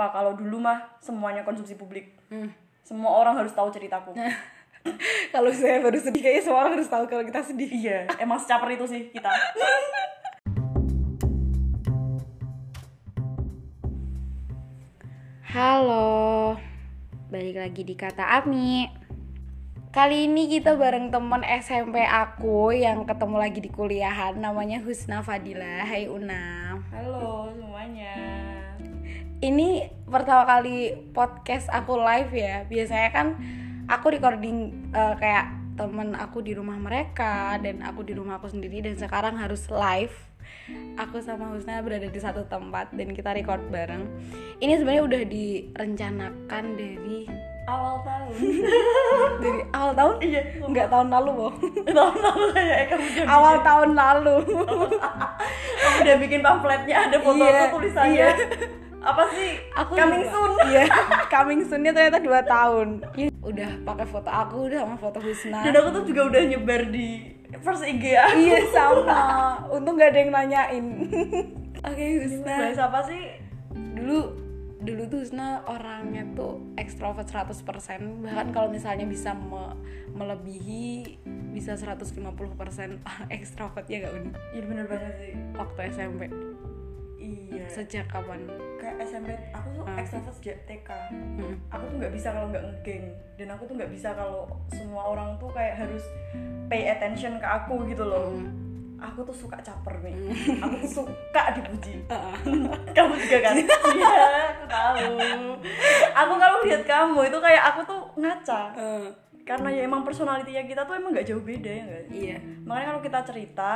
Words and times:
wah 0.00 0.08
kalau 0.08 0.32
dulu 0.32 0.64
mah 0.64 0.96
semuanya 0.96 1.44
konsumsi 1.44 1.76
publik 1.76 2.16
Hmm. 2.32 2.48
semua 2.80 3.10
orang 3.20 3.36
harus 3.36 3.52
tahu 3.52 3.68
ceritaku 3.68 4.16
kalau 5.34 5.52
saya 5.52 5.84
baru 5.84 6.00
sedih 6.00 6.24
kayaknya 6.24 6.42
semua 6.46 6.64
orang 6.64 6.80
harus 6.80 6.88
tahu 6.88 7.04
kalau 7.04 7.20
kita 7.20 7.44
sedih 7.44 7.68
iya 7.68 7.98
emang 8.16 8.40
secaper 8.40 8.72
itu 8.72 8.88
sih 8.88 9.12
kita 9.12 9.28
Halo, 15.50 16.54
balik 17.26 17.58
lagi 17.58 17.82
di 17.82 17.98
kata 17.98 18.22
Ami. 18.38 18.86
Kali 19.90 20.30
ini 20.30 20.46
kita 20.46 20.78
bareng 20.78 21.10
teman 21.10 21.42
SMP 21.42 21.98
aku 21.98 22.70
yang 22.70 23.02
ketemu 23.02 23.36
lagi 23.42 23.58
di 23.58 23.66
kuliahan, 23.66 24.38
namanya 24.38 24.78
Husna 24.78 25.18
Fadila. 25.18 25.82
Hai 25.82 26.06
Una. 26.06 26.78
halo 26.94 27.50
semuanya 27.50 28.29
Ini 29.40 29.88
pertama 30.04 30.44
kali 30.44 30.92
podcast 31.16 31.72
aku 31.72 31.96
live 31.96 32.28
ya. 32.36 32.68
Biasanya 32.68 33.08
kan 33.08 33.26
aku 33.88 34.12
recording 34.12 34.68
eh, 34.92 35.14
kayak 35.16 35.56
temen 35.80 36.12
aku 36.12 36.44
di 36.44 36.52
rumah 36.52 36.76
mereka 36.76 37.56
dan 37.56 37.80
aku 37.80 38.04
di 38.04 38.12
rumah 38.12 38.36
aku 38.36 38.52
sendiri 38.52 38.84
dan 38.84 39.00
sekarang 39.00 39.40
harus 39.40 39.64
live. 39.72 40.12
Aku 41.00 41.24
sama 41.24 41.56
Husna 41.56 41.80
berada 41.80 42.04
di 42.04 42.20
satu 42.20 42.44
tempat 42.52 42.92
dan 42.92 43.16
kita 43.16 43.32
record 43.32 43.64
bareng. 43.72 44.04
Ini 44.60 44.76
sebenarnya 44.76 45.08
udah 45.08 45.22
direncanakan 45.24 46.64
dari 46.76 47.24
awal 47.64 47.96
tahun 48.04 48.34
dari 49.44 49.60
awal 49.70 49.92
tahun 49.94 50.14
iya 50.26 50.42
nggak 50.58 50.88
tahun 50.90 51.08
lalu 51.12 51.30
boh 51.38 51.52
tahun 51.96 52.16
lalu 52.18 52.46
kayak 52.50 52.74
eh, 52.74 52.86
kamu 52.90 53.06
awal 53.38 53.54
tahun 53.62 53.90
lalu 53.94 54.36
kamu 54.42 55.96
udah 56.02 56.16
bikin 56.18 56.40
pamfletnya 56.42 56.96
ada 57.06 57.16
foto 57.22 57.44
Iya, 57.46 57.62
tulisannya 57.70 58.10
iya. 58.10 58.30
Apa 59.00 59.22
sih? 59.30 59.50
Aku 59.74 59.92
coming 59.94 60.22
juga- 60.22 60.32
soon. 60.32 60.52
Iya. 60.66 60.84
Coming 61.32 61.60
soonnya 61.64 61.92
ternyata 61.92 62.18
dua 62.18 62.40
tahun. 62.42 62.88
Ini 63.14 63.30
udah 63.40 63.70
pakai 63.82 64.04
foto 64.04 64.28
aku 64.28 64.56
udah 64.66 64.78
sama 64.82 64.96
foto 64.96 65.18
Husna. 65.18 65.60
Dan 65.62 65.72
aku 65.74 65.88
tuh 65.90 66.04
juga 66.04 66.22
udah 66.26 66.42
nyebar 66.44 66.82
di 66.86 67.08
first 67.58 67.80
IG 67.82 68.04
ya. 68.04 68.28
Iya 68.30 68.58
sama. 68.76 69.20
Untung 69.68 69.96
nggak 69.96 70.10
ada 70.10 70.18
yang 70.18 70.30
nanyain. 70.30 70.86
Oke 71.88 72.04
Husna. 72.18 72.54
Bahas 72.66 72.78
apa 72.78 73.00
sih? 73.04 73.22
Dulu 73.72 74.18
dulu 74.80 75.02
tuh 75.06 75.18
Husna 75.20 75.60
orangnya 75.64 76.24
tuh 76.32 76.56
ekstrovert 76.74 77.28
100% 77.28 77.52
bahkan 78.22 78.48
kalau 78.48 78.68
misalnya 78.68 79.04
bisa 79.04 79.32
me- 79.32 79.76
melebihi 80.10 81.20
bisa 81.50 81.74
150% 81.74 82.16
ekstrovert 83.28 83.86
ya 83.86 84.02
gak 84.02 84.12
Uni? 84.14 84.30
Iya 84.50 84.62
bener 84.62 84.84
banget 84.86 85.12
sih. 85.18 85.32
Waktu 85.52 85.78
SMP 85.90 86.20
iya. 87.18 87.64
Sejak 87.68 88.08
kapan 88.08 88.40
kayak 88.80 88.96
SMP 89.02 89.28
aku 89.50 89.68
tuh 89.70 89.82
Hmm. 89.82 89.96
ekstrovert 89.96 90.34
sejak 90.34 90.56
TK 90.64 90.88
Hmm. 91.12 91.54
aku 91.68 91.84
tuh 91.86 91.96
nggak 91.98 92.12
bisa 92.12 92.28
kalau 92.30 92.48
nggak 92.48 92.64
ngegeng 92.64 93.04
dan 93.34 93.48
aku 93.50 93.62
tuh 93.64 93.74
nggak 93.74 93.90
bisa 93.90 94.08
kalau 94.10 94.48
semua 94.68 95.02
orang 95.06 95.36
tuh 95.36 95.50
kayak 95.50 95.76
harus 95.76 96.02
pay 96.66 96.88
attention 96.88 97.36
ke 97.36 97.46
aku 97.46 97.84
gitu 97.84 98.02
loh. 98.02 98.32
Hmm. 98.32 98.56
aku 99.00 99.24
tuh 99.24 99.32
suka 99.34 99.56
caper 99.58 99.96
nih. 99.98 100.12
Aku 100.58 100.76
tuh 100.78 100.90
suka 100.98 101.42
dipuji. 101.50 102.04
Ah. 102.12 102.36
kamu 102.90 103.16
juga 103.16 103.38
kan? 103.42 103.54
Iya 103.96 104.12
aku 104.50 104.64
tahu. 104.66 105.16
Aku 106.12 106.34
kalau 106.36 106.58
lihat 106.60 106.84
kamu 106.84 107.20
itu 107.24 107.38
kayak 107.38 107.62
aku 107.66 107.80
tuh 107.82 108.00
ngaca. 108.14 108.60
Eh, 108.76 109.08
karena 109.42 109.72
ya 109.72 109.82
emang 109.82 110.04
personalitinya 110.04 110.62
kita 110.62 110.84
tuh 110.84 110.94
emang 110.94 111.10
nggak 111.10 111.24
jauh 111.24 111.40
beda 111.40 111.70
ya 111.70 111.82
nggak 111.82 112.04
iya. 112.12 112.36
Makanya 112.62 112.86
kalau 112.86 113.00
kita 113.00 113.18
cerita 113.24 113.70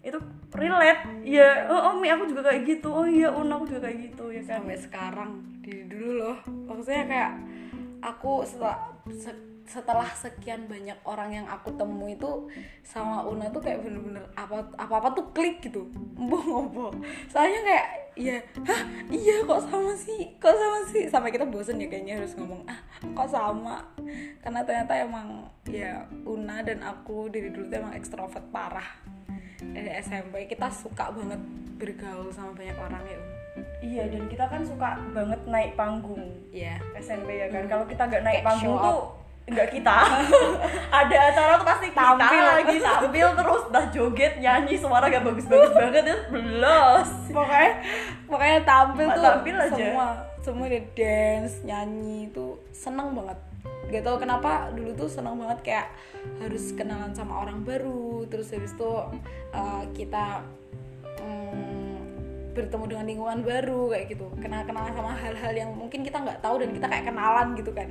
itu 0.00 0.18
relate. 0.56 1.02
Ya 1.24 1.68
oh, 1.68 1.92
oh 1.92 1.94
Mi 2.00 2.08
aku 2.08 2.28
juga 2.28 2.48
kayak 2.48 2.64
gitu. 2.64 2.88
Oh 2.88 3.04
iya 3.04 3.28
Un 3.28 3.52
aku 3.52 3.68
juga 3.68 3.88
kayak 3.88 3.98
gitu 4.12 4.32
ya 4.32 4.42
kan? 4.44 4.64
Sampai 4.64 4.78
sekarang 4.80 5.30
di 5.60 5.84
dulu 5.84 6.10
loh. 6.24 6.38
Maksudnya 6.68 7.04
kayak 7.04 7.32
aku 8.00 8.44
setelah 8.48 8.76
se- 9.12 9.48
setelah 9.70 10.08
sekian 10.10 10.66
banyak 10.66 10.98
orang 11.06 11.30
yang 11.30 11.46
aku 11.46 11.70
temui 11.78 12.18
itu 12.18 12.50
sama 12.82 13.22
Una 13.22 13.46
tuh 13.54 13.62
kayak 13.62 13.86
bener-bener 13.86 14.26
apa 14.34 14.66
apa 14.74 14.94
apa 14.98 15.08
tuh 15.14 15.30
klik 15.30 15.62
gitu. 15.62 15.86
Ngobrol. 16.18 16.90
Soalnya 17.30 17.60
kayak 17.62 17.86
iya 18.18 18.36
hah 18.66 18.82
iya 19.12 19.46
kok 19.46 19.62
sama 19.68 19.94
sih? 19.94 20.34
Kok 20.42 20.56
sama 20.56 20.78
sih? 20.90 21.06
Sampai 21.06 21.30
kita 21.30 21.46
bosen 21.46 21.78
ya 21.78 21.86
kayaknya 21.86 22.18
harus 22.18 22.34
ngomong 22.34 22.66
ah 22.66 22.80
kok 23.04 23.30
sama? 23.30 23.84
Karena 24.42 24.64
ternyata 24.66 24.92
emang 24.98 25.46
ya 25.68 26.02
Una 26.26 26.64
dan 26.66 26.82
aku 26.82 27.30
dari 27.30 27.54
dulu 27.54 27.70
tuh 27.70 27.78
emang 27.78 27.94
ekstrovert 27.94 28.50
parah 28.50 28.90
dari 29.60 29.90
SMP 30.00 30.48
kita 30.48 30.68
suka 30.68 31.12
banget 31.12 31.40
bergaul 31.76 32.28
sama 32.28 32.52
banyak 32.52 32.76
orang 32.76 33.04
ya 33.04 33.20
iya 33.80 34.04
dan 34.08 34.24
kita 34.26 34.44
kan 34.46 34.62
suka 34.62 34.96
banget 35.10 35.40
naik 35.44 35.74
panggung. 35.74 36.22
Iya. 36.48 36.78
SMP 36.96 37.36
ya 37.36 37.48
kan? 37.50 37.66
Kalau 37.66 37.84
kita 37.84 38.06
nggak 38.06 38.22
naik 38.22 38.40
Kayak 38.40 38.46
panggung 38.46 38.76
tuh 38.78 39.00
nggak 39.50 39.68
kita. 39.74 39.96
Ada 41.02 41.16
acara 41.32 41.52
tuh 41.58 41.66
pasti 41.66 41.88
Tampil. 41.90 42.30
kita 42.30 42.46
lagi 42.46 42.76
tampil 42.78 43.28
terus. 43.34 43.62
Dah 43.74 43.84
joget 43.90 44.32
nyanyi 44.38 44.74
suara 44.78 45.04
gak 45.10 45.24
bagus-bagus 45.26 45.72
banget 45.80 46.04
ya 46.06 46.16
belos 46.30 47.10
pokoknya 47.28 47.70
pokoknya 48.26 48.58
tampil 48.62 49.06
Mak 49.06 49.16
tuh 49.18 49.24
tampil 49.26 49.56
aja. 49.58 49.74
semua 49.74 50.06
semua 50.40 50.66
dia 50.66 50.82
dance 50.94 51.54
nyanyi 51.62 52.30
itu 52.30 52.46
seneng 52.70 53.12
banget 53.12 53.38
gak 53.90 54.04
tau 54.06 54.16
kenapa 54.16 54.70
dulu 54.72 54.94
tuh 54.94 55.10
seneng 55.10 55.36
banget 55.36 55.58
kayak 55.66 55.86
harus 56.38 56.72
kenalan 56.78 57.12
sama 57.12 57.42
orang 57.42 57.66
baru. 57.66 58.24
Terus 58.30 58.54
habis 58.54 58.72
itu 58.72 58.90
uh, 59.52 59.84
kita 59.92 60.46
mm, 61.18 61.90
bertemu 62.54 62.84
dengan 62.86 63.04
lingkungan 63.06 63.40
baru 63.42 63.82
kayak 63.94 64.06
gitu. 64.14 64.26
Kenal 64.38 64.62
kenalan 64.66 64.94
sama 64.94 65.12
hal-hal 65.14 65.52
yang 65.54 65.70
mungkin 65.74 66.02
kita 66.02 66.22
nggak 66.22 66.40
tahu 66.42 66.62
dan 66.62 66.70
kita 66.74 66.86
kayak 66.86 67.06
kenalan 67.06 67.48
gitu 67.58 67.70
kan. 67.74 67.88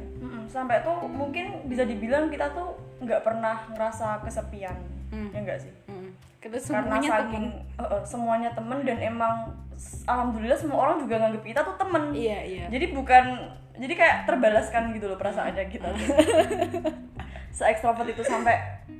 Sampai 0.49 0.81
tuh 0.81 1.05
mungkin 1.05 1.69
bisa 1.69 1.85
dibilang 1.85 2.33
kita 2.33 2.49
tuh 2.57 2.73
nggak 3.03 3.21
pernah 3.23 3.67
ngerasa 3.75 4.23
kesepian. 4.25 4.75
Hmm. 5.09 5.33
ya 5.33 5.41
enggak 5.41 5.59
sih? 5.65 5.73
Mm. 5.89 6.13
karena 6.39 6.57
karena 6.61 6.61
semuanya 6.61 7.09
saking 7.09 7.45
temen. 7.49 7.89
Eh, 7.89 8.03
semuanya 8.05 8.49
temen 8.53 8.79
dan 8.85 8.97
emang 9.01 9.35
alhamdulillah 10.05 10.59
semua 10.59 10.77
orang 10.85 10.97
juga 11.01 11.15
nganggep 11.19 11.43
kita 11.43 11.61
tuh 11.65 11.75
temen. 11.75 12.03
Iya 12.13 12.39
iya. 12.45 12.65
Jadi 12.69 12.85
bukan 12.93 13.25
jadi 13.79 13.93
kayak 13.95 14.15
terbalaskan 14.25 14.91
gitu 14.91 15.07
loh 15.07 15.15
perasaannya 15.15 15.65
kita 15.67 15.87
se 17.49 17.63
ekstrovert 17.65 18.05
itu 18.05 18.21
sampai 18.21 18.55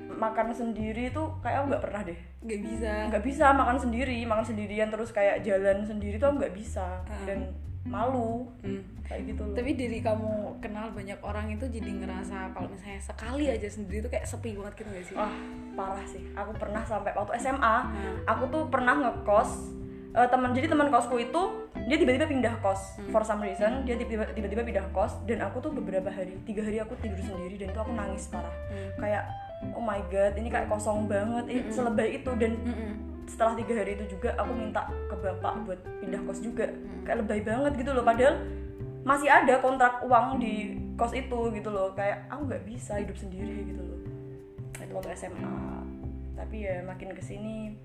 makan 0.09 0.51
sendiri 0.51 1.12
tuh 1.12 1.31
kayak 1.40 1.63
aku 1.63 1.66
nggak 1.69 1.84
pernah 1.84 2.01
deh 2.01 2.19
nggak 2.41 2.59
bisa 2.59 2.91
nggak 3.07 3.23
bisa 3.23 3.45
makan 3.51 3.78
sendiri 3.78 4.17
makan 4.25 4.45
sendirian 4.45 4.90
terus 4.90 5.12
kayak 5.12 5.44
jalan 5.44 5.84
sendiri 5.84 6.16
tuh 6.16 6.28
aku 6.28 6.38
nggak 6.40 6.56
bisa 6.56 7.03
dan 7.23 7.51
malu 7.85 8.44
Hmm. 8.59 8.84
kayak 9.01 9.23
gitu 9.25 9.41
loh 9.41 9.56
Tapi 9.56 9.72
dari 9.73 10.00
kamu 10.00 10.31
kenal 10.59 10.91
banyak 10.91 11.16
orang 11.23 11.47
itu 11.50 11.66
jadi 11.66 11.90
ngerasa 11.96 12.51
kalau 12.51 12.67
misalnya 12.67 13.00
sekali 13.00 13.47
aja 13.47 13.66
sendiri 13.66 14.03
tuh 14.03 14.11
kayak 14.11 14.28
sepi 14.28 14.53
banget 14.53 14.73
gitu 14.78 14.90
gak 14.91 15.06
sih? 15.07 15.16
Wah 15.16 15.31
parah 15.73 16.03
sih. 16.03 16.22
Aku 16.35 16.51
pernah 16.53 16.84
sampai 16.84 17.16
waktu 17.16 17.40
SMA, 17.40 17.75
Hmm. 17.81 18.17
aku 18.28 18.44
tuh 18.46 18.63
pernah 18.67 19.00
ngekos. 19.00 19.78
Eh, 20.12 20.28
teman 20.28 20.52
jadi 20.52 20.66
teman 20.66 20.88
kosku 20.88 21.16
itu 21.18 21.42
dia 21.81 21.96
tiba-tiba 21.96 22.25
pindah 22.25 22.56
kos 22.59 22.97
Hmm. 22.97 23.09
for 23.09 23.22
some 23.22 23.40
reason 23.40 23.84
dia 23.84 23.94
tiba-tiba 23.96 24.62
pindah 24.62 24.86
kos 24.90 25.18
dan 25.24 25.42
aku 25.42 25.59
tuh 25.59 25.72
beberapa 25.72 26.08
hari 26.08 26.38
tiga 26.44 26.62
hari 26.62 26.78
aku 26.78 26.94
tidur 26.97 27.18
sendiri 27.20 27.56
dan 27.58 27.70
itu 27.70 27.80
aku 27.80 27.92
nangis 27.92 28.25
parah 28.28 28.53
Hmm. 28.68 28.90
kayak 29.00 29.24
oh 29.72 29.81
my 29.81 30.02
god 30.08 30.34
ini 30.34 30.47
kayak 30.47 30.68
kosong 30.68 31.06
banget 31.06 31.46
eh, 31.47 31.62
selebay 31.68 32.18
itu 32.18 32.31
dan 32.34 32.58
Mm-mm. 32.58 32.92
setelah 33.25 33.53
tiga 33.53 33.74
hari 33.75 33.92
itu 33.94 34.06
juga 34.09 34.34
aku 34.34 34.52
minta 34.52 34.81
ke 35.06 35.16
bapak 35.16 35.53
buat 35.64 35.80
pindah 36.00 36.22
kos 36.24 36.40
juga 36.40 36.66
Hmm. 36.66 37.03
kayak 37.03 37.18
lebay 37.20 37.41
banget 37.41 37.72
gitu 37.76 37.91
loh 37.91 38.02
padahal 38.02 38.36
masih 39.02 39.28
ada 39.28 39.58
kontrak 39.59 40.02
uang 40.02 40.38
di 40.38 40.53
kos 40.94 41.12
itu 41.12 41.40
gitu 41.50 41.70
loh 41.70 41.94
kayak 41.94 42.28
aku 42.28 42.44
nggak 42.46 42.64
bisa 42.64 42.97
hidup 42.97 43.16
sendiri 43.16 43.64
gitu 43.64 43.80
loh 43.80 44.00
itu 44.76 44.91
waktu 44.91 45.12
SMA 45.14 45.53
tapi 46.49 46.65
ya 46.65 46.81
makin 46.81 47.13
ke 47.13 47.21
sini 47.21 47.77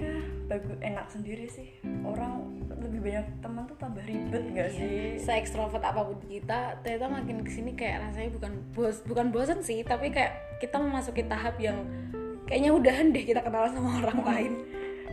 ya 0.00 0.16
bagus 0.48 0.72
enak 0.80 1.04
sendiri 1.12 1.44
sih. 1.52 1.68
Orang 2.00 2.64
lebih 2.80 3.04
banyak 3.04 3.44
teman 3.44 3.68
tuh 3.68 3.76
tambah 3.76 4.00
ribet 4.08 4.40
nggak 4.56 4.72
sih? 4.72 5.20
Se 5.20 5.36
ekstrovert 5.36 5.84
apa 5.84 6.00
pun 6.00 6.16
kita, 6.24 6.80
ternyata 6.80 7.12
makin 7.12 7.44
ke 7.44 7.52
sini 7.52 7.76
kayak 7.76 8.08
rasanya 8.08 8.32
bukan 8.40 8.52
bos, 8.72 9.04
bukan 9.04 9.28
bosan 9.28 9.60
sih, 9.60 9.84
tapi 9.84 10.08
kayak 10.08 10.32
kita 10.64 10.80
memasuki 10.80 11.28
tahap 11.28 11.60
yang 11.60 11.76
kayaknya 12.48 12.72
udahan 12.72 13.12
deh 13.12 13.20
kita 13.20 13.44
kenalan 13.44 13.76
sama 13.76 14.00
orang 14.00 14.20
lain. 14.32 14.52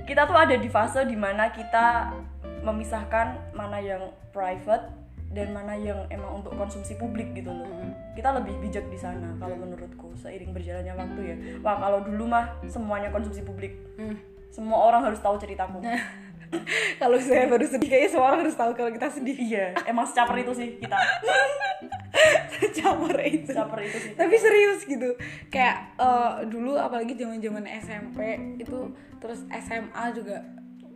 kita 0.07 0.23
tuh 0.23 0.39
ada 0.39 0.55
di 0.55 0.71
fase 0.71 1.03
di 1.03 1.19
mana 1.19 1.51
kita 1.51 2.15
memisahkan 2.63 3.51
mana 3.51 3.83
yang 3.83 4.15
private 4.31 4.87
dan 5.31 5.55
mana 5.55 5.73
yang 5.79 6.03
emang 6.11 6.43
untuk 6.43 6.51
konsumsi 6.59 6.99
publik 6.99 7.31
gitu 7.31 7.51
loh. 7.51 7.67
Kita 8.15 8.35
lebih 8.35 8.59
bijak 8.59 8.85
di 8.91 8.99
sana 8.99 9.31
kalau 9.39 9.55
menurutku 9.55 10.11
seiring 10.19 10.51
berjalannya 10.51 10.93
waktu 10.95 11.21
ya. 11.23 11.35
Wah 11.63 11.79
kalau 11.79 12.03
dulu 12.03 12.27
mah 12.27 12.59
semuanya 12.67 13.09
konsumsi 13.09 13.41
publik. 13.43 13.75
Hmm. 13.95 14.17
semua 14.51 14.83
orang 14.91 15.07
harus 15.07 15.23
tahu 15.23 15.39
ceritaku. 15.39 15.79
Kalau 17.01 17.15
saya 17.15 17.47
baru 17.47 17.63
sedih 17.63 17.87
kayaknya 17.87 18.11
semua 18.11 18.27
orang 18.35 18.43
harus 18.43 18.59
tahu 18.59 18.75
kalau 18.75 18.91
kita 18.91 19.07
sedih. 19.07 19.37
iya 19.39 19.71
emang 19.87 20.03
secaper 20.03 20.43
itu 20.43 20.51
sih 20.51 20.69
kita. 20.83 20.99
Caper 22.77 23.17
itu. 23.23 23.47
secaper 23.47 23.79
itu 23.87 23.97
sih. 24.03 24.11
Tapi 24.19 24.35
serius 24.35 24.83
gitu. 24.83 25.09
Kayak 25.47 25.95
eh, 25.95 26.33
dulu 26.51 26.75
apalagi 26.75 27.15
zaman 27.15 27.39
zaman 27.39 27.65
SMP 27.79 28.19
itu 28.59 28.91
terus 29.23 29.47
SMA 29.47 30.03
juga 30.11 30.43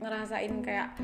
ngerasain 0.04 0.54
kayak 0.62 1.00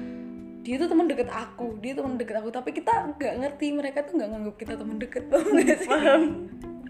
dia 0.61 0.75
tuh 0.77 0.87
teman 0.89 1.09
deket 1.09 1.29
aku 1.29 1.77
dia 1.81 1.93
teman 1.97 2.15
deket 2.15 2.35
aku. 2.37 2.49
Tapi 2.49 2.69
kita 2.71 3.17
nggak 3.17 3.33
ngerti 3.41 3.67
mereka 3.73 4.05
tuh 4.05 4.13
nggak 4.17 4.29
nganggap 4.29 4.55
kita 4.61 4.73
teman 4.77 4.97
deket 5.01 5.23
paham 5.29 5.47
nggak 5.57 5.77
sih? 5.81 5.89
paham. 5.89 6.21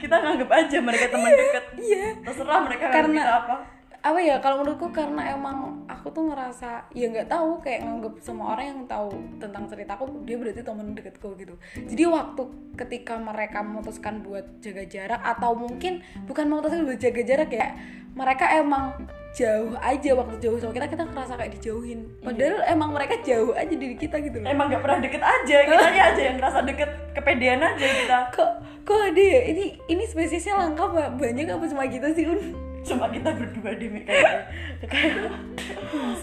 Kita 0.02 0.16
nganggap 0.18 0.50
aja 0.50 0.78
mereka 0.82 1.06
teman 1.14 1.32
dekat 1.32 1.66
iya. 1.78 2.06
Terserah 2.26 2.60
mereka 2.66 2.86
Karena- 2.90 3.22
kita 3.22 3.34
apa 3.46 3.56
apa 4.01 4.18
ya 4.18 4.42
kalau 4.42 4.65
menurutku 4.65 4.89
karena 4.89 5.38
emang 5.38 5.86
aku 5.86 6.09
tuh 6.09 6.33
ngerasa 6.33 6.89
ya 6.98 7.06
nggak 7.06 7.30
tahu 7.30 7.62
kayak 7.62 7.86
nganggap 7.86 8.18
semua 8.18 8.57
orang 8.57 8.65
yang 8.74 8.81
tahu 8.89 9.13
tentang 9.38 9.69
ceritaku 9.69 10.09
dia 10.25 10.42
berarti 10.42 10.65
teman 10.65 10.98
deketku 10.98 11.38
gitu. 11.38 11.53
Jadi 11.77 12.03
waktu 12.09 12.44
ketika 12.81 13.21
mereka 13.21 13.62
memutuskan 13.62 14.25
buat 14.25 14.57
jaga 14.57 14.89
jarak 14.89 15.21
atau 15.21 15.53
mungkin 15.53 16.01
bukan 16.25 16.50
memutuskan 16.50 16.81
buat 16.89 16.98
jaga 16.98 17.21
jarak 17.21 17.53
ya 17.53 17.77
mereka 18.18 18.45
emang 18.57 19.06
jauh 19.31 19.71
aja 19.80 20.12
waktu 20.12 20.36
jauh 20.44 20.57
sama 20.59 20.74
kita 20.75 20.89
kita 20.89 21.03
ngerasa 21.06 21.33
kayak 21.38 21.53
dijauhin. 21.62 22.09
Padahal 22.25 22.57
emang 22.68 22.89
mereka 22.98 23.21
jauh 23.21 23.53
aja 23.53 23.69
dari 23.69 23.95
kita 23.95 24.18
gitu 24.18 24.42
loh. 24.42 24.50
Emang 24.50 24.65
nggak 24.68 24.81
pernah 24.81 24.98
deket 24.98 25.21
aja 25.21 25.57
kitanya 25.62 26.03
aja 26.09 26.21
yang 26.25 26.36
ngerasa 26.42 26.59
deket 26.65 26.89
kepedean 27.13 27.62
aja 27.62 27.86
kita. 27.86 28.18
Kok 28.33 28.51
kok 28.81 28.98
ada 28.98 29.21
ya? 29.21 29.42
Ini 29.53 29.65
ini 29.94 30.03
spesiesnya 30.09 30.57
langka 30.57 30.89
banyak 30.89 31.48
apa 31.53 31.65
cuma 31.69 31.86
kita 31.86 32.12
sih 32.18 32.25
un 32.25 32.71
cuma 32.81 33.06
kita 33.10 33.30
berdua 33.33 33.72
deh 33.78 33.89
Mi. 33.89 34.01
Kayaknya 34.06 35.30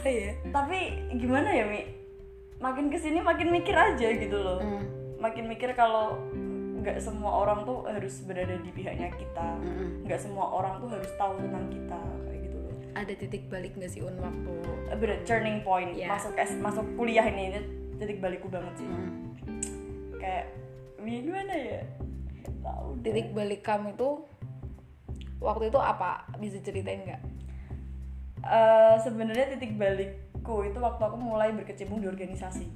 kayak 0.02 0.18
ya? 0.18 0.32
Tapi 0.50 0.78
gimana 1.18 1.48
ya 1.54 1.64
Mi? 1.66 1.82
Makin 2.58 2.90
ke 2.90 2.98
sini 2.98 3.22
makin 3.22 3.54
mikir 3.54 3.74
aja 3.74 4.08
gitu 4.14 4.38
loh. 4.38 4.58
Hmm. 4.58 4.84
makin 5.18 5.50
mikir 5.50 5.74
kalau 5.74 6.14
nggak 6.78 7.02
semua 7.02 7.42
orang 7.42 7.66
tuh 7.66 7.82
harus 7.90 8.22
berada 8.22 8.54
di 8.62 8.70
pihaknya 8.70 9.10
kita. 9.18 9.58
Mm-mm. 9.66 10.06
nggak 10.06 10.20
semua 10.22 10.46
orang 10.46 10.78
tuh 10.78 10.88
harus 10.94 11.10
tahu 11.18 11.34
tentang 11.42 11.66
kita 11.74 12.00
kayak 12.22 12.40
gitu 12.46 12.56
loh. 12.62 12.74
Ada 12.94 13.12
titik 13.18 13.42
balik 13.50 13.74
nggak 13.74 13.90
sih 13.90 14.00
un 14.06 14.14
waktu? 14.22 14.54
Bener 14.94 15.18
turning 15.26 15.66
point. 15.66 15.90
Iya. 15.90 16.06
masuk 16.14 16.38
masuk 16.62 16.86
kuliah 16.94 17.26
ini 17.26 17.50
ini 17.50 17.60
titik 17.98 18.22
balikku 18.22 18.46
banget 18.46 18.78
sih. 18.78 18.86
Hmm. 18.86 19.34
kayak 20.22 20.54
Mi 21.02 21.18
gimana 21.22 21.54
ya? 21.54 21.82
Tahu 22.62 23.02
deh. 23.02 23.10
titik 23.10 23.34
balik 23.34 23.66
kamu 23.66 23.98
itu 23.98 24.10
waktu 25.38 25.70
itu 25.70 25.78
apa? 25.78 26.26
Bisa 26.36 26.58
ceritain 26.60 27.02
nggak? 27.02 27.22
Eh, 28.38 28.96
sebenarnya 29.02 29.50
titik 29.50 29.74
balikku 29.74 30.62
itu 30.62 30.78
waktu 30.78 31.02
aku 31.02 31.16
mulai 31.18 31.50
berkecimpung 31.50 31.98
di 31.98 32.06
organisasi. 32.06 32.66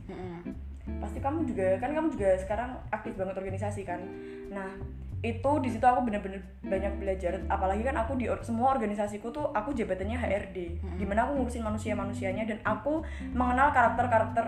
Pasti 0.98 1.18
kamu 1.22 1.46
juga 1.46 1.78
kan 1.78 1.94
kamu 1.94 2.10
juga 2.10 2.34
sekarang 2.36 2.74
aktif 2.90 3.14
banget 3.14 3.38
organisasi 3.38 3.86
kan? 3.86 4.02
Nah 4.50 4.74
itu 5.22 5.50
di 5.62 5.70
situ 5.70 5.86
aku 5.86 6.02
bener-bener 6.02 6.42
banyak 6.66 6.98
belajar. 6.98 7.38
Apalagi 7.46 7.86
kan 7.86 7.94
aku 7.94 8.18
di 8.18 8.26
or- 8.26 8.42
semua 8.42 8.74
organisasiku 8.74 9.30
tuh 9.30 9.54
aku 9.54 9.70
jabatannya 9.70 10.18
HRD 10.18 10.58
di 10.98 11.04
mana 11.06 11.30
aku 11.30 11.38
ngurusin 11.38 11.62
manusia 11.62 11.94
manusianya 11.94 12.42
dan 12.42 12.58
aku 12.66 13.06
mengenal 13.30 13.70
karakter 13.70 14.10
karakter 14.10 14.44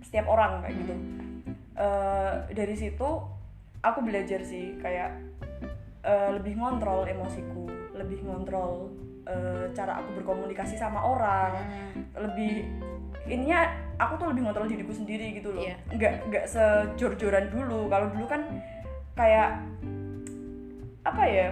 setiap 0.00 0.24
orang 0.32 0.64
kayak 0.64 0.76
gitu. 0.80 0.94
Eh, 1.76 2.34
dari 2.56 2.72
situ 2.74 3.08
aku 3.84 4.00
belajar 4.00 4.40
sih 4.42 4.80
kayak 4.80 5.27
eh, 6.08 6.30
lebih 6.40 6.56
ngontrol 6.56 7.04
emosiku 7.04 7.68
lebih 7.98 8.22
ngontrol 8.24 8.94
eh, 9.26 9.68
cara 9.74 10.00
aku 10.00 10.22
berkomunikasi 10.22 10.78
sama 10.78 11.02
orang. 11.02 11.52
Lebih 12.14 12.64
ininya 13.28 13.68
aku 14.00 14.16
tuh 14.16 14.26
lebih 14.32 14.46
ngontrol 14.48 14.70
diriku 14.70 14.94
sendiri 14.94 15.36
gitu 15.36 15.52
loh. 15.52 15.60
Iya. 15.66 15.76
nggak 15.92 16.14
nggak 16.32 16.44
sejor-joran 16.48 17.50
dulu. 17.52 17.90
Kalau 17.90 18.06
dulu 18.14 18.24
kan 18.30 18.46
kayak 19.18 19.60
apa 21.04 21.24
ya? 21.26 21.48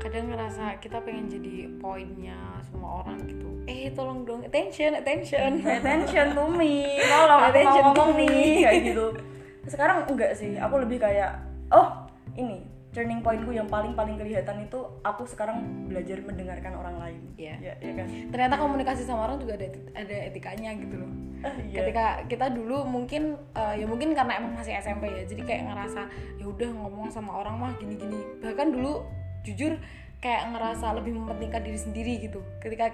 Kadang 0.00 0.30
ngerasa 0.30 0.78
kita 0.78 1.02
pengen 1.02 1.26
jadi 1.30 1.70
poinnya 1.78 2.38
semua 2.66 3.04
orang 3.04 3.18
gitu. 3.26 3.46
Eh 3.66 3.90
tolong 3.94 4.22
dong 4.22 4.42
attention 4.46 4.94
attention. 4.96 5.62
Attention 5.62 6.34
to 6.34 6.44
me. 6.50 6.98
Tolong 7.04 7.40
aku 7.42 7.50
Attention 7.52 7.82
mau 7.82 7.94
to 7.94 8.02
ngomong 8.02 8.10
me. 8.14 8.26
nih 8.26 8.54
kayak 8.64 8.80
gitu. 8.94 9.06
Sekarang 9.66 10.06
enggak 10.06 10.32
sih. 10.38 10.54
Aku 10.58 10.78
lebih 10.78 11.02
kayak 11.02 11.42
oh 11.74 12.05
ini 12.36 12.58
turning 12.92 13.20
pointku 13.20 13.52
yang 13.52 13.68
paling 13.68 13.92
paling 13.92 14.16
kelihatan 14.16 14.64
itu 14.64 14.80
aku 15.02 15.28
sekarang 15.28 15.60
belajar 15.84 16.16
mendengarkan 16.22 16.72
orang 16.72 16.96
lain 16.96 17.20
Iya. 17.36 17.54
ya, 17.60 17.74
ya 17.76 17.92
kan 17.92 18.06
ternyata 18.32 18.56
komunikasi 18.56 19.04
sama 19.04 19.28
orang 19.28 19.36
juga 19.36 19.60
ada 19.60 19.68
ada 19.92 20.16
etikanya 20.24 20.72
gitu 20.76 20.96
loh 20.96 21.12
Ah, 21.44 21.52
iya. 21.60 21.84
ketika 21.84 22.04
kita 22.32 22.46
dulu 22.48 22.88
mungkin 22.88 23.36
eh, 23.52 23.74
ya 23.76 23.84
mungkin 23.84 24.16
karena 24.16 24.40
emang 24.40 24.56
masih 24.56 24.72
SMP 24.72 25.04
ya 25.04 25.28
jadi 25.28 25.42
kayak 25.44 25.62
ngerasa 25.68 26.08
ya 26.40 26.48
udah 26.48 26.70
ngomong 26.72 27.12
sama 27.12 27.36
orang 27.36 27.60
mah 27.60 27.72
gini-gini 27.76 28.40
bahkan 28.40 28.72
dulu 28.72 29.04
jujur 29.44 29.76
kayak 30.26 30.50
ngerasa 30.50 30.90
lebih 30.98 31.14
mementingkan 31.22 31.62
diri 31.62 31.78
sendiri 31.78 32.12
gitu. 32.18 32.42
Ketika 32.58 32.90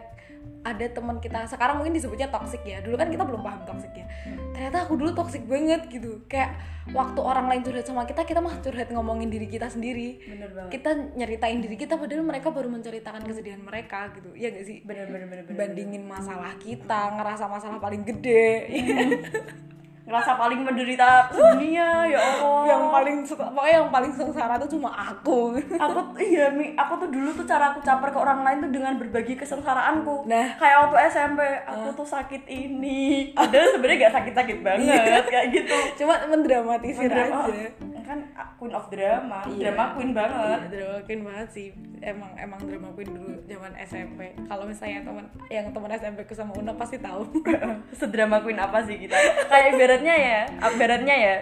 ada 0.62 0.84
teman 0.84 1.16
kita 1.16 1.48
sekarang 1.48 1.80
mungkin 1.80 1.96
disebutnya 1.96 2.28
toxic 2.28 2.60
ya. 2.60 2.84
Dulu 2.84 3.00
kan 3.00 3.08
kita 3.08 3.24
belum 3.24 3.40
paham 3.40 3.64
toxic 3.64 3.88
ya. 3.96 4.04
Ternyata 4.52 4.84
aku 4.84 5.00
dulu 5.00 5.16
toxic 5.16 5.48
banget 5.48 5.88
gitu. 5.88 6.20
Kayak 6.28 6.60
waktu 6.92 7.20
orang 7.24 7.48
lain 7.48 7.64
curhat 7.64 7.88
sama 7.88 8.04
kita 8.04 8.28
kita 8.28 8.44
mah 8.44 8.60
curhat 8.60 8.92
ngomongin 8.92 9.32
diri 9.32 9.48
kita 9.48 9.72
sendiri. 9.72 10.20
Bener 10.28 10.52
banget. 10.52 10.70
Kita 10.76 10.90
nyeritain 11.16 11.58
diri 11.64 11.76
kita 11.80 11.96
padahal 11.96 12.20
mereka 12.20 12.52
baru 12.52 12.68
menceritakan 12.68 13.24
kesedihan 13.24 13.64
mereka 13.64 14.12
gitu. 14.12 14.36
Iya 14.36 14.52
gak 14.52 14.66
sih? 14.68 14.78
Bener 14.84 15.08
bener 15.08 15.26
bener 15.32 15.42
bener 15.48 15.56
bandingin 15.56 16.04
masalah 16.04 16.52
kita 16.60 17.16
ngerasa 17.16 17.48
masalah 17.48 17.80
paling 17.80 18.04
gede 18.04 18.44
ngerasa 20.02 20.34
paling 20.34 20.60
menderita 20.60 21.30
dunia 21.30 22.10
ya 22.10 22.18
Allah. 22.18 22.62
Yang 22.66 22.82
paling 22.90 23.16
suka 23.22 23.44
pokoknya 23.46 23.74
yang 23.78 23.88
paling 23.88 24.12
sengsara 24.12 24.54
tuh 24.58 24.70
cuma 24.72 24.90
aku. 24.90 25.54
Aku 25.56 25.98
iya 26.18 26.50
mi 26.50 26.74
aku 26.74 26.98
tuh 26.98 27.08
dulu 27.08 27.30
tuh 27.32 27.46
cara 27.46 27.70
aku 27.70 27.78
caper 27.80 28.10
ke 28.10 28.18
orang 28.18 28.42
lain 28.42 28.58
tuh 28.60 28.70
dengan 28.70 28.98
berbagi 28.98 29.38
kesengsaraanku. 29.38 30.26
Nah. 30.26 30.58
kayak 30.58 30.76
waktu 30.82 30.96
SMP 31.08 31.40
aku 31.64 31.88
tuh 31.94 32.08
sakit 32.08 32.42
ini. 32.44 33.30
Padahal 33.32 33.68
sebenarnya 33.70 33.98
gak 34.02 34.14
sakit 34.18 34.34
sakit 34.34 34.58
banget 34.60 35.24
kayak 35.28 35.46
gitu. 35.52 35.76
Cuma 35.98 36.18
mendramatisir 36.26 37.06
Drama- 37.06 37.46
aja. 37.46 37.66
kan 38.02 38.18
queen 38.58 38.74
of 38.74 38.90
drama. 38.90 39.46
Iya. 39.46 39.70
drama 39.70 39.94
queen 39.94 40.10
banget. 40.10 40.58
Iya, 40.58 40.68
drama 40.68 40.98
queen 41.06 41.22
banget 41.22 41.48
sih. 41.48 41.68
Emang 42.02 42.34
emang 42.34 42.58
drama 42.58 42.90
queen 42.92 43.06
dulu 43.08 43.30
zaman 43.46 43.70
SMP 43.78 44.34
kalau 44.42 44.66
misalnya 44.66 45.06
teman 45.06 45.22
yang 45.46 45.70
teman 45.70 45.86
SMP 45.88 46.26
ku 46.26 46.34
sama 46.34 46.50
Una 46.52 46.74
pasti 46.74 46.98
tahu. 46.98 47.22
Sedrama 47.98 48.42
queen 48.42 48.58
apa 48.58 48.82
sih 48.82 48.98
kita? 48.98 49.14
Kayak 49.46 49.70
ibaratnya 49.92 50.16
ya 50.16 50.40
ibaratnya 50.72 51.16
ya 51.20 51.36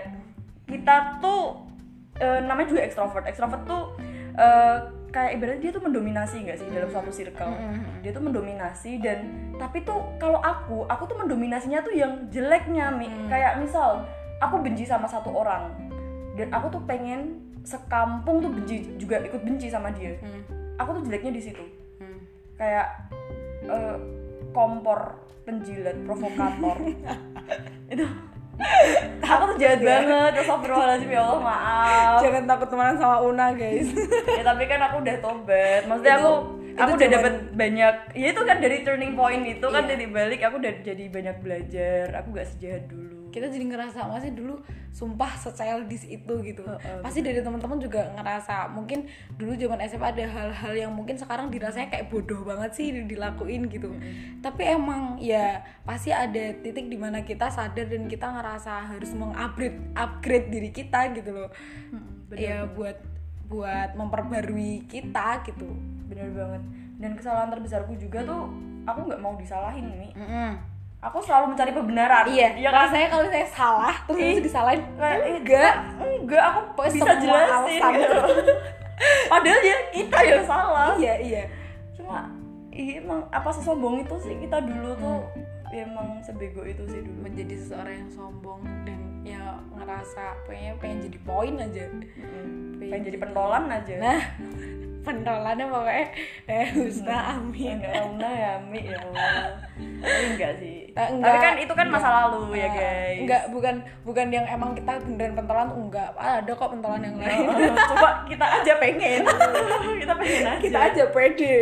kita 0.66 1.22
tuh 1.22 1.70
eh, 2.18 2.40
namanya 2.42 2.74
juga 2.74 2.82
extrovert. 2.82 3.24
Extrovert 3.30 3.62
tuh 3.62 3.94
eh, 4.34 4.76
kayak 5.14 5.30
ibaratnya 5.38 5.60
dia 5.62 5.72
tuh 5.74 5.82
mendominasi 5.86 6.36
nggak 6.42 6.58
sih 6.58 6.66
dalam 6.70 6.90
suatu 6.90 7.14
circle? 7.14 7.54
Dia 8.02 8.10
tuh 8.10 8.22
mendominasi 8.26 8.98
dan 8.98 9.18
tapi 9.54 9.86
tuh 9.86 10.02
kalau 10.18 10.42
aku 10.42 10.86
aku 10.90 11.06
tuh 11.06 11.18
mendominasinya 11.22 11.82
tuh 11.86 11.94
yang 11.94 12.26
jeleknya 12.34 12.90
mi. 12.90 13.06
Kayak 13.30 13.62
misal 13.62 14.02
aku 14.42 14.58
benci 14.58 14.82
sama 14.82 15.06
satu 15.06 15.30
orang 15.30 15.70
dan 16.34 16.50
aku 16.50 16.74
tuh 16.74 16.82
pengen 16.86 17.38
sekampung 17.62 18.42
tuh 18.42 18.50
benci 18.50 18.98
juga 18.98 19.22
ikut 19.22 19.46
benci 19.46 19.70
sama 19.70 19.94
dia. 19.94 20.18
Hmm. 20.18 20.42
aku 20.80 20.96
tuh 20.96 21.02
jeleknya 21.06 21.38
di 21.38 21.42
situ. 21.44 21.64
Hmm. 22.00 22.18
kayak 22.56 22.88
eh, 23.68 23.96
kompor 24.56 25.20
penjilat 25.44 25.96
provokator. 26.08 26.76
Itu 27.92 28.04
aku 29.22 29.42
tuh 29.46 29.56
jahat 29.56 29.80
banget 29.80 30.32
astagfirullahaladzim 30.38 31.10
ya 31.10 31.20
Allah 31.22 31.40
maaf. 31.40 32.18
Jangan 32.20 32.42
takut 32.46 32.68
temenan 32.68 32.96
sama 32.96 33.16
Una 33.20 33.46
guys. 33.52 33.88
Ya 34.38 34.42
tapi 34.42 34.64
kan 34.64 34.80
aku 34.82 34.96
udah 35.00 35.16
tobat. 35.20 35.82
Maksudnya 35.84 36.14
Itu- 36.14 36.22
aku 36.22 36.32
itu 36.70 36.78
aku 36.78 36.92
udah 36.96 37.10
dapat 37.12 37.34
banyak 37.52 37.94
ya 38.14 38.26
itu 38.30 38.42
kan 38.42 38.56
dari 38.56 38.78
turning 38.80 39.12
point 39.12 39.42
itu 39.44 39.66
kan 39.66 39.82
Iya. 39.84 39.90
dari 39.90 40.06
balik 40.08 40.40
aku 40.40 40.56
udah 40.56 40.72
jadi 40.80 41.04
banyak 41.06 41.36
belajar. 41.40 42.04
Aku 42.16 42.28
gak 42.32 42.48
sejahat 42.48 42.88
dulu 42.88 43.19
kita 43.30 43.46
jadi 43.50 43.64
ngerasa 43.66 44.06
masih 44.10 44.34
dulu 44.34 44.58
sumpah 44.90 45.38
se-childish 45.38 46.06
itu 46.10 46.34
gitu. 46.42 46.62
Heeh, 46.66 46.98
pasti 47.00 47.22
dari 47.22 47.40
teman-teman 47.40 47.78
juga 47.78 48.10
ngerasa 48.18 48.74
mungkin 48.74 49.06
dulu 49.38 49.54
zaman 49.54 49.78
SMA 49.86 50.10
ada 50.10 50.24
hal-hal 50.26 50.72
yang 50.74 50.92
mungkin 50.92 51.14
sekarang 51.14 51.48
dirasanya 51.48 51.88
kayak 51.94 52.10
bodoh 52.10 52.42
banget 52.42 52.70
sih 52.74 52.90
dilakuin 53.06 53.70
gitu. 53.70 53.94
Tapi 54.42 54.62
emang 54.66 55.16
ya 55.22 55.62
pasti 55.86 56.10
ada 56.10 56.54
titik 56.58 56.90
di 56.90 56.98
mana 56.98 57.22
kita 57.22 57.48
sadar 57.48 57.86
dan 57.86 58.10
kita 58.10 58.26
ngerasa 58.26 58.90
harus 58.90 59.14
mengupgrade 59.14 59.78
upgrade 59.94 60.46
diri 60.50 60.70
kita 60.74 61.14
gitu 61.14 61.30
loh. 61.30 61.50
Ya 62.34 62.66
buat 62.66 62.98
buat 63.50 63.98
memperbarui 63.98 64.86
kita 64.90 65.42
gitu. 65.46 65.70
Bener 66.10 66.30
banget. 66.34 66.62
Dan 67.00 67.16
kesalahan 67.16 67.48
terbesarku 67.48 67.96
juga 67.96 68.26
tuh 68.26 68.70
aku 68.84 69.08
nggak 69.08 69.20
mau 69.22 69.34
disalahin 69.36 69.86
nih 69.96 70.12
Mm-mm. 70.16 70.50
Aku 71.00 71.18
selalu 71.24 71.56
mencari 71.56 71.72
kebenaran. 71.72 72.24
Iya. 72.28 72.48
Ya 72.60 72.68
kan? 72.68 72.88
Rasanya 72.88 73.08
kalau 73.08 73.24
saya 73.32 73.46
salah 73.48 73.94
terus 74.04 74.18
harus 74.20 74.44
disalahin. 74.44 74.80
Kayak 75.00 75.18
eh, 75.24 75.36
enggak. 75.40 75.74
Enggak 76.00 76.42
aku 76.52 76.60
Pokoknya 76.76 76.92
bisa 76.92 77.04
semua 77.04 77.20
jelasin. 77.20 77.80
gitu. 77.96 78.18
padahal 79.32 79.60
ya 79.64 79.76
kita 79.96 80.18
yang 80.28 80.44
salah. 80.44 80.88
Iya 81.00 81.14
iya. 81.24 81.42
Cuma 81.96 82.28
iya 82.70 83.00
emang 83.00 83.20
apa 83.32 83.48
sesombong 83.48 84.04
itu 84.04 84.16
sih? 84.20 84.36
Kita 84.36 84.60
dulu 84.60 84.90
tuh 85.00 85.18
ya 85.72 85.88
emang 85.88 86.20
sebego 86.20 86.62
itu 86.68 86.84
sih 86.84 87.00
dulu. 87.00 87.18
Menjadi 87.24 87.54
seseorang 87.56 87.94
yang 88.04 88.10
sombong 88.12 88.60
dan 88.84 88.99
ya 89.30 89.44
ngerasa 89.78 90.24
pengen 90.44 90.74
pengen 90.78 90.98
jadi 91.06 91.18
poin 91.22 91.54
aja. 91.56 91.84
Mm. 91.86 92.82
pengen 92.82 93.02
jadi 93.06 93.18
pentolan 93.18 93.64
aja. 93.70 93.94
Nah 93.98 94.20
pentolannya 95.00 95.64
pokoknya 95.64 96.06
eh 96.44 96.66
Husna 96.76 97.16
Amin 97.32 97.80
enggak 97.80 97.92
Rauna 97.96 98.28
ya 98.28 98.52
Mi 98.60 98.84
ya 98.84 99.00
tapi 100.00 100.24
enggak 100.36 100.52
sih. 100.60 100.76
Eh, 100.92 101.08
Tapi 101.16 101.38
kan 101.40 101.54
itu 101.56 101.72
kan 101.72 101.88
masa 101.88 102.08
lalu 102.10 102.58
ya 102.58 102.66
Eh, 102.66 102.70
guys. 102.72 103.18
enggak 103.24 103.42
bukan 103.48 103.74
bukan 104.04 104.26
yang 104.28 104.44
emang 104.44 104.76
kita 104.76 105.00
beneran 105.00 105.32
pentolan 105.36 105.66
tuh 105.68 105.78
enggak. 105.80 106.08
Ada 106.16 106.52
kok 106.52 106.70
pentolan 106.72 107.00
yang 107.00 107.16
lain. 107.16 107.46
Coba 107.72 108.08
kita 108.28 108.46
aja 108.60 108.72
pengen. 108.76 109.22
kita 110.02 110.12
pengen 110.12 110.44
aja. 110.44 110.60
kita 110.60 110.78
aja 110.82 111.02
pede. 111.08 111.56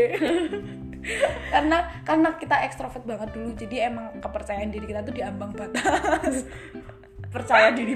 Karena 1.48 1.78
karena 2.02 2.28
kita 2.36 2.56
ekstrovert 2.64 3.04
banget 3.06 3.28
dulu. 3.30 3.50
Jadi 3.54 3.76
emang 3.80 4.18
kepercayaan 4.18 4.70
diri 4.70 4.86
kita 4.86 5.06
tuh 5.06 5.14
di 5.14 5.22
ambang 5.22 5.54
batas 5.54 6.42
percaya 7.28 7.68
diri 7.70 7.94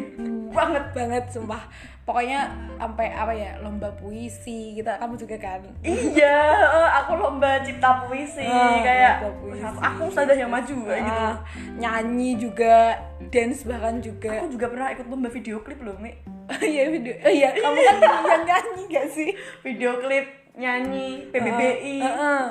banget. 0.49 0.85
banget 0.93 1.25
sumpah 1.29 1.65
pokoknya 2.03 2.51
sampai 2.77 3.09
apa 3.09 3.33
ya 3.33 3.57
lomba 3.59 3.89
puisi 3.95 4.75
kita 4.75 4.99
kamu 4.99 5.15
juga 5.17 5.39
kan 5.39 5.63
Iya, 5.81 6.39
eh, 6.53 6.91
aku 6.99 7.15
lomba 7.15 7.63
cipta 7.63 8.05
puisi 8.05 8.43
Ah, 8.43 8.77
kayak 8.77 9.15
puisi. 9.39 9.63
aku, 9.63 9.79
aku 9.79 10.03
sudah 10.11 10.35
yang 10.35 10.51
maju 10.51 10.75
kayak 10.85 11.03
gitu. 11.03 11.23
Ah, 11.23 11.35
nyanyi 11.73 12.31
juga 12.37 12.99
dance 13.29 13.65
bahkan 13.65 13.97
juga 13.99 14.29
Aku 14.37 14.51
juga 14.51 14.67
pernah 14.69 14.91
ikut 14.91 15.07
lomba 15.07 15.29
video 15.29 15.57
klip 15.61 15.81
loh, 15.81 15.97
Mi. 15.97 16.13
iya 16.61 16.91
video 16.91 17.15
oh 17.17 17.33
iya 17.33 17.49
kamu 17.55 17.79
kan 17.81 17.97
yang 18.29 18.43
nyanyi 18.45 18.83
gak 18.91 19.07
sih 19.09 19.31
Video 19.63 19.97
klip 19.97 20.27
nyanyi 20.53 21.31
PBBI. 21.31 21.97
Heeh. 22.03 22.43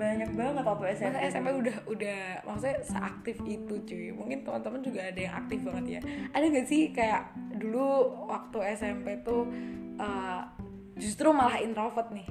Banyak 0.00 0.30
banget 0.32 0.64
waktu 0.64 0.84
SMP. 0.96 1.12
Masa 1.12 1.28
SMP 1.28 1.48
udah 1.52 1.76
udah 1.92 2.20
maksudnya 2.48 2.78
seaktif 2.80 3.36
itu 3.44 3.74
cuy. 3.84 4.08
Mungkin 4.16 4.38
teman-teman 4.48 4.80
juga 4.80 5.00
ada 5.12 5.20
yang 5.20 5.34
aktif 5.36 5.60
banget 5.60 5.84
ya. 5.84 6.00
Ada 6.32 6.44
gak 6.48 6.66
sih 6.72 6.82
kayak 6.96 7.22
dulu 7.60 7.88
waktu 8.32 8.58
SMP 8.80 9.20
tuh 9.20 9.44
uh, 10.00 10.48
justru 10.96 11.28
malah 11.36 11.60
introvert 11.60 12.08
nih? 12.16 12.24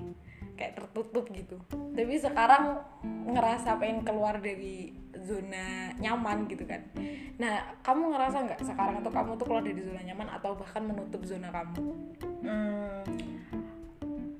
Kayak 0.57 0.81
tertutup 0.81 1.29
gitu. 1.29 1.61
Tapi 1.69 2.17
sekarang 2.17 2.81
ngerasa 3.29 3.77
pengen 3.77 4.01
keluar 4.01 4.41
dari 4.41 4.91
zona 5.21 5.93
nyaman 6.01 6.49
gitu 6.49 6.65
kan. 6.65 6.81
Nah 7.37 7.77
kamu 7.85 8.17
ngerasa 8.17 8.37
nggak 8.49 8.61
sekarang 8.65 9.05
tuh 9.05 9.13
kamu 9.13 9.37
tuh 9.37 9.45
keluar 9.45 9.63
dari 9.63 9.79
zona 9.79 10.01
nyaman 10.01 10.27
atau 10.41 10.57
bahkan 10.57 10.83
menutup 10.89 11.21
zona 11.21 11.53
kamu? 11.53 11.85
Hmm, 12.43 13.03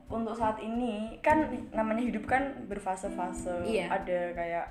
untuk 0.09 0.33
saat 0.33 0.57
ini 0.57 1.21
kan 1.21 1.45
namanya 1.69 2.01
hidup 2.01 2.25
kan 2.25 2.65
berfase-fase. 2.65 3.61
Iya. 3.65 3.93
Ada 3.93 4.19
kayak 4.33 4.65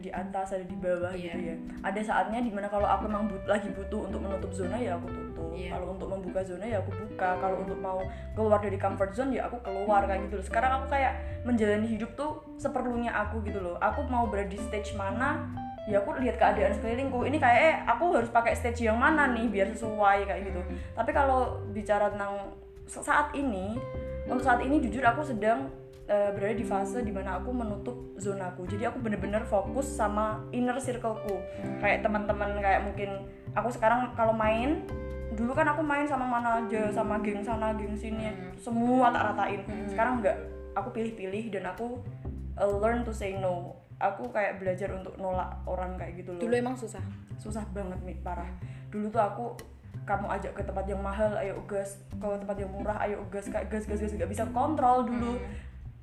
di 0.00 0.08
atas 0.14 0.54
ada 0.54 0.64
di 0.64 0.76
bawah 0.78 1.12
Iya. 1.12 1.32
gitu 1.36 1.38
ya. 1.52 1.56
Ada 1.84 2.00
saatnya 2.00 2.40
di 2.40 2.48
mana 2.48 2.70
kalau 2.70 2.88
aku 2.88 3.10
emang 3.10 3.28
but- 3.28 3.44
lagi 3.44 3.68
butuh 3.74 4.08
untuk 4.08 4.24
menutup 4.24 4.50
zona 4.54 4.78
ya 4.80 4.96
aku 4.96 5.12
tutup. 5.12 5.52
Iya. 5.52 5.76
Kalau 5.76 5.86
untuk 5.92 6.08
membuka 6.08 6.40
zona 6.40 6.64
ya 6.64 6.80
aku 6.80 6.90
buka. 6.96 7.30
Kalau 7.36 7.56
untuk 7.66 7.78
mau 7.78 8.00
keluar 8.32 8.58
dari 8.62 8.78
comfort 8.80 9.12
zone 9.12 9.36
ya 9.36 9.44
aku 9.44 9.60
keluar 9.60 10.08
kayak 10.08 10.30
gitu 10.30 10.40
loh. 10.40 10.46
Sekarang 10.46 10.72
aku 10.80 10.86
kayak 10.88 11.12
menjalani 11.44 11.86
hidup 11.86 12.10
tuh 12.16 12.40
seperlunya 12.56 13.12
aku 13.12 13.44
gitu 13.44 13.60
loh. 13.60 13.76
Aku 13.82 14.08
mau 14.08 14.24
berada 14.30 14.48
di 14.48 14.56
stage 14.56 14.96
mana 14.96 15.44
ya 15.86 16.02
aku 16.02 16.18
lihat 16.18 16.34
keadaan 16.34 16.74
sekelilingku 16.74 17.22
ini 17.30 17.38
kayak 17.38 17.60
eh, 17.62 17.76
aku 17.86 18.10
harus 18.10 18.26
pakai 18.34 18.58
stage 18.58 18.90
yang 18.90 18.98
mana 18.98 19.30
nih 19.30 19.46
biar 19.46 19.70
sesuai 19.70 20.26
kayak 20.26 20.42
gitu 20.50 20.58
tapi 20.98 21.14
kalau 21.14 21.62
bicara 21.70 22.10
tentang 22.10 22.50
saat 22.90 23.30
ini 23.38 23.78
untuk 24.26 24.42
saat 24.42 24.60
ini 24.62 24.82
jujur 24.82 25.02
aku 25.06 25.22
sedang 25.22 25.70
eh, 26.10 26.30
berada 26.34 26.54
di 26.54 26.66
fase 26.66 27.02
di 27.02 27.14
mana 27.14 27.38
aku 27.38 27.50
menutup 27.54 27.94
zonaku 28.18 28.66
jadi 28.66 28.90
aku 28.90 28.98
bener-bener 29.02 29.46
fokus 29.46 29.86
sama 29.86 30.42
inner 30.50 30.78
circleku. 30.82 31.38
Kayak 31.78 32.02
teman-teman 32.02 32.58
kayak 32.58 32.82
mungkin 32.86 33.26
aku 33.54 33.70
sekarang 33.70 34.14
kalau 34.18 34.34
main 34.34 34.82
dulu 35.36 35.52
kan 35.52 35.68
aku 35.68 35.84
main 35.84 36.08
sama 36.08 36.24
mana 36.24 36.64
aja 36.64 36.88
sama 36.88 37.20
geng 37.20 37.44
sana 37.44 37.76
geng 37.76 37.94
sini 37.94 38.34
semua 38.58 39.14
tak 39.14 39.32
ratain. 39.32 39.62
Sekarang 39.86 40.22
enggak. 40.22 40.38
Aku 40.76 40.92
pilih-pilih 40.92 41.48
dan 41.56 41.72
aku 41.72 42.04
uh, 42.60 42.74
learn 42.82 43.00
to 43.06 43.12
say 43.14 43.36
no. 43.38 43.78
Aku 43.96 44.28
kayak 44.28 44.60
belajar 44.60 44.92
untuk 44.92 45.16
nolak 45.16 45.56
orang 45.64 45.96
kayak 45.96 46.20
gitu 46.20 46.36
loh. 46.36 46.40
Dulu 46.44 46.52
emang 46.52 46.76
susah? 46.76 47.00
Susah 47.40 47.64
banget 47.72 47.96
nih 48.04 48.16
parah. 48.20 48.48
Dulu 48.92 49.08
tuh 49.08 49.22
aku 49.24 49.44
kamu 50.06 50.26
ajak 50.38 50.52
ke 50.54 50.62
tempat 50.62 50.86
yang 50.86 51.02
mahal 51.02 51.34
ayo 51.36 51.58
gas. 51.66 51.98
Ke 52.16 52.26
tempat 52.38 52.56
yang 52.56 52.70
murah 52.70 52.96
ayo 53.04 53.26
gas. 53.28 53.50
Kayak 53.50 53.68
gas 53.68 53.84
gas 53.90 53.98
gas 53.98 54.14
nggak 54.14 54.30
bisa 54.30 54.46
kontrol 54.54 55.02
dulu. 55.02 55.34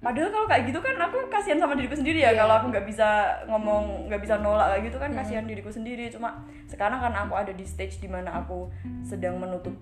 Padahal 0.03 0.35
kalau 0.35 0.47
kayak 0.51 0.67
gitu 0.67 0.79
kan 0.83 0.99
aku 0.99 1.31
kasihan 1.31 1.63
sama 1.63 1.79
diriku 1.79 1.95
sendiri 1.95 2.19
ya. 2.19 2.35
Iya. 2.35 2.43
kalau 2.43 2.53
aku 2.59 2.65
nggak 2.75 2.85
bisa 2.85 3.39
ngomong 3.47 4.11
nggak 4.11 4.19
bisa 4.19 4.35
nolak 4.43 4.75
kayak 4.75 4.83
gitu 4.91 4.97
kan 4.99 5.09
kasihan 5.15 5.47
diriku 5.47 5.71
sendiri. 5.71 6.11
Cuma 6.11 6.43
sekarang 6.67 6.99
kan 6.99 7.15
aku 7.15 7.33
ada 7.39 7.55
di 7.55 7.63
stage 7.63 8.03
di 8.03 8.11
mana 8.11 8.43
aku 8.43 8.67
sedang 9.07 9.39
menutup 9.39 9.73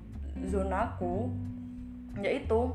zonaku 0.46 1.34
yaitu 2.22 2.70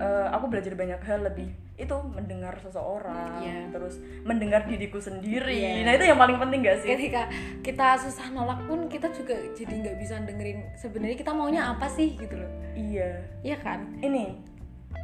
eh, 0.00 0.26
aku 0.32 0.48
belajar 0.48 0.72
banyak 0.72 1.00
hal 1.04 1.20
lebih 1.28 1.52
itu 1.76 1.96
mendengar 2.08 2.56
seseorang 2.56 3.44
Iya. 3.44 3.68
terus 3.68 4.00
mendengar 4.24 4.64
diriku 4.64 4.96
sendiri. 4.96 5.84
Iya. 5.84 5.84
nah 5.84 5.92
itu 5.92 6.04
yang 6.08 6.16
paling 6.16 6.40
penting 6.40 6.64
gak 6.64 6.80
sih? 6.80 6.88
Ketika 6.88 7.22
kita 7.60 8.00
susah 8.00 8.32
nolak 8.32 8.64
pun 8.64 8.88
kita 8.88 9.12
juga 9.12 9.36
jadi 9.52 9.84
nggak 9.84 9.96
bisa 10.00 10.16
dengerin 10.24 10.64
sebenarnya 10.74 11.16
kita 11.16 11.36
maunya 11.36 11.68
apa 11.68 11.84
sih 11.86 12.16
gitu 12.16 12.32
loh. 12.32 12.48
Iya. 12.72 13.20
Iya 13.44 13.56
kan? 13.60 13.92
Ini 14.00 14.40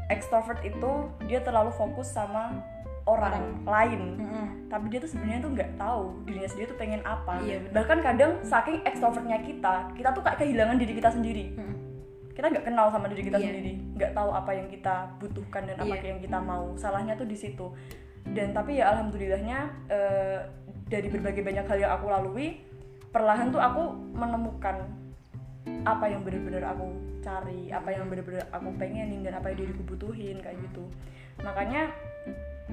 extrovert 0.09 0.65
itu 0.65 0.93
dia 1.25 1.41
terlalu 1.41 1.73
fokus 1.73 2.09
sama 2.09 2.57
orang, 3.03 3.67
lain. 3.67 4.17
Tapi 4.71 4.89
dia 4.89 5.03
tuh 5.03 5.11
sebenarnya 5.11 5.45
tuh 5.45 5.53
nggak 5.53 5.71
tahu 5.77 6.03
dirinya 6.25 6.49
sendiri 6.49 6.67
tuh 6.73 6.79
pengen 6.79 7.03
apa. 7.05 7.37
Iya, 7.43 7.61
benar. 7.67 7.73
bahkan 7.77 7.99
kadang 8.01 8.33
saking 8.41 8.81
extrovertnya 8.87 9.43
kita 9.45 9.75
kita 9.93 10.09
tuh 10.15 10.23
kayak 10.25 10.39
kehilangan 10.41 10.77
diri 10.81 10.93
kita 10.97 11.11
sendiri 11.13 11.45
kita 12.33 12.47
nggak 12.49 12.65
kenal 12.65 12.89
sama 12.89 13.07
diri 13.13 13.23
kita 13.29 13.39
Iya. 13.39 13.47
sendiri 13.53 13.73
nggak 13.97 14.13
tahu 14.17 14.31
apa 14.33 14.51
yang 14.57 14.67
kita 14.69 14.95
butuhkan 15.21 15.63
dan 15.69 15.77
apa 15.77 15.95
Iya. 15.95 16.17
yang 16.17 16.21
kita 16.21 16.39
mau 16.41 16.73
salahnya 16.77 17.15
tuh 17.17 17.29
di 17.29 17.37
situ 17.37 17.67
dan 18.33 18.55
tapi 18.55 18.81
ya 18.81 18.89
alhamdulillahnya 18.95 19.59
eh, 19.91 20.39
dari 20.89 21.09
berbagai 21.09 21.43
banyak 21.43 21.65
hal 21.67 21.79
yang 21.79 21.93
aku 21.97 22.07
lalui 22.09 22.61
perlahan 23.13 23.53
tuh 23.53 23.61
aku 23.61 23.93
menemukan 24.17 24.89
apa 25.83 26.05
yang 26.11 26.23
benar-benar 26.27 26.75
aku 26.75 26.87
cari 27.23 27.71
apa 27.71 27.89
yang 27.95 28.11
benar-benar 28.11 28.47
aku 28.51 28.69
pengenin 28.79 29.23
dan 29.23 29.39
apa 29.39 29.53
yang 29.55 29.67
diriku 29.67 29.83
butuhin 29.85 30.43
kayak 30.43 30.59
gitu 30.59 30.85
makanya 31.43 31.91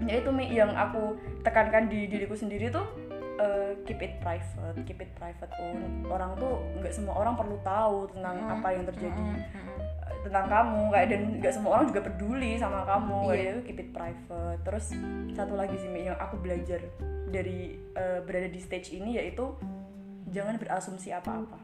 ya 0.05 0.21
itu 0.21 0.29
Mi, 0.31 0.49
yang 0.49 0.73
aku 0.73 1.17
tekankan 1.43 1.89
di 1.89 2.07
diriku 2.07 2.33
sendiri 2.33 2.71
tuh 2.71 2.85
eh, 3.39 3.71
keep 3.87 3.99
it 3.99 4.19
private 4.19 4.75
keep 4.83 4.99
it 4.99 5.11
private. 5.15 5.51
Un. 5.57 6.03
orang 6.05 6.35
tuh 6.35 6.59
nggak 6.77 6.91
semua 6.91 7.15
orang 7.15 7.33
perlu 7.33 7.57
tahu 7.61 8.11
tentang 8.11 8.35
apa 8.43 8.67
yang 8.69 8.83
terjadi. 8.85 9.23
Eh, 9.23 10.17
tentang 10.19 10.45
kamu 10.45 10.81
kayak 10.91 11.07
dan 11.07 11.21
nggak 11.39 11.53
semua 11.55 11.71
orang 11.79 11.85
juga 11.87 12.01
peduli 12.03 12.59
sama 12.59 12.83
kamu. 12.83 13.17
Kayak 13.25 13.39
Iya. 13.39 13.49
gitu, 13.49 13.59
keep 13.65 13.79
it 13.79 13.89
private. 13.89 14.59
Terus 14.67 14.85
satu 15.31 15.53
lagi 15.55 15.75
sih 15.79 15.89
yang 15.89 16.19
aku 16.19 16.35
belajar 16.37 16.79
dari 17.29 17.79
eh, 17.95 18.19
berada 18.21 18.49
di 18.49 18.59
stage 18.59 18.91
ini 18.91 19.15
yaitu 19.15 19.47
jangan 20.29 20.57
berasumsi 20.57 21.09
apa-apa 21.09 21.57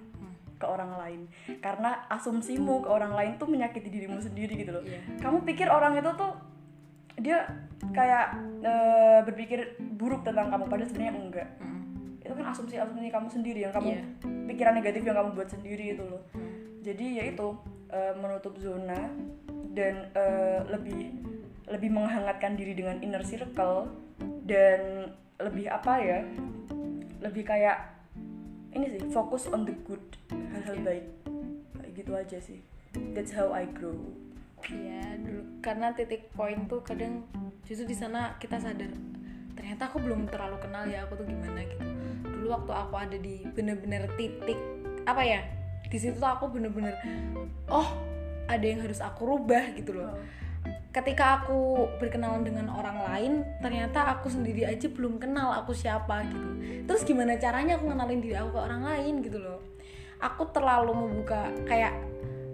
ke 0.55 0.65
orang 0.65 0.95
lain. 0.95 1.21
Karena 1.59 2.07
asumsimu 2.07 2.81
ke 2.81 2.89
orang 2.89 3.11
lain 3.11 3.31
tuh 3.35 3.45
menyakiti 3.45 3.91
dirimu 3.91 4.23
sendiri 4.23 4.55
gitu 4.55 4.71
loh. 4.71 4.83
Iya. 4.83 5.03
kamu 5.19 5.43
pikir 5.43 5.67
orang 5.67 5.99
itu 5.99 6.07
tuh 6.15 6.31
dia 7.19 7.47
kayak 7.95 8.27
eh, 8.65 9.19
berpikir 9.23 9.79
buruk 9.95 10.25
tentang 10.27 10.51
kamu 10.51 10.65
padahal 10.67 10.89
sebenarnya 10.89 11.13
enggak. 11.15 11.49
Itu 12.25 12.33
kan 12.33 12.45
asumsi-asumsi 12.51 13.13
kamu 13.13 13.27
sendiri 13.29 13.59
yang 13.69 13.73
kamu 13.75 13.87
Iya. 13.93 14.03
pikiran 14.49 14.73
negatif 14.77 15.01
yang 15.05 15.17
kamu 15.17 15.29
buat 15.37 15.49
sendiri 15.49 15.85
itu 15.95 16.03
loh. 16.03 16.23
Jadi 16.83 17.21
ya 17.21 17.23
itu 17.29 17.47
eh, 17.93 18.13
menutup 18.17 18.57
zona 18.59 19.09
dan 19.71 20.09
eh, 20.11 20.59
lebih 20.69 21.13
lebih 21.65 21.89
menghangatkan 21.93 22.53
diri 22.53 22.77
dengan 22.77 23.01
inner 23.01 23.25
circle 23.25 23.89
dan 24.45 25.09
lebih 25.41 25.65
apa 25.67 25.93
ya 25.97 26.19
lebih 27.25 27.41
kayak 27.41 27.89
ini 28.75 28.85
sih 28.91 29.01
fokus 29.09 29.49
on 29.49 29.65
the 29.65 29.73
good 29.87 30.03
hal-hal 30.29 30.77
baik. 30.83 31.05
Kayak 31.79 31.91
gitu 31.95 32.11
aja 32.11 32.37
sih. 32.43 32.59
That's 33.15 33.31
how 33.35 33.51
I 33.51 33.67
grow 33.67 34.24
Iya 34.65 35.21
dulu 35.21 35.61
karena 35.61 35.93
titik 35.93 36.33
poin 36.33 36.65
tuh 36.65 36.81
kadang 36.81 37.25
justru 37.65 37.85
di 37.85 37.97
sana 37.97 38.37
kita 38.41 38.57
sadar 38.57 38.89
ternyata 39.53 39.89
aku 39.89 39.97
belum 40.01 40.29
terlalu 40.29 40.57
kenal 40.61 40.85
ya 40.89 41.05
aku 41.05 41.21
tuh 41.21 41.25
gimana 41.25 41.61
gitu. 41.65 41.85
Dulu 42.25 42.47
waktu 42.49 42.71
aku 42.73 42.93
ada 42.97 43.17
di 43.17 43.45
bener-bener 43.53 44.09
titik 44.17 44.57
apa 45.05 45.21
ya 45.21 45.41
di 45.85 45.97
situ 46.01 46.17
tuh 46.17 46.29
aku 46.29 46.49
bener-bener 46.49 46.97
oh 47.69 47.93
ada 48.45 48.65
yang 48.65 48.81
harus 48.81 49.01
aku 49.01 49.25
rubah 49.25 49.73
gitu 49.77 50.01
loh. 50.01 50.17
Ketika 50.89 51.43
aku 51.43 51.85
berkenalan 51.99 52.47
dengan 52.47 52.71
orang 52.71 53.03
lain 53.05 53.33
ternyata 53.61 54.15
aku 54.17 54.31
sendiri 54.31 54.65
aja 54.65 54.89
belum 54.89 55.21
kenal 55.21 55.53
aku 55.61 55.77
siapa 55.77 56.25
gitu. 56.25 56.49
Terus 56.89 57.01
gimana 57.05 57.37
caranya 57.37 57.77
aku 57.77 57.89
kenalin 57.91 58.21
diri 58.21 58.33
aku 58.37 58.55
ke 58.55 58.59
orang 58.61 58.81
lain 58.81 59.13
gitu 59.21 59.37
loh. 59.37 59.61
Aku 60.21 60.49
terlalu 60.55 60.95
membuka 60.95 61.51
kayak 61.67 61.93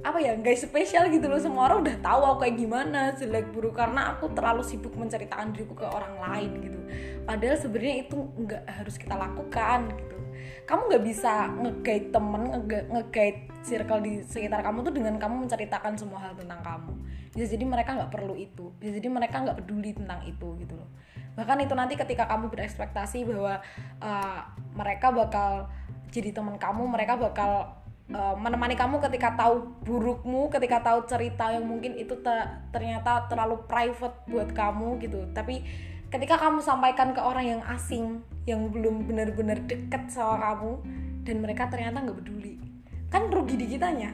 apa 0.02 0.18
ya 0.18 0.34
nggak 0.34 0.58
spesial 0.58 1.10
gitu 1.14 1.30
loh. 1.30 1.38
Semua 1.38 1.70
orang 1.70 1.86
udah 1.86 1.96
tahu 2.02 2.22
aku 2.26 2.38
kayak 2.46 2.56
gimana 2.58 3.14
jelek 3.14 3.54
buruk 3.54 3.78
karena 3.78 4.18
aku 4.18 4.34
terlalu 4.34 4.66
sibuk 4.66 4.94
menceritakan 4.98 5.54
diriku 5.54 5.78
ke 5.78 5.86
orang 5.86 6.18
lain 6.18 6.52
gitu. 6.62 6.80
Padahal 7.26 7.58
sebenarnya 7.58 7.96
itu 8.10 8.18
nggak 8.18 8.64
harus 8.66 8.96
kita 8.98 9.14
lakukan 9.14 9.80
gitu. 9.94 10.18
Kamu 10.66 10.82
nggak 10.90 11.04
bisa 11.06 11.54
nge-guide 11.54 12.08
temen 12.10 12.42
nge- 12.50 12.88
nge-guide 12.90 13.40
circle 13.62 14.02
di 14.02 14.14
sekitar 14.26 14.66
kamu 14.66 14.82
tuh 14.82 14.94
dengan 14.94 15.16
kamu 15.22 15.46
menceritakan 15.46 15.94
semua 15.94 16.20
hal 16.22 16.34
tentang 16.34 16.62
kamu. 16.66 16.94
Bisa 17.32 17.46
jadi 17.54 17.66
mereka 17.66 17.94
nggak 17.94 18.12
perlu 18.12 18.34
itu. 18.34 18.74
Bisa 18.82 18.98
jadi 18.98 19.08
mereka 19.10 19.42
nggak 19.46 19.58
peduli 19.62 19.94
tentang 19.94 20.26
itu 20.26 20.48
gitu 20.58 20.74
loh. 20.74 20.90
Bahkan 21.38 21.64
itu 21.64 21.74
nanti 21.78 21.94
ketika 21.96 22.28
kamu 22.28 22.52
berekspektasi 22.52 23.24
bahwa 23.24 23.62
uh, 24.04 24.40
mereka 24.76 25.14
bakal 25.14 25.72
jadi 26.12 26.36
teman 26.36 26.60
kamu 26.60 26.92
mereka 26.92 27.16
bakal 27.16 27.81
uh, 28.14 28.36
menemani 28.38 28.76
kamu 28.76 29.00
ketika 29.10 29.34
tahu 29.36 29.72
burukmu 29.84 30.52
ketika 30.52 30.84
tahu 30.84 31.04
cerita 31.08 31.52
yang 31.52 31.66
mungkin 31.66 31.96
itu 31.98 32.16
te- 32.20 32.50
ternyata 32.72 33.28
terlalu 33.28 33.64
private 33.66 34.28
buat 34.28 34.50
kamu 34.52 35.00
gitu. 35.04 35.20
Tapi 35.32 35.64
ketika 36.12 36.38
kamu 36.38 36.60
sampaikan 36.60 37.16
ke 37.16 37.22
orang 37.24 37.46
yang 37.58 37.62
asing 37.72 38.24
yang 38.44 38.70
belum 38.70 39.08
benar-benar 39.08 39.64
deket 39.66 40.12
sama 40.12 40.38
kamu 40.42 40.72
dan 41.24 41.36
mereka 41.40 41.70
ternyata 41.72 42.04
nggak 42.04 42.18
peduli. 42.20 42.60
Kan 43.12 43.32
rugi 43.32 43.56
di 43.60 43.68
kitanya. 43.76 44.12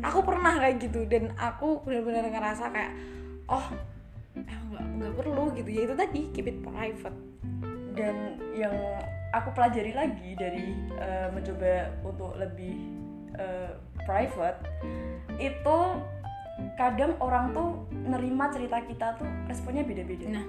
Aku 0.00 0.24
pernah 0.24 0.56
kayak 0.56 0.80
gitu 0.88 1.04
dan 1.04 1.36
aku 1.36 1.84
benar-benar 1.84 2.24
ngerasa 2.32 2.72
kayak 2.72 2.92
oh 3.50 3.66
emang 4.34 4.66
nggak 4.72 4.86
nggak 4.98 5.14
perlu 5.20 5.44
gitu. 5.58 5.68
Ya 5.68 5.82
itu 5.84 5.94
tadi 5.94 6.20
keep 6.32 6.48
it 6.48 6.58
private. 6.64 7.18
Dan 7.92 8.40
yang 8.56 8.72
aku 9.36 9.52
pelajari 9.52 9.92
lagi 9.92 10.32
dari 10.32 10.72
uh, 10.96 11.28
mencoba 11.32 11.92
untuk 12.04 12.32
lebih 12.40 13.01
uh, 13.42 13.70
private 14.02 14.58
itu 15.36 15.78
kadang 16.74 17.18
orang 17.18 17.50
tuh 17.50 17.68
nerima 17.90 18.46
cerita 18.48 18.78
kita 18.80 19.18
tuh 19.18 19.26
responnya 19.44 19.82
beda-beda 19.82 20.30
nah 20.32 20.46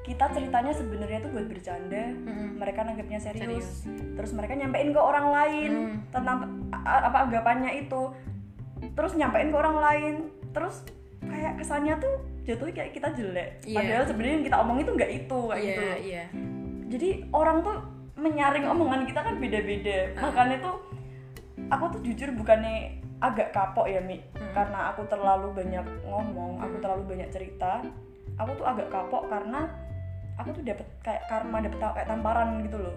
kita 0.00 0.26
ceritanya 0.30 0.72
sebenarnya 0.72 1.18
tuh 1.20 1.30
buat 1.30 1.46
bercanda 1.46 2.02
Mm-mm. 2.08 2.56
mereka 2.56 2.82
nanggapnya 2.82 3.20
serius. 3.20 3.44
Serius. 3.44 3.68
terus 4.16 4.32
mereka 4.32 4.56
nyampein 4.56 4.90
ke 4.90 5.00
orang 5.00 5.26
lain 5.28 5.70
Mm. 5.70 5.96
tentang 6.10 6.36
apa 6.80 7.18
anggapannya 7.20 7.72
itu 7.80 8.00
terus 8.90 9.12
nyampein 9.12 9.50
ke 9.50 9.56
orang 9.56 9.76
lain 9.76 10.14
terus 10.50 10.82
kayak 11.20 11.52
kesannya 11.56 11.94
tuh 11.96 12.14
jatuhnya 12.42 12.74
kayak 12.74 12.92
kita 12.92 13.08
jelek 13.12 13.50
Iya. 13.62 13.76
padahal 13.76 14.04
sebenarnya 14.08 14.34
yang 14.34 14.46
kita 14.46 14.58
omongin 14.58 14.84
tuh 14.84 14.94
nggak 14.96 15.12
itu 15.14 15.38
kayak 15.46 15.60
iya 15.60 15.68
gitu 15.68 15.84
iya 16.02 16.24
jadi 16.88 17.08
orang 17.30 17.56
tuh 17.60 17.76
menyaring 18.16 18.66
omongan 18.66 19.00
kita 19.04 19.20
kan 19.20 19.34
beda-beda 19.36 19.98
Ah. 20.16 20.22
makanya 20.26 20.56
tuh 20.60 20.76
aku 21.70 21.84
tuh 21.96 22.00
jujur 22.02 22.34
bukannya 22.34 23.00
agak 23.20 23.54
kapok 23.54 23.86
ya 23.86 24.00
mi. 24.02 24.18
Hmm. 24.18 24.50
karena 24.50 24.90
aku 24.90 25.06
terlalu 25.06 25.54
banyak 25.54 25.86
ngomong 26.02 26.58
aku 26.58 26.76
terlalu 26.82 27.02
banyak 27.16 27.28
cerita. 27.30 27.84
Aku 28.40 28.56
tuh 28.56 28.66
agak 28.66 28.88
kapok 28.88 29.28
karena 29.28 29.68
aku 30.40 30.56
tuh 30.56 30.64
dapat 30.64 30.86
kayak 31.04 31.22
karma 31.28 31.60
dapat 31.60 31.78
kayak 31.78 32.08
tamparan 32.08 32.48
gitu 32.66 32.78
loh. 32.80 32.96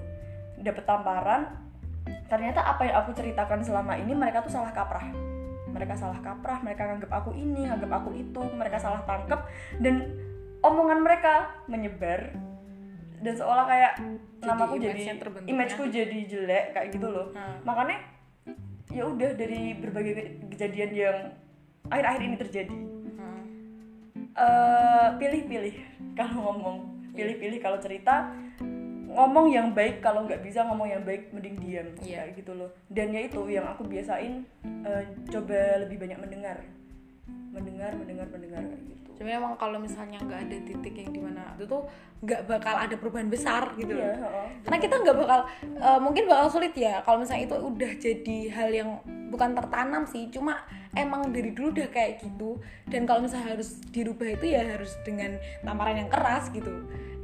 Dapat 0.64 0.84
tamparan 0.88 1.42
ternyata 2.28 2.64
apa 2.64 2.82
yang 2.90 2.96
aku 3.04 3.12
ceritakan 3.16 3.62
selama 3.62 3.94
ini 4.00 4.16
mereka 4.18 4.42
tuh 4.42 4.52
salah 4.52 4.72
kaprah. 4.72 5.12
Mereka 5.74 5.94
salah 6.00 6.20
kaprah 6.24 6.64
mereka 6.64 6.90
nganggap 6.90 7.12
aku 7.12 7.36
ini 7.36 7.68
nganggap 7.68 7.92
aku 8.02 8.10
itu 8.16 8.42
mereka 8.56 8.80
salah 8.80 9.04
tangkep. 9.04 9.40
Dan 9.84 10.16
omongan 10.64 11.04
mereka 11.04 11.52
menyebar 11.68 12.32
dan 13.24 13.34
seolah 13.40 13.66
kayak 13.68 13.94
Jadi 14.00 14.48
namaku 14.48 14.76
image 14.76 14.84
jadi 14.84 15.04
imageku 15.48 15.84
ya. 15.88 15.92
jadi 16.04 16.18
jelek 16.28 16.66
kayak 16.76 16.88
gitu 16.92 17.08
loh. 17.08 17.32
Hmm. 17.32 17.64
makanya 17.64 17.98
ya 18.94 19.04
udah 19.10 19.32
dari 19.34 19.74
berbagai 19.74 20.14
ke- 20.14 20.34
kejadian 20.54 20.92
yang 20.94 21.18
akhir-akhir 21.90 22.22
ini 22.22 22.38
terjadi. 22.38 22.80
Hmm. 23.18 23.44
eh, 24.34 25.08
pilih-pilih 25.18 25.76
kalau 26.14 26.38
ngomong. 26.54 26.78
Pilih-pilih 27.14 27.60
kalau 27.62 27.78
cerita. 27.82 28.30
Ngomong 29.14 29.54
yang 29.54 29.78
baik 29.78 30.02
kalau 30.02 30.26
nggak 30.26 30.42
bisa 30.42 30.66
ngomong 30.66 30.90
yang 30.90 31.06
baik 31.06 31.30
mending 31.30 31.58
diam. 31.62 31.88
Iya. 32.02 32.26
kayak 32.26 32.42
gitu 32.42 32.52
loh. 32.58 32.70
Dan 32.90 33.14
ya 33.14 33.22
itu 33.26 33.42
yang 33.50 33.66
aku 33.70 33.86
biasain 33.86 34.46
eh, 34.86 35.04
coba 35.30 35.86
lebih 35.86 36.02
banyak 36.02 36.18
mendengar 36.22 36.58
mendengar 37.28 37.92
mendengar 37.96 38.28
mendengar 38.28 38.64
kayak 38.66 38.84
gitu 38.90 39.04
Cuma 39.14 39.30
emang 39.30 39.54
kalau 39.62 39.78
misalnya 39.78 40.18
nggak 40.26 40.40
ada 40.50 40.58
titik 40.66 40.94
yang 40.98 41.14
di 41.14 41.22
mana 41.22 41.54
itu 41.54 41.70
tuh 41.70 41.86
nggak 42.26 42.50
bakal 42.50 42.76
ada 42.82 42.96
perubahan 42.98 43.30
besar 43.30 43.78
gitu 43.78 43.94
Iya, 43.94 44.10
loh. 44.10 44.16
heeh. 44.26 44.48
Karena 44.66 44.78
kita 44.82 44.96
nggak 45.06 45.18
bakal 45.22 45.40
eh, 45.62 46.00
mungkin 46.02 46.24
bakal 46.26 46.48
sulit 46.50 46.74
ya 46.74 46.98
kalau 47.06 47.22
misalnya 47.22 47.46
itu 47.46 47.56
udah 47.62 47.92
jadi 48.02 48.38
hal 48.50 48.70
yang 48.74 48.90
bukan 49.30 49.54
tertanam 49.54 50.04
sih, 50.10 50.30
cuma 50.34 50.66
emang 50.98 51.30
dari 51.30 51.54
dulu 51.54 51.74
udah 51.78 51.90
kayak 51.94 52.26
gitu. 52.26 52.58
Dan 52.90 53.06
kalau 53.06 53.22
misalnya 53.22 53.54
harus 53.54 53.78
dirubah 53.94 54.34
itu 54.34 54.46
ya 54.50 54.66
harus 54.66 54.98
dengan 55.06 55.38
tamparan 55.62 56.06
yang 56.06 56.10
keras 56.10 56.50
gitu. 56.50 56.74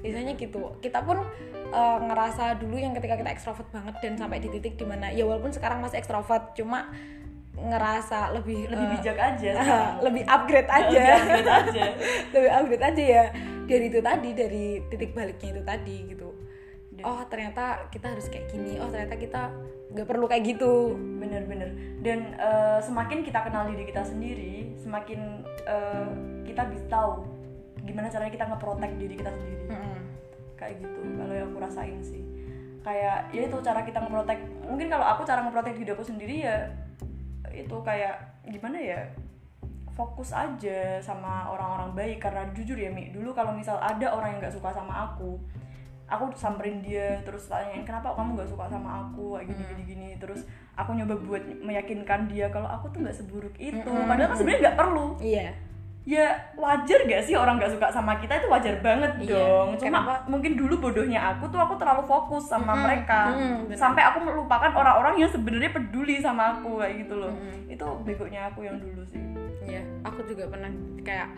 Biasanya 0.06 0.38
gitu. 0.38 0.78
Kita 0.86 1.02
pun 1.02 1.26
eh, 1.74 2.00
ngerasa 2.06 2.62
dulu 2.62 2.78
yang 2.78 2.94
ketika 2.94 3.18
kita 3.18 3.34
ekstrovert 3.34 3.66
banget 3.74 3.98
dan 3.98 4.14
sampai 4.14 4.38
di 4.38 4.50
titik 4.54 4.78
di 4.78 4.86
mana 4.86 5.10
ya 5.10 5.26
walaupun 5.26 5.50
sekarang 5.50 5.82
masih 5.82 5.98
ekstrovert, 5.98 6.54
cuma 6.54 6.94
ngerasa 7.68 8.32
lebih 8.32 8.72
lebih 8.72 8.88
eh, 8.88 8.92
bijak 8.96 9.18
aja 9.20 9.50
sekarang. 9.60 9.96
lebih 10.08 10.24
upgrade 10.24 10.70
aja. 10.70 10.88
Lebih 10.88 11.12
upgrade 11.12 11.50
aja. 11.52 11.84
Lebih 12.34 12.50
upgrade 12.56 12.86
aja 12.88 13.04
ya. 13.04 13.26
Dari 13.70 13.86
itu 13.86 14.00
tadi 14.02 14.30
dari 14.34 14.66
titik 14.90 15.12
baliknya 15.14 15.50
itu 15.54 15.62
tadi 15.62 15.98
gitu. 16.10 16.30
Dan- 16.96 17.06
oh 17.06 17.22
ternyata 17.28 17.86
kita 17.92 18.16
harus 18.16 18.26
kayak 18.32 18.48
gini. 18.50 18.80
Oh 18.80 18.88
ternyata 18.88 19.16
kita 19.16 19.42
nggak 19.92 20.08
perlu 20.08 20.26
kayak 20.26 20.44
gitu. 20.56 20.96
Bener-bener 20.96 21.70
dan 22.00 22.34
eh, 22.40 22.80
semakin 22.82 23.22
kita 23.22 23.44
kenal 23.44 23.68
diri 23.68 23.84
kita 23.84 24.02
sendiri 24.02 24.72
semakin 24.80 25.44
eh, 25.68 26.08
kita 26.48 26.66
bisa 26.72 26.86
tahu 26.88 27.28
gimana 27.84 28.08
caranya 28.08 28.32
kita 28.32 28.46
ngeprotek 28.48 28.92
diri 28.96 29.16
kita 29.18 29.32
sendiri. 29.34 29.66
Mm-mm. 29.70 29.98
kayak 30.60 30.76
gitu 30.84 31.00
kalau 31.16 31.34
yang 31.34 31.48
aku 31.52 31.60
rasain 31.60 32.00
sih. 32.04 32.24
Kayak 32.80 33.28
ya 33.36 33.42
itu 33.44 33.58
cara 33.60 33.84
kita 33.84 34.00
ngeprotek 34.00 34.40
mungkin 34.66 34.88
kalau 34.88 35.04
aku 35.04 35.28
cara 35.28 35.44
ngeprotek 35.44 35.76
diri 35.76 35.92
aku 35.92 36.04
sendiri 36.04 36.48
ya 36.48 36.68
itu 37.54 37.76
kayak 37.86 38.44
gimana 38.48 38.78
ya 38.80 39.02
fokus 39.94 40.32
aja 40.32 41.00
sama 41.04 41.52
orang-orang 41.52 41.92
baik. 41.96 42.18
Karena 42.24 42.48
jujur 42.56 42.76
ya 42.76 42.90
Mi 42.90 43.12
dulu 43.12 43.36
kalau 43.36 43.54
misal 43.56 43.78
ada 43.80 44.12
orang 44.14 44.38
yang 44.38 44.40
nggak 44.44 44.56
suka 44.56 44.72
sama 44.72 45.12
aku 45.12 45.40
aku 46.10 46.34
samperin 46.34 46.82
dia 46.82 47.22
terus 47.22 47.46
tanyain 47.46 47.86
kenapa 47.86 48.18
kamu 48.18 48.34
nggak 48.34 48.50
suka 48.50 48.66
sama 48.66 49.06
aku? 49.06 49.38
Kayak 49.38 49.46
gini 49.54 49.64
gini 49.64 49.84
gini. 49.86 50.10
Terus 50.18 50.42
aku 50.74 50.98
nyoba 50.98 51.16
buat 51.22 51.44
meyakinkan 51.62 52.26
dia 52.26 52.50
kalau 52.50 52.66
aku 52.66 52.90
tuh 52.90 53.06
nggak 53.06 53.14
seburuk 53.14 53.54
itu. 53.62 53.86
Padahal 53.86 54.34
kan 54.34 54.38
sebenarnya 54.38 54.62
nggak 54.70 54.80
perlu. 54.80 55.08
Iya 55.22 55.69
ya 56.10 56.26
wajar 56.58 57.06
gak 57.06 57.22
sih 57.22 57.38
orang 57.38 57.62
nggak 57.62 57.70
suka 57.70 57.94
sama 57.94 58.18
kita? 58.18 58.34
Itu 58.36 58.50
wajar 58.50 58.82
banget 58.82 59.12
Iya, 59.22 59.30
dong. 59.30 59.78
cuma 59.78 60.02
kenapa? 60.02 60.14
mungkin 60.26 60.58
dulu 60.58 60.82
bodohnya 60.82 61.22
aku 61.30 61.46
tuh 61.48 61.62
aku 61.62 61.78
terlalu 61.78 62.02
fokus 62.04 62.50
sama 62.50 62.74
Mm-mm, 62.74 62.82
mereka. 62.82 63.22
mm, 63.30 63.58
benar. 63.70 63.78
sampai 63.78 64.02
aku 64.04 64.18
melupakan 64.20 64.72
orang-orang 64.74 65.16
yang 65.18 65.30
sebenarnya 65.30 65.70
peduli 65.70 66.18
sama 66.18 66.58
aku 66.58 66.82
kayak 66.82 67.06
gitu 67.06 67.14
loh. 67.16 67.34
Itu 67.68 67.86
begonya 68.02 68.50
aku 68.50 68.66
yang 68.66 68.82
dulu 68.82 69.06
sih. 69.06 69.22
Iya 69.62 69.86
aku 70.02 70.26
juga 70.26 70.50
pernah 70.50 70.74
kayak 71.00 71.30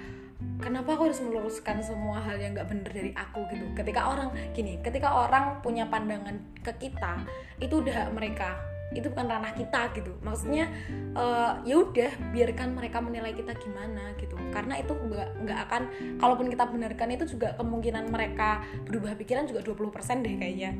kenapa 0.57 0.89
aku 0.89 1.03
harus 1.05 1.19
meluruskan 1.19 1.83
semua 1.83 2.17
hal 2.17 2.37
yang 2.37 2.55
nggak 2.55 2.65
bener 2.65 2.87
dari 2.87 3.11
aku? 3.11 3.43
Gitu. 3.51 3.65
Ketika 3.75 4.07
orang 4.07 4.31
gini 4.51 4.79
ketika 4.79 5.11
orang 5.11 5.59
punya 5.59 5.83
pandangan 5.85 6.39
ke 6.61 6.71
kita 6.79 7.27
itu 7.59 7.75
udah 7.75 8.07
hak 8.07 8.09
mereka 8.15 8.55
itu 8.91 9.07
bukan 9.07 9.27
ranah 9.27 9.53
kita 9.55 9.91
gitu. 9.95 10.11
Maksudnya 10.23 10.69
eh, 11.15 11.51
ya 11.65 11.75
udah 11.79 12.11
biarkan 12.31 12.75
mereka 12.75 12.97
menilai 12.99 13.33
kita 13.35 13.55
gimana 13.57 14.15
gitu. 14.19 14.35
Karena 14.51 14.79
itu 14.79 14.93
nggak 14.93 15.29
nggak 15.47 15.59
akan 15.69 15.81
kalaupun 16.19 16.47
kita 16.51 16.63
benarkan 16.67 17.09
itu 17.15 17.25
juga 17.37 17.55
kemungkinan 17.55 18.11
mereka 18.11 18.63
berubah 18.87 19.15
pikiran 19.15 19.47
juga 19.47 19.63
20% 19.63 20.25
deh 20.25 20.35
kayaknya. 20.37 20.71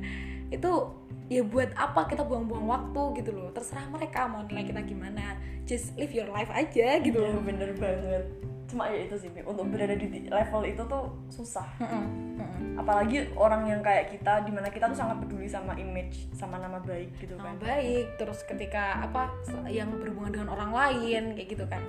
Itu 0.52 0.92
ya 1.32 1.48
buat 1.48 1.72
apa 1.80 2.12
kita 2.12 2.28
buang-buang 2.28 2.68
waktu 2.68 3.24
gitu 3.24 3.32
loh. 3.32 3.50
Terserah 3.56 3.88
mereka 3.88 4.28
mau 4.28 4.44
nilai 4.44 4.68
kita 4.68 4.84
gimana. 4.84 5.40
Just 5.64 5.96
live 5.96 6.12
your 6.12 6.28
life 6.28 6.52
aja 6.52 7.00
gitu 7.00 7.18
loh. 7.20 7.40
Bener 7.40 7.72
banget 7.80 8.52
cuma 8.72 8.88
ya 8.88 9.04
itu 9.04 9.16
sih 9.20 9.30
untuk 9.44 9.68
berada 9.68 9.94
di 9.94 10.08
level 10.32 10.62
itu 10.64 10.84
tuh 10.88 11.12
susah. 11.28 11.68
Mm-mm, 11.84 12.04
mm-mm. 12.40 12.80
apalagi 12.80 13.28
orang 13.36 13.68
yang 13.68 13.84
kayak 13.84 14.16
kita 14.16 14.48
di 14.48 14.52
mana 14.56 14.72
kita 14.72 14.88
tuh 14.88 14.96
sangat 14.96 15.20
peduli 15.20 15.46
sama 15.46 15.76
image 15.76 16.32
sama 16.32 16.56
nama 16.56 16.80
baik 16.80 17.12
gitu 17.20 17.36
Nama 17.36 17.52
kan. 17.52 17.56
baik 17.60 18.06
terus 18.16 18.40
ketika 18.48 19.04
apa 19.04 19.36
yang 19.68 19.92
berhubungan 19.92 20.32
dengan 20.32 20.50
orang 20.56 20.72
lain 20.72 21.36
kayak 21.36 21.48
gitu 21.52 21.66
kan. 21.68 21.84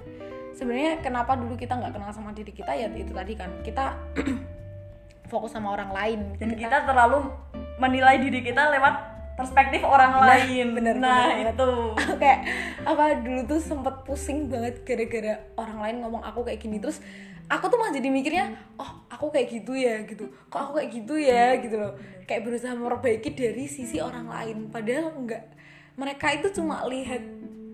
Sebenarnya 0.53 1.01
kenapa 1.01 1.39
dulu 1.39 1.57
kita 1.57 1.79
nggak 1.79 1.97
kenal 1.97 2.11
sama 2.13 2.35
diri 2.37 2.53
kita? 2.53 2.75
Ya 2.77 2.91
itu 2.93 3.15
tadi 3.15 3.33
kan. 3.33 3.49
Kita 3.65 3.97
fokus 5.33 5.57
sama 5.57 5.73
orang 5.73 5.91
lain. 5.97 6.21
Dan 6.37 6.53
kita 6.59 6.85
terlalu 6.85 7.31
menilai 7.81 8.21
diri 8.21 8.45
kita 8.45 8.69
lewat 8.69 9.12
perspektif 9.43 9.83
orang 9.83 10.11
Nah, 10.15 10.25
lain. 10.31 10.67
bener, 10.73 10.95
nah 10.97 11.35
bener, 11.35 11.53
itu. 11.53 11.71
Kayak 12.23 12.41
apa 12.87 13.05
dulu 13.21 13.41
tuh 13.51 13.61
sempet 13.61 13.95
pusing 14.07 14.47
banget 14.47 14.87
gara-gara 14.87 15.35
orang 15.59 15.79
lain 15.83 15.97
ngomong 16.07 16.23
aku 16.23 16.47
kayak 16.47 16.63
gini. 16.63 16.79
Terus 16.79 17.03
aku 17.51 17.67
tuh 17.67 17.77
malah 17.77 17.93
jadi 17.93 18.09
mikirnya 18.09 18.55
oh 18.79 18.91
aku 19.11 19.29
kayak 19.29 19.51
gitu 19.51 19.75
ya 19.75 20.07
gitu. 20.07 20.31
Kok 20.47 20.61
aku 20.71 20.73
kayak 20.79 20.91
gitu 20.95 21.15
ya? 21.19 21.59
Gitu 21.59 21.77
loh. 21.77 21.93
Kayak 22.25 22.43
berusaha 22.47 22.73
memperbaiki 22.73 23.31
dari 23.35 23.65
sisi 23.67 23.99
orang 23.99 24.31
lain. 24.31 24.71
Padahal 24.71 25.13
enggak. 25.13 25.43
Mereka 25.99 26.41
itu 26.41 26.63
cuma 26.63 26.81
lihat 26.89 27.21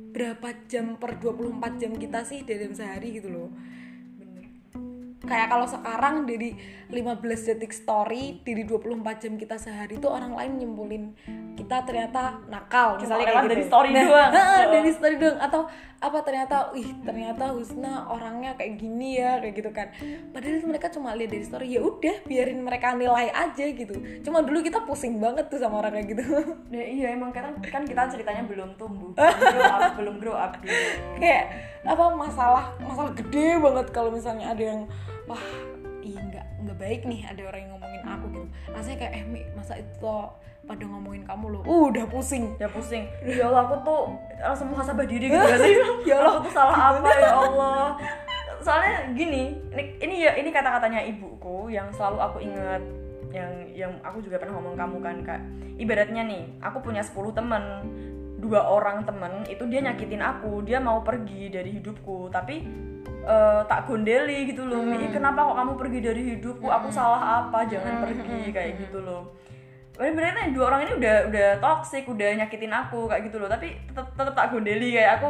berapa 0.09 0.51
jam 0.67 0.97
per 0.99 1.21
24 1.21 1.79
jam 1.79 1.93
kita 1.95 2.25
sih 2.25 2.43
dalam 2.43 2.73
sehari 2.75 3.21
gitu 3.21 3.29
loh 3.31 3.53
kayak 5.29 5.47
kalau 5.47 5.65
sekarang 5.65 6.25
dari 6.25 6.57
15 6.89 7.21
detik 7.47 7.71
story 7.71 8.41
dari 8.41 8.65
24 8.65 8.89
jam 9.19 9.37
kita 9.37 9.55
sehari 9.55 9.95
itu 9.95 10.09
orang 10.09 10.33
lain 10.33 10.57
nyimpulin 10.57 11.05
kita 11.55 11.85
ternyata 11.85 12.41
nakal 12.47 12.97
Cuma 12.97 13.21
misalnya 13.21 13.27
kayak 13.29 13.45
dari 13.45 13.57
gitu. 13.59 13.69
story 13.69 13.91
doang. 13.93 14.31
heeh, 14.35 14.57
Oh. 14.59 14.73
dari 14.73 14.91
story 14.91 15.17
doang 15.17 15.39
atau 15.39 15.63
apa 15.99 16.19
ternyata 16.23 16.57
ih 16.73 16.95
ternyata 17.01 17.51
Husna 17.51 18.07
orangnya 18.07 18.55
kayak 18.55 18.79
gini 18.79 19.19
ya 19.19 19.37
kayak 19.37 19.53
gitu 19.53 19.71
kan 19.71 19.91
padahal 20.31 20.55
itu 20.57 20.67
mereka 20.67 20.87
cuma 20.89 21.11
lihat 21.13 21.29
dari 21.29 21.43
story 21.43 21.67
ya 21.69 21.83
udah 21.83 22.23
biarin 22.23 22.63
mereka 22.63 22.95
nilai 22.95 23.29
aja 23.29 23.67
gitu 23.67 23.93
cuma 24.23 24.41
dulu 24.41 24.63
kita 24.63 24.79
pusing 24.81 25.19
banget 25.19 25.47
tuh 25.47 25.59
sama 25.59 25.83
orang 25.83 25.93
kayak 25.93 26.09
gitu 26.09 26.23
Ya, 26.71 26.85
iya 26.97 27.07
emang 27.11 27.35
kan 27.35 27.51
kan 27.61 27.83
kita 27.83 28.07
ceritanya 28.09 28.47
belum 28.47 28.79
tumbuh, 28.79 29.11
belum 29.19 29.35
grow 29.51 29.67
up, 29.69 29.83
belum 29.93 30.17
grow 30.17 30.37
up 30.39 30.53
gitu. 30.57 30.71
kayak 31.19 31.51
apa 31.83 32.05
masalah 32.09 32.65
masalah 32.79 33.11
gede 33.13 33.59
banget 33.59 33.87
kalau 33.91 34.09
misalnya 34.09 34.47
ada 34.49 34.65
yang 34.65 34.83
wah 35.29 35.45
iya 36.01 36.21
nggak 36.25 36.47
nggak 36.65 36.79
baik 36.81 37.01
nih 37.05 37.21
ada 37.29 37.43
orang 37.53 37.61
yang 37.69 37.73
ngomongin 37.77 38.03
aku 38.03 38.25
gitu 38.33 38.47
rasanya 38.73 38.97
kayak 38.97 39.13
eh 39.13 39.25
Mi, 39.29 39.41
masa 39.53 39.73
itu 39.77 39.93
toh 40.01 40.33
pada 40.65 40.85
ngomongin 40.85 41.23
kamu 41.25 41.47
loh 41.55 41.63
uh, 41.65 41.85
udah 41.89 42.05
pusing 42.09 42.53
Ya 42.61 42.69
pusing. 42.69 43.09
Ya 43.25 43.49
Allah 43.49 43.69
aku 43.69 43.77
tuh 43.85 44.03
langsung 44.37 44.69
muhasabah 44.69 45.07
diri 45.09 45.33
gitu 45.33 45.41
sih? 45.65 45.75
Ya 46.05 46.21
Allah. 46.21 46.33
Aku 46.37 46.45
tuh 46.45 46.53
salah 46.53 46.77
apa 46.93 47.09
ya 47.09 47.33
Allah? 47.47 47.97
Soalnya 48.61 49.17
gini, 49.17 49.57
ini, 49.73 49.85
ini 50.03 50.15
ya 50.29 50.37
ini 50.37 50.51
kata-katanya 50.53 51.01
ibuku 51.09 51.73
yang 51.73 51.89
selalu 51.95 52.19
aku 52.21 52.39
ingat 52.45 52.83
yang 53.33 53.53
yang 53.73 53.93
aku 54.05 54.21
juga 54.25 54.41
pernah 54.41 54.57
ngomong 54.61 54.77
kamu 54.77 54.97
kan 55.05 55.17
kak 55.25 55.41
ibaratnya 55.77 56.25
nih 56.25 56.43
aku 56.65 56.81
punya 56.81 57.05
10 57.05 57.33
temen 57.37 57.63
dua 58.39 58.63
orang 58.71 59.03
temen 59.03 59.43
itu 59.51 59.67
dia 59.67 59.83
nyakitin 59.83 60.23
aku 60.23 60.63
dia 60.63 60.79
mau 60.79 61.03
pergi 61.03 61.51
dari 61.51 61.75
hidupku 61.75 62.31
tapi 62.31 62.63
eh, 63.27 63.61
tak 63.67 63.91
gondeli 63.91 64.47
gitu 64.47 64.63
loh 64.63 64.79
"Mi, 64.87 65.11
kenapa 65.11 65.43
kok 65.43 65.57
kamu 65.59 65.73
pergi 65.75 65.99
dari 65.99 66.23
hidupku 66.35 66.71
aku 66.71 66.89
salah 66.95 67.45
apa 67.45 67.67
jangan 67.67 68.07
pergi 68.07 68.55
kayak 68.55 68.79
gitu 68.79 69.03
loh 69.03 69.35
Bener-bener 69.99 70.55
dua 70.55 70.71
orang 70.71 70.87
ini 70.87 70.93
udah 70.95 71.17
udah 71.27 71.49
toxic, 71.59 72.07
udah 72.07 72.39
nyakitin 72.39 72.71
aku 72.71 73.11
kayak 73.11 73.27
gitu 73.27 73.43
loh. 73.43 73.51
Tapi 73.51 73.75
tetap 73.91 74.15
tetap 74.15 74.31
tak 74.31 74.55
gondeli 74.55 74.95
kayak 74.95 75.19
aku. 75.19 75.29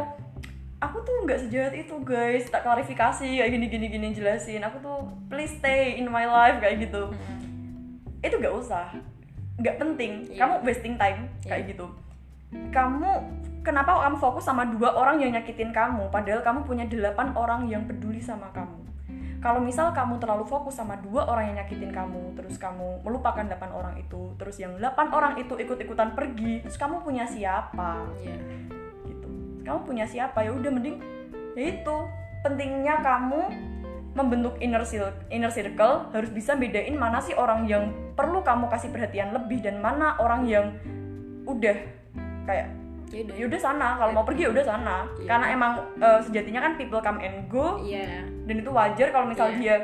Aku 0.79 1.01
tuh 1.01 1.25
nggak 1.25 1.41
sejahat 1.41 1.73
itu 1.73 1.97
guys. 2.05 2.45
Tak 2.53 2.61
klarifikasi 2.61 3.25
kayak 3.25 3.49
gini 3.49 3.65
gini 3.65 3.85
gini 3.89 4.07
jelasin. 4.13 4.61
Aku 4.61 4.77
tuh 4.77 5.09
please 5.25 5.57
stay 5.57 5.97
in 5.97 6.05
my 6.05 6.29
life 6.29 6.61
kayak 6.61 6.85
gitu. 6.85 7.09
Itu 8.21 8.37
nggak 8.37 8.53
usah, 8.61 8.93
nggak 9.57 9.75
penting. 9.81 10.29
Iya. 10.29 10.37
Kamu 10.37 10.53
wasting 10.61 10.95
time 11.01 11.33
kayak 11.41 11.73
gitu. 11.73 11.89
Kamu 12.49 13.11
kenapa 13.61 14.01
kamu 14.05 14.17
fokus 14.17 14.45
sama 14.45 14.65
dua 14.65 14.97
orang 14.97 15.21
yang 15.21 15.33
nyakitin 15.37 15.69
kamu? 15.69 16.09
Padahal 16.09 16.41
kamu 16.41 16.65
punya 16.65 16.85
delapan 16.89 17.33
orang 17.37 17.69
yang 17.69 17.85
peduli 17.85 18.21
sama 18.21 18.49
kamu 18.53 18.89
kalau 19.39 19.63
misal 19.63 19.95
kamu 19.95 20.19
terlalu 20.19 20.43
fokus 20.43 20.75
sama 20.75 20.99
dua 20.99 21.23
orang 21.31 21.51
yang 21.51 21.63
nyakitin 21.63 21.95
kamu 21.95 22.35
terus 22.35 22.59
kamu 22.59 22.99
melupakan 23.07 23.39
delapan 23.39 23.71
orang 23.71 23.95
itu 23.95 24.35
terus 24.35 24.59
yang 24.59 24.75
delapan 24.75 25.07
orang 25.15 25.33
itu 25.39 25.55
ikut-ikutan 25.55 26.11
pergi 26.11 26.59
terus 26.63 26.75
kamu 26.75 26.99
punya 26.99 27.23
siapa 27.23 28.03
Iya. 28.19 28.35
gitu 29.07 29.29
kamu 29.63 29.79
punya 29.87 30.05
siapa 30.05 30.43
ya 30.43 30.51
udah 30.51 30.71
mending 30.71 30.99
ya 31.55 31.63
itu 31.71 31.97
pentingnya 32.43 32.99
kamu 32.99 33.41
membentuk 34.09 34.59
inner 34.59 34.83
circle, 34.83 35.15
inner 35.31 35.53
circle 35.53 36.11
harus 36.11 36.27
bisa 36.35 36.59
bedain 36.59 36.99
mana 36.99 37.23
sih 37.23 37.31
orang 37.31 37.63
yang 37.63 37.95
perlu 38.19 38.43
kamu 38.43 38.67
kasih 38.67 38.91
perhatian 38.91 39.31
lebih 39.31 39.63
dan 39.63 39.79
mana 39.79 40.19
orang 40.19 40.43
yang 40.43 40.75
udah 41.47 41.98
kayak 42.49 42.67
ya 43.07 43.21
udah 43.21 43.35
ya 43.35 43.45
udah 43.45 43.59
sana 43.59 43.87
kalau 43.95 44.11
mau 44.11 44.21
pergi 44.23 44.41
ya 44.43 44.51
udah 44.51 44.61
sana 44.63 44.95
Iya. 45.15 45.27
karena 45.27 45.45
emang 45.51 45.71
eh, 45.95 46.19
sejatinya 46.21 46.59
kan 46.59 46.73
people 46.75 46.97
come 46.99 47.19
and 47.19 47.45
go 47.45 47.77
iya 47.79 48.25
dan 48.43 48.55
itu 48.55 48.69
wajar 48.69 49.07
kalau 49.09 49.25
misal 49.25 49.49
Iya. 49.49 49.57
dia 49.57 49.75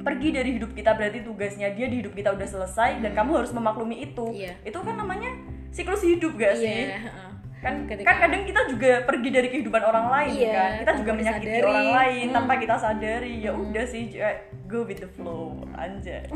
pergi 0.00 0.28
dari 0.30 0.50
hidup 0.54 0.70
kita 0.70 0.92
berarti 0.92 1.20
tugasnya 1.20 1.68
dia 1.70 1.86
di 1.86 1.98
hidup 1.98 2.12
kita 2.12 2.28
udah 2.30 2.44
selesai 2.46 3.00
dan 3.00 3.12
kamu 3.12 3.36
harus 3.38 3.50
memaklumi 3.50 4.00
itu 4.02 4.26
Iya. 4.30 4.52
itu 4.62 4.76
kan 4.78 4.94
namanya 4.94 5.32
siklus 5.70 6.00
hidup 6.02 6.32
gak 6.34 6.54
sih 6.54 6.88
iya 6.88 7.00
heeh. 7.00 7.30
kan 7.58 7.74
Ketika- 7.84 8.04
kan 8.06 8.16
kadang 8.22 8.44
kita 8.44 8.60
juga 8.66 8.90
pergi 9.02 9.28
dari 9.30 9.48
kehidupan 9.50 9.82
orang 9.82 10.06
lain 10.10 10.32
Iya, 10.38 10.52
kan 10.54 10.70
kita 10.78 10.92
juga 11.00 11.12
menyakiti 11.14 11.48
disadari. 11.50 11.64
orang 11.66 11.88
lain 11.90 12.24
Hmm. 12.24 12.34
tanpa 12.34 12.54
kita 12.58 12.76
sadari 12.76 13.34
ya 13.40 13.52
udah 13.52 13.84
sih 13.86 14.02
kayak 14.10 14.38
go 14.64 14.78
with 14.82 14.96
the 14.98 15.08
flow 15.10 15.52
anjay 15.74 16.20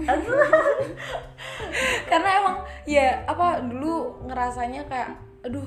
karena 2.06 2.28
emang 2.38 2.56
ya 2.84 3.06
apa 3.24 3.60
dulu 3.62 3.94
ngerasanya 4.24 4.84
kayak 4.86 5.10
aduh 5.46 5.66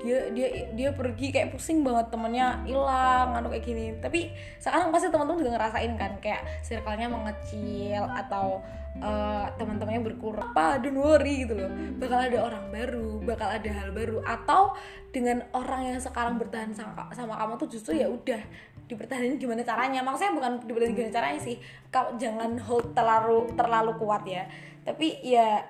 dia 0.00 0.32
dia 0.32 0.48
dia 0.72 0.90
pergi 0.96 1.28
kayak 1.28 1.52
pusing 1.52 1.84
banget 1.84 2.08
temennya 2.08 2.64
hilang 2.64 3.36
anu 3.36 3.52
kayak 3.52 3.64
gini. 3.68 3.92
Tapi 4.00 4.32
sekarang 4.56 4.88
pasti 4.88 5.12
teman-teman 5.12 5.44
juga 5.44 5.52
ngerasain 5.60 5.92
kan 6.00 6.12
kayak 6.24 6.42
circle-nya 6.64 7.08
mengecil 7.12 8.08
atau 8.08 8.64
eh, 8.96 9.46
teman-temannya 9.60 10.00
berkurang. 10.00 10.56
Apa 10.56 10.80
don't 10.80 10.96
worry 10.96 11.44
gitu 11.44 11.52
loh. 11.52 11.70
Bakal 12.00 12.32
ada 12.32 12.38
orang 12.48 12.64
baru 12.72 13.20
bakal 13.20 13.48
ada 13.52 13.70
hal 13.70 13.92
baru. 13.92 14.24
Atau 14.24 14.72
dengan 15.12 15.44
orang 15.52 15.92
yang 15.92 16.00
sekarang 16.00 16.40
bertahan 16.40 16.72
sama, 16.72 17.12
sama 17.12 17.36
kamu 17.36 17.60
tuh 17.60 17.68
justru 17.68 18.00
ya 18.00 18.08
udah 18.08 18.40
dipertahankan 18.88 19.36
gimana 19.36 19.62
caranya. 19.62 20.00
Maksudnya 20.00 20.32
bukan 20.32 20.52
dipertahankan 20.64 20.96
gimana 20.96 21.12
caranya 21.12 21.40
sih 21.44 21.56
kau 21.92 22.16
jangan 22.16 22.56
hold 22.56 22.96
terlalu 22.96 23.52
terlalu 23.52 23.92
kuat 24.00 24.24
ya. 24.24 24.48
Tapi 24.80 25.20
ya 25.20 25.60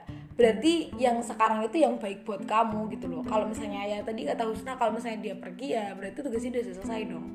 berarti 0.41 0.89
yang 0.97 1.21
sekarang 1.21 1.61
itu 1.69 1.85
yang 1.85 2.01
baik 2.01 2.25
buat 2.25 2.49
kamu 2.49 2.89
gitu 2.97 3.13
loh. 3.13 3.21
Kalau 3.29 3.45
misalnya 3.45 3.85
ya 3.85 3.99
tadi 4.01 4.25
kata 4.25 4.49
Husna 4.49 4.81
kalau 4.81 4.97
misalnya 4.97 5.21
dia 5.21 5.37
pergi 5.37 5.77
ya 5.77 5.93
berarti 5.93 6.25
tugasnya 6.25 6.57
udah 6.57 6.65
selesai 6.65 7.01
dong. 7.13 7.27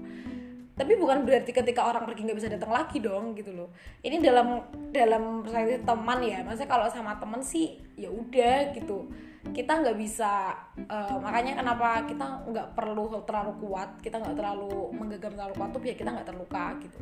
Tapi 0.76 0.92
bukan 0.98 1.22
berarti 1.24 1.54
ketika 1.54 1.86
orang 1.86 2.04
pergi 2.10 2.26
nggak 2.26 2.40
bisa 2.42 2.50
datang 2.50 2.74
lagi 2.74 2.98
dong 2.98 3.38
gitu 3.38 3.54
loh. 3.54 3.70
Ini 4.02 4.18
dalam 4.26 4.58
dalam 4.90 5.46
perspektif 5.46 5.86
teman 5.86 6.20
ya 6.26 6.42
maksudnya 6.42 6.70
kalau 6.74 6.90
sama 6.90 7.14
teman 7.22 7.46
sih 7.46 7.78
ya 7.94 8.10
udah 8.10 8.74
gitu. 8.74 9.06
Kita 9.54 9.86
nggak 9.86 9.98
bisa 10.02 10.58
eh, 10.82 11.18
makanya 11.22 11.62
kenapa 11.62 12.10
kita 12.10 12.26
nggak 12.50 12.74
perlu 12.74 13.22
terlalu 13.22 13.54
kuat 13.62 14.02
kita 14.02 14.18
nggak 14.18 14.34
terlalu 14.34 14.90
menggenggam 14.98 15.38
terlalu 15.38 15.54
kuat 15.54 15.70
tuh 15.70 15.82
biar 15.86 15.94
kita 15.94 16.10
nggak 16.10 16.28
terluka 16.34 16.66
gitu 16.82 16.98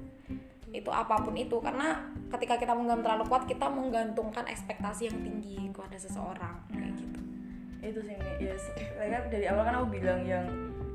itu 0.74 0.90
apa 0.90 1.22
pun 1.22 1.32
itu. 1.34 1.56
Karena 1.58 2.02
ketika 2.28 2.58
kita 2.58 2.74
menggenggam 2.74 3.06
terlalu 3.06 3.24
kuat 3.26 3.46
kita 3.46 3.70
menggantungkan 3.70 4.44
ekspektasi 4.44 5.08
yang 5.08 5.22
tinggi 5.22 5.70
kepada 5.70 5.96
seseorang 5.96 6.58
kayak 6.68 6.92
gitu. 6.94 7.20
Itu 7.80 8.00
sih 8.02 8.18
ya 8.40 8.56
se- 8.56 8.74
kayak 8.74 9.30
dari 9.30 9.46
awal 9.46 9.64
kan 9.64 9.76
aku 9.78 9.94
bilang 9.94 10.26
yang 10.26 10.46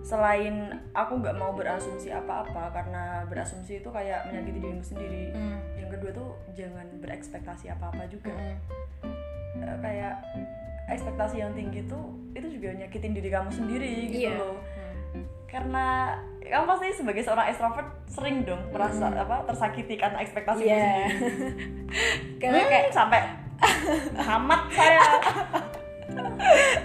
selain 0.00 0.66
aku 0.92 1.18
nggak 1.18 1.36
mau 1.36 1.52
berasumsi 1.52 2.08
apa-apa 2.08 2.70
karena 2.70 3.22
berasumsi 3.24 3.78
itu 3.78 3.88
kayak 3.88 4.26
menyakiti 4.26 4.58
dirimu 4.58 4.82
sendiri. 4.82 5.24
Hmm. 5.32 5.58
yang 5.74 5.90
kedua 5.90 6.10
tuh 6.12 6.28
jangan 6.52 6.86
berekspektasi 6.98 7.70
apa-apa 7.70 8.04
juga. 8.06 8.28
Mm. 8.30 8.56
Eh, 9.58 9.78
kayak 9.80 10.14
ekspektasi 10.86 11.38
yang 11.38 11.52
tinggi 11.52 11.84
tuh 11.84 12.12
itu 12.32 12.48
juga 12.50 12.72
nyakitin 12.74 13.12
diri 13.12 13.28
kamu 13.28 13.50
sendiri 13.50 13.88
gitu 14.08 14.24
Iya. 14.24 14.36
loh 14.36 14.56
karena 15.48 16.12
kamu 16.40 16.64
pasti 16.66 16.92
sebagai 16.94 17.20
seorang 17.20 17.48
extrovert 17.48 17.88
sering 18.04 18.44
dong 18.44 18.60
merasa 18.68 19.08
apa 19.08 19.44
tersakiti 19.44 19.96
karena 19.96 20.20
ekspektasi 20.20 20.64
Hmm. 20.64 20.72
Iya. 20.72 20.92
sendiri 21.08 22.40
karena 22.40 22.62
kayak 22.64 22.84
Hmm, 22.88 22.96
sampai 22.96 23.20
amat 24.14 24.62
saya. 24.70 25.02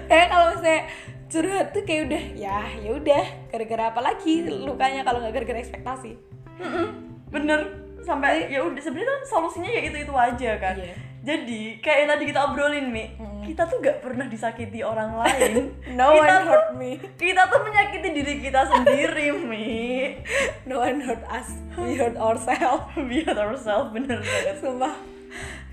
Kayak 0.05 0.27
kalau 0.27 0.45
misalnya 0.51 0.79
curhat 1.27 1.67
tuh 1.71 1.83
kayak 1.83 2.01
udah 2.07 2.23
ya 2.33 2.57
ya 2.77 2.91
udah 2.93 3.23
gara-gara 3.47 3.83
apa 3.89 4.01
lagi 4.01 4.33
lukanya 4.45 5.01
kalau 5.01 5.19
nggak 5.19 5.33
gara-gara 5.33 5.59
ekspektasi? 5.59 6.11
Mm-mm, 6.59 6.87
bener. 7.29 7.59
Sampai 8.03 8.51
ya 8.51 8.59
udah 8.61 8.81
sebenarnya 8.81 9.07
kan 9.07 9.21
solusinya 9.23 9.69
ya 9.69 9.81
itu 9.85 9.97
itu 10.01 10.13
aja 10.13 10.51
kan. 10.57 10.75
Iya. 10.75 10.95
Jadi 11.23 11.79
kayak 11.79 11.97
yang 12.03 12.09
tadi 12.11 12.23
kita 12.27 12.39
obrolin 12.51 12.87
mi. 12.91 13.15
Kita 13.47 13.63
tuh 13.71 13.79
gak 13.79 14.03
pernah 14.03 14.27
disakiti 14.27 14.83
orang 14.83 15.15
lain. 15.15 15.71
No 15.99 16.11
kita 16.11 16.19
one 16.19 16.35
tuh 16.35 16.51
hurt 16.51 16.69
me. 16.75 16.91
kita 17.15 17.41
tuh 17.47 17.59
menyakiti 17.63 18.09
diri 18.11 18.33
kita 18.43 18.67
sendiri 18.67 19.31
mi. 19.31 19.71
No 20.69 20.83
one 20.83 20.99
hurt 20.99 21.23
us. 21.31 21.55
We 21.79 21.95
hurt 21.95 22.19
ourselves. 22.19 22.91
Biar 23.09 23.39
ourselves 23.39 23.95
bener 23.95 24.19
banget. 24.19 24.59
Sumpah. 24.59 24.99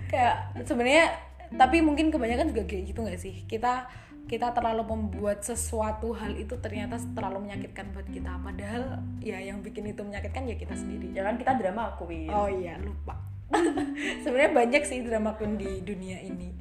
Kayak 0.06 0.54
sebenarnya 0.62 1.18
tapi 1.58 1.82
mungkin 1.82 2.14
kebanyakan 2.14 2.54
juga 2.54 2.62
kayak 2.70 2.94
gitu 2.94 3.02
nggak 3.02 3.18
sih? 3.18 3.42
Kita 3.50 3.90
kita 4.30 4.54
terlalu 4.54 4.86
membuat 4.86 5.42
sesuatu 5.42 6.14
hal 6.14 6.38
itu 6.38 6.54
ternyata 6.62 6.94
terlalu 7.10 7.50
menyakitkan 7.50 7.90
buat 7.90 8.06
kita. 8.06 8.38
Padahal 8.38 9.02
ya 9.18 9.42
yang 9.42 9.66
bikin 9.66 9.90
itu 9.90 10.06
menyakitkan 10.06 10.46
ya 10.46 10.54
kita 10.54 10.78
sendiri. 10.78 11.10
Ya 11.10 11.26
kan 11.26 11.34
kita 11.34 11.58
drama 11.58 11.98
queen. 11.98 12.30
Oh 12.30 12.46
iya 12.46 12.78
lupa. 12.78 13.18
sebenarnya 14.22 14.52
banyak 14.52 14.82
sih 14.82 15.02
drama 15.02 15.34
queen 15.34 15.54
di 15.54 15.80
dunia 15.80 16.18
ini. 16.18 16.54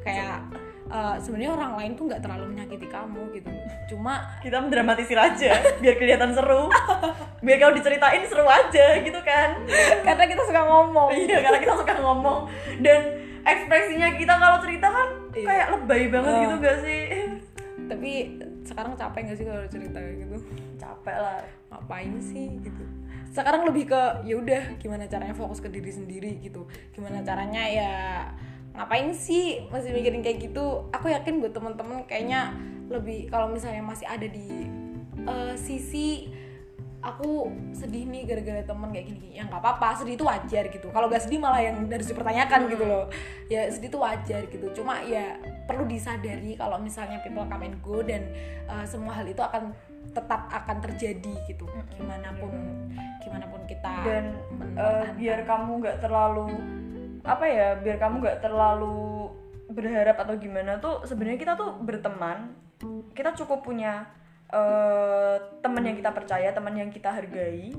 Kayak 0.00 0.48
eh, 0.86 1.16
sebenarnya 1.18 1.52
orang 1.52 1.72
lain 1.76 1.92
tuh 1.92 2.04
nggak 2.06 2.20
terlalu 2.20 2.44
menyakiti 2.50 2.86
kamu 2.86 3.22
gitu. 3.32 3.50
Cuma 3.88 4.38
kita 4.38 4.58
mendramatisir 4.58 5.16
aja 5.16 5.52
biar 5.78 5.94
kelihatan 5.96 6.32
seru 6.32 6.68
biar 7.38 7.58
kalau 7.58 7.74
diceritain 7.74 8.22
seru 8.22 8.44
aja 8.44 8.86
gitu 8.98 9.18
kan 9.20 9.58
karena 10.00 10.24
kita 10.24 10.42
suka 10.42 10.62
ngomong. 10.62 11.10
iya 11.12 11.42
karena 11.42 11.58
kita 11.58 11.74
suka 11.74 11.94
ngomong 11.98 12.46
dan 12.78 13.00
ekspresinya 13.42 14.14
kita 14.14 14.30
kalau 14.32 14.58
cerita 14.58 14.86
kan 14.86 15.08
Iya. 15.32 15.46
kayak 15.48 15.66
lebay 15.72 16.02
banget 16.06 16.28
Oh. 16.30 16.40
gitu 16.40 16.56
gak 16.60 16.76
sih 16.78 17.02
Tapi 17.82 18.10
sekarang 18.62 18.92
capek 18.94 19.20
gak 19.26 19.36
sih 19.36 19.44
kalau 19.44 19.64
cerita 19.66 19.98
gitu 19.98 20.36
capek 20.76 21.16
lah 21.18 21.40
ngapain 21.68 22.14
sih 22.20 22.60
gitu 22.60 22.84
sekarang 23.32 23.64
lebih 23.64 23.88
ke 23.88 24.02
ya 24.28 24.36
udah 24.36 24.76
gimana 24.76 25.08
caranya 25.08 25.32
fokus 25.32 25.64
ke 25.64 25.72
diri 25.72 25.88
sendiri 25.88 26.36
gitu. 26.44 26.68
Gimana 26.92 27.24
caranya 27.24 27.64
ya 27.64 27.92
ngapain 28.76 29.08
sih 29.16 29.64
masih 29.72 29.96
mikirin 29.96 30.20
kayak 30.20 30.52
gitu? 30.52 30.86
Aku 30.92 31.08
yakin 31.08 31.40
buat 31.40 31.56
temen-temen 31.56 32.04
kayaknya 32.04 32.52
lebih 32.92 33.32
kalau 33.32 33.48
misalnya 33.48 33.80
masih 33.80 34.04
ada 34.04 34.28
di 34.28 34.68
eh, 35.24 35.54
sisi 35.56 36.28
aku 37.02 37.50
sedih 37.74 38.06
nih 38.06 38.22
gara-gara 38.30 38.62
temen 38.62 38.94
kayak 38.94 39.06
gini 39.10 39.34
ya 39.34 39.42
nggak 39.50 39.58
apa-apa 39.58 40.04
sedih 40.04 40.14
itu 40.14 40.24
wajar 40.28 40.64
gitu. 40.70 40.86
Kalau 40.92 41.10
gak 41.10 41.24
sedih 41.26 41.42
malah 41.42 41.58
yang 41.58 41.82
harus 41.90 42.06
dipertanyakan 42.06 42.70
gitu 42.70 42.84
loh. 42.86 43.10
Ya 43.50 43.66
sedih 43.72 43.90
itu 43.90 43.98
wajar 43.98 44.42
gitu. 44.46 44.66
Cuma 44.76 45.02
ya 45.02 45.40
perlu 45.66 45.88
disadari 45.88 46.54
kalau 46.54 46.78
misalnya 46.78 47.18
people 47.26 47.42
come 47.48 47.66
and 47.66 47.76
go 47.82 48.04
dan 48.04 48.30
uh, 48.70 48.86
semua 48.86 49.18
hal 49.18 49.26
itu 49.26 49.42
akan 49.42 49.74
tetap 50.12 50.48
akan 50.52 50.76
terjadi 50.84 51.34
gitu. 51.48 51.64
Gimana 51.96 52.32
pun 52.36 52.52
gimana 53.24 53.48
pun 53.48 53.64
kita 53.64 53.92
dan 54.04 54.24
mempertahankan. 54.52 55.16
biar 55.16 55.40
kamu 55.48 55.70
nggak 55.82 55.98
terlalu 56.04 56.48
apa 57.22 57.44
ya 57.46 57.68
biar 57.78 57.96
kamu 58.02 58.14
nggak 58.18 58.40
terlalu 58.42 59.30
berharap 59.72 60.20
atau 60.20 60.34
gimana 60.36 60.76
tuh 60.78 61.02
sebenarnya 61.08 61.40
kita 61.40 61.52
tuh 61.56 61.80
berteman. 61.80 62.52
Kita 63.16 63.32
cukup 63.36 63.64
punya 63.64 64.04
eh, 64.52 65.36
teman 65.64 65.82
yang 65.82 65.96
kita 65.96 66.12
percaya 66.12 66.52
teman 66.52 66.76
yang 66.76 66.92
kita 66.92 67.08
hargai. 67.08 67.72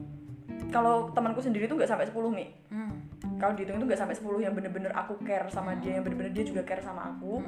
Kalau 0.73 1.13
temanku 1.13 1.37
sendiri 1.37 1.69
tuh 1.69 1.77
nggak 1.77 1.89
sampai 1.89 2.09
10 2.09 2.33
mi. 2.33 2.49
Hmm. 2.73 2.93
kalau 3.41 3.59
dihitung 3.59 3.75
itu 3.75 3.85
nggak 3.91 3.99
sampai 3.99 4.15
10 4.15 4.39
yang 4.39 4.53
bener-bener 4.55 4.93
aku 4.95 5.19
care 5.19 5.51
sama 5.51 5.75
dia 5.75 5.99
yang 5.99 6.03
bener-bener 6.07 6.31
dia 6.31 6.47
juga 6.47 6.63
care 6.63 6.79
sama 6.79 7.11
aku. 7.11 7.43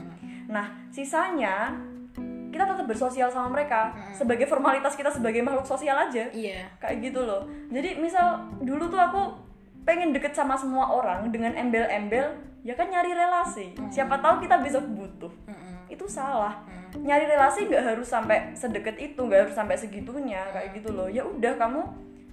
Nah 0.51 0.91
sisanya 0.91 1.71
kita 2.55 2.63
tetap 2.63 2.87
bersosial 2.87 3.27
sama 3.27 3.51
mereka. 3.51 3.91
Sebagai 4.15 4.47
formalitas 4.47 4.95
kita 4.95 5.11
sebagai 5.11 5.43
makhluk 5.43 5.67
sosial 5.67 5.99
aja. 5.99 6.31
Iya. 6.31 6.71
Kayak 6.79 7.11
gitu 7.11 7.27
loh. 7.27 7.43
Jadi 7.67 7.99
misal 7.99 8.47
dulu 8.63 8.87
tuh 8.87 9.03
aku 9.03 9.21
pengen 9.83 10.15
deket 10.15 10.31
sama 10.31 10.55
semua 10.55 10.87
orang 10.87 11.27
dengan 11.35 11.51
embel-embel 11.51 12.31
ya 12.63 12.73
kan 12.73 12.87
nyari 12.87 13.11
relasi. 13.11 13.75
Siapa 13.91 14.23
tahu 14.23 14.47
kita 14.47 14.63
besok 14.63 14.87
butuh. 14.87 15.29
Mm-mm. 15.45 15.75
itu 15.85 16.05
salah. 16.09 16.65
Nyari 16.97 17.29
relasi 17.29 17.69
nggak 17.69 17.93
harus 17.93 18.09
sampai 18.09 18.57
sedekat 18.57 18.97
itu 18.97 19.21
nggak 19.21 19.45
harus 19.45 19.55
sampai 19.55 19.77
segitunya 19.77 20.41
kayak 20.49 20.73
gitu 20.73 20.89
loh. 20.95 21.05
Ya 21.05 21.21
udah 21.21 21.53
kamu 21.59 21.85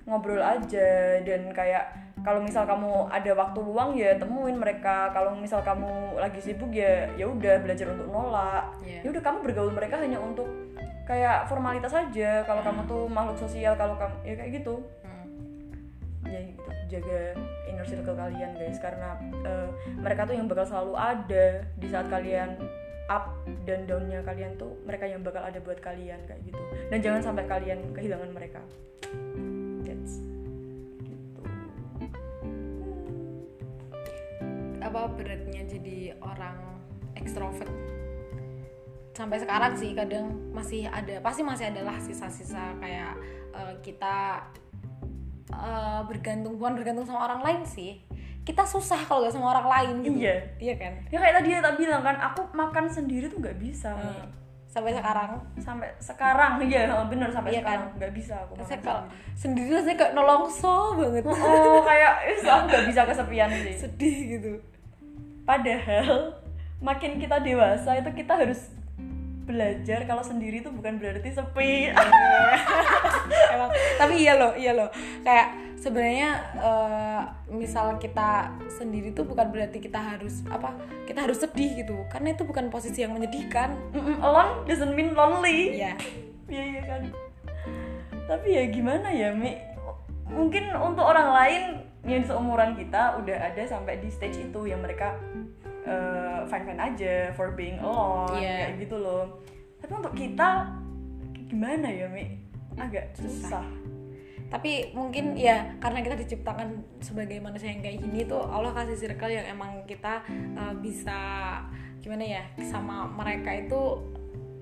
ngobrol 0.06 0.42
aja. 0.42 1.20
Dan 1.22 1.50
kayak 1.54 2.12
kalau 2.22 2.38
misal 2.38 2.62
kamu 2.62 3.10
ada 3.10 3.30
waktu 3.34 3.58
luang 3.62 3.90
ya 3.98 4.14
temuin 4.18 4.56
mereka. 4.58 5.10
Kalau 5.10 5.34
misal 5.34 5.60
kamu 5.62 6.18
lagi 6.18 6.38
sibuk 6.38 6.70
ya 6.70 7.10
ya 7.18 7.26
udah 7.26 7.62
belajar 7.62 7.90
untuk 7.90 8.08
nolak. 8.08 8.64
Iya. 8.86 9.06
ya 9.06 9.08
udah 9.10 9.22
kamu 9.22 9.38
bergaul 9.42 9.72
mereka 9.74 9.98
hanya 9.98 10.18
untuk 10.22 10.46
kayak 11.06 11.50
formalitas 11.50 11.92
aja. 11.94 12.46
Kalau 12.46 12.62
kamu 12.62 12.80
tuh 12.86 13.02
makhluk 13.10 13.38
sosial 13.38 13.74
kalau 13.74 13.98
kamu 13.98 14.14
ya 14.22 14.34
kayak 14.38 14.52
gitu. 14.62 14.74
Hmm. 15.02 15.26
ya 16.30 16.40
gitu. 16.46 16.70
Jaga 16.98 17.20
inner 17.66 17.86
circle 17.86 18.14
kalian 18.14 18.50
guys. 18.54 18.78
Karena 18.78 19.18
eh, 19.42 19.68
mereka 19.98 20.26
tuh 20.26 20.34
yang 20.38 20.46
bakal 20.46 20.66
selalu 20.66 20.94
ada 20.94 21.46
di 21.78 21.86
saat 21.90 22.06
kalian 22.06 22.54
up 23.10 23.34
dan 23.66 23.82
downnya 23.84 24.22
kalian 24.22 24.54
tuh 24.54 24.78
mereka 24.86 25.10
yang 25.10 25.26
bakal 25.26 25.42
ada 25.42 25.58
buat 25.58 25.82
kalian 25.82 26.22
kayak 26.30 26.40
gitu. 26.46 26.62
Dan 26.86 27.02
jangan 27.02 27.20
sampai 27.20 27.44
kalian 27.50 27.82
kehilangan 27.98 28.30
mereka 28.30 28.62
apa 34.92 35.08
beratnya 35.10 35.64
jadi 35.64 35.96
orang 36.20 36.56
ekstrovert 37.14 37.72
sampai 39.12 39.36
sekarang 39.36 39.72
sih 39.72 39.92
kadang 39.92 40.24
masih 40.50 40.84
ada 40.86 41.16
pasti 41.18 41.40
masih 41.40 41.68
adalah 41.68 41.96
sisa-sisa 41.96 42.76
kayak 42.76 43.12
eh, 43.50 43.74
kita 43.80 44.40
eh, 45.48 46.00
bergantung 46.02 46.56
bukan 46.56 46.72
bergantung 46.74 47.04
sama 47.04 47.24
orang 47.26 47.40
lain 47.40 47.60
sih 47.62 48.00
kita 48.42 48.64
susah 48.64 48.98
kalau 49.00 49.22
gak 49.22 49.30
sama 49.30 49.48
orang 49.50 49.68
lain 49.70 49.94
gitu 50.02 50.18
Iya. 50.18 50.36
iya 50.58 50.74
kan 50.74 50.92
ya 51.06 51.16
kayak 51.16 51.34
tadi 51.38 51.48
tak 51.56 51.76
bilang 51.76 52.02
kan 52.02 52.16
aku 52.20 52.40
makan 52.52 52.84
sendiri 52.86 53.28
tuh 53.28 53.38
nggak 53.38 53.56
bisa. 53.56 53.94
Hmm. 53.94 54.26
sampai 54.66 54.90
sekarang 54.90 55.36
sampai 55.58 55.88
sekarang 55.98 56.52
iya 56.62 56.88
bener 57.12 57.28
sampai 57.28 57.52
Iya 57.52 57.60
kan? 57.60 57.68
sekarang 57.70 57.88
nggak 57.94 58.12
bisa 58.12 58.34
aku 58.40 58.52
makan 58.56 58.66
saya 58.66 58.80
kalau 58.80 59.02
sendiri. 59.36 59.68
rasanya 59.70 59.96
kayak 59.96 60.12
nolongso 60.12 60.76
banget 60.96 61.22
oh 61.22 61.80
kayak 61.84 62.12
eh, 62.24 62.36
aku 62.50 62.64
nggak 62.66 62.84
bisa 62.88 63.00
kesepian 63.12 63.50
sih 63.52 63.74
sedih 63.78 64.16
gitu 64.32 64.52
Padahal 65.42 66.38
makin 66.82 67.18
kita 67.18 67.38
dewasa 67.42 67.98
itu 67.98 68.10
kita 68.14 68.38
harus 68.38 68.70
belajar 69.42 70.06
kalau 70.06 70.22
sendiri 70.22 70.62
itu 70.62 70.70
bukan 70.70 71.02
berarti 71.02 71.34
sepi. 71.34 71.90
Emang, 73.54 73.70
tapi 73.98 74.14
iya 74.22 74.38
loh 74.38 74.54
iya 74.54 74.72
loh 74.74 74.88
kayak 75.26 75.76
sebenarnya 75.82 76.30
eh, 76.62 77.22
misal 77.50 77.98
kita 77.98 78.54
sendiri 78.70 79.10
tuh 79.10 79.26
bukan 79.26 79.50
berarti 79.50 79.82
kita 79.82 79.98
harus 79.98 80.46
apa 80.46 80.78
kita 81.10 81.26
harus 81.26 81.42
sedih 81.42 81.82
gitu 81.82 82.06
karena 82.06 82.38
itu 82.38 82.46
bukan 82.46 82.70
posisi 82.70 83.02
yang 83.02 83.18
menyedihkan 83.18 83.74
Mm-mm, 83.90 84.22
Alone 84.22 84.62
doesn't 84.70 84.94
mean 84.94 85.10
lonely. 85.18 85.74
Iya 85.74 85.98
Iya 86.52 86.64
iya 86.68 86.82
kan. 86.84 87.02
Tapi 88.28 88.48
ya 88.52 88.64
gimana 88.68 89.08
ya 89.08 89.32
Mi? 89.32 89.56
Mungkin 90.28 90.68
untuk 90.76 91.04
orang 91.04 91.28
lain 91.32 91.62
yang 92.04 92.22
seumuran 92.22 92.74
kita 92.74 93.16
udah 93.16 93.38
ada 93.44 93.62
sampai 93.62 93.96
di 93.96 94.08
stage 94.08 94.42
itu 94.42 94.60
yang 94.64 94.80
mereka 94.80 95.14
fine 96.44 96.64
fine 96.64 96.80
aja 96.80 97.14
for 97.32 97.52
being 97.52 97.78
alone 97.78 98.34
Iya. 98.34 98.70
kayak 98.70 98.74
gitu 98.80 98.96
loh. 98.96 99.38
Tapi 99.78 99.92
untuk 99.92 100.14
kita 100.14 100.70
gimana 101.44 101.86
ya 101.86 102.06
Mi? 102.06 102.38
Agak 102.74 103.12
susah. 103.14 103.64
tapi 104.48 104.92
mungkin 104.92 105.32
ya 105.32 105.80
karena 105.80 106.04
kita 106.04 106.12
diciptakan 106.14 106.68
sebagai 107.00 107.40
manusia 107.40 107.72
yang 107.72 107.80
kayak 107.80 107.98
gini 107.98 108.20
tuh 108.22 108.36
Allah 108.38 108.76
kasih 108.76 109.00
circle 109.00 109.32
yang 109.32 109.48
emang 109.48 109.80
kita 109.82 110.20
eh, 110.28 110.74
bisa 110.76 111.16
gimana 111.98 112.20
ya 112.20 112.42
sama 112.62 113.08
mereka 113.08 113.48
itu 113.48 113.80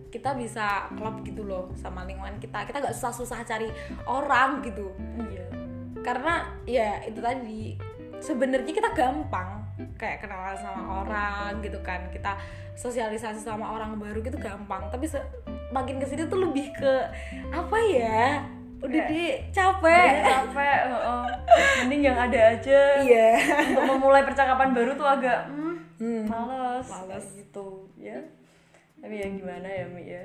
kita 0.08 0.38
bisa 0.38 0.86
klop 0.94 1.26
gitu 1.26 1.42
loh 1.42 1.74
sama 1.74 2.06
lingkungan 2.06 2.38
kita 2.38 2.62
kita 2.64 2.78
nggak 2.78 2.94
susah-susah 2.94 3.42
cari 3.42 3.66
orang 4.06 4.62
gitu 4.62 4.94
Iya. 5.18 5.46
Karena 6.00 6.34
ya 6.64 7.00
itu 7.02 7.18
tadi 7.18 7.76
sebenarnya 8.18 8.68
kita 8.68 8.90
gampang 8.92 9.60
kayak 9.96 10.20
kenalan 10.20 10.52
sama 10.54 10.82
orang 11.00 11.60
gitu 11.60 11.80
kan 11.80 12.04
kita 12.08 12.36
sosialisasi 12.74 13.40
sama 13.40 13.64
orang 13.70 13.96
baru 13.96 14.20
gitu 14.20 14.36
gampang 14.36 14.88
tapi 14.88 15.04
se- 15.04 15.24
makin 15.70 15.96
ke 15.96 16.04
sini 16.04 16.24
tuh 16.26 16.40
lebih 16.40 16.72
ke 16.72 16.94
apa 17.48 17.76
ya 17.86 18.44
udah 18.80 19.02
di 19.06 19.36
capek 19.52 20.24
capek, 20.24 20.78
heeh. 20.88 21.24
mending 21.78 22.00
yang 22.02 22.16
ada 22.16 22.40
aja. 22.50 22.80
iya 22.98 23.36
Untuk 23.68 23.84
memulai 23.86 24.24
percakapan 24.24 24.72
baru 24.72 24.96
tuh 24.96 25.04
agak 25.04 25.52
hmm, 25.52 25.76
Hmm. 26.00 26.24
males, 26.24 26.88
Males. 26.88 27.26
gitu 27.36 27.84
ya. 27.94 28.16
Tapi 28.96 29.20
ya 29.20 29.28
gimana 29.28 29.68
ya 29.68 29.84
Mi 29.84 30.08
ya. 30.08 30.24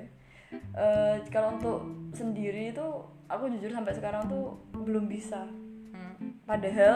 Eh, 0.72 1.16
kalau 1.28 1.60
untuk 1.60 1.84
sendiri 2.12 2.72
itu 2.72 2.86
aku 3.28 3.52
jujur 3.52 3.68
sampai 3.68 3.92
sekarang 3.92 4.24
tuh 4.26 4.56
belum 4.72 5.12
bisa. 5.12 5.44
Hmm. 6.46 6.48
Padahal 6.48 6.96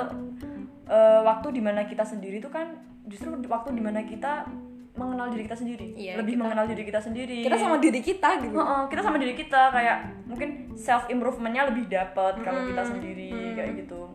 eh, 0.85 1.19
waktu 1.23 1.47
di 1.51 1.59
mana 1.59 1.81
kita 1.83 2.01
sendiri 2.01 2.37
tuh 2.37 2.49
kan 2.49 2.77
justru 3.03 3.33
waktu 3.43 3.69
di 3.71 3.81
mana 3.81 4.01
kita 4.03 4.45
mengenal 4.91 5.29
diri 5.29 5.43
kita 5.43 5.55
sendiri, 5.55 5.95
Iya, 5.95 6.19
lebih 6.19 6.35
kita- 6.35 6.43
mengenal 6.43 6.65
diri 6.67 6.83
kita 6.83 6.99
sendiri. 6.99 7.39
kita 7.41 7.55
sama 7.57 7.79
diri 7.79 7.99
kita 7.99 8.29
gitu 8.37 8.51
Heeh, 8.53 8.81
kita 8.85 9.01
sama 9.01 9.17
diri 9.17 9.33
kita 9.33 9.61
kayak 9.69 9.97
mungkin 10.25 10.49
self 10.75 11.07
improvementnya 11.07 11.65
lebih 11.65 11.87
dapat 11.87 12.33
kalau 12.37 12.61
kita 12.63 12.83
Mm, 12.83 12.89
sendiri 12.89 13.31
mm. 13.31 13.53
kayak 13.55 13.71
gitu 13.79 14.08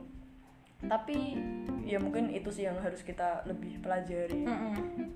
tapi 0.86 1.38
ya 1.82 1.98
mungkin 1.98 2.28
itu 2.28 2.48
sih 2.48 2.64
yang 2.64 2.76
harus 2.78 3.00
kita 3.00 3.44
lebih 3.44 3.76
pelajari 3.78 4.40
Mm-mm. 4.40 4.72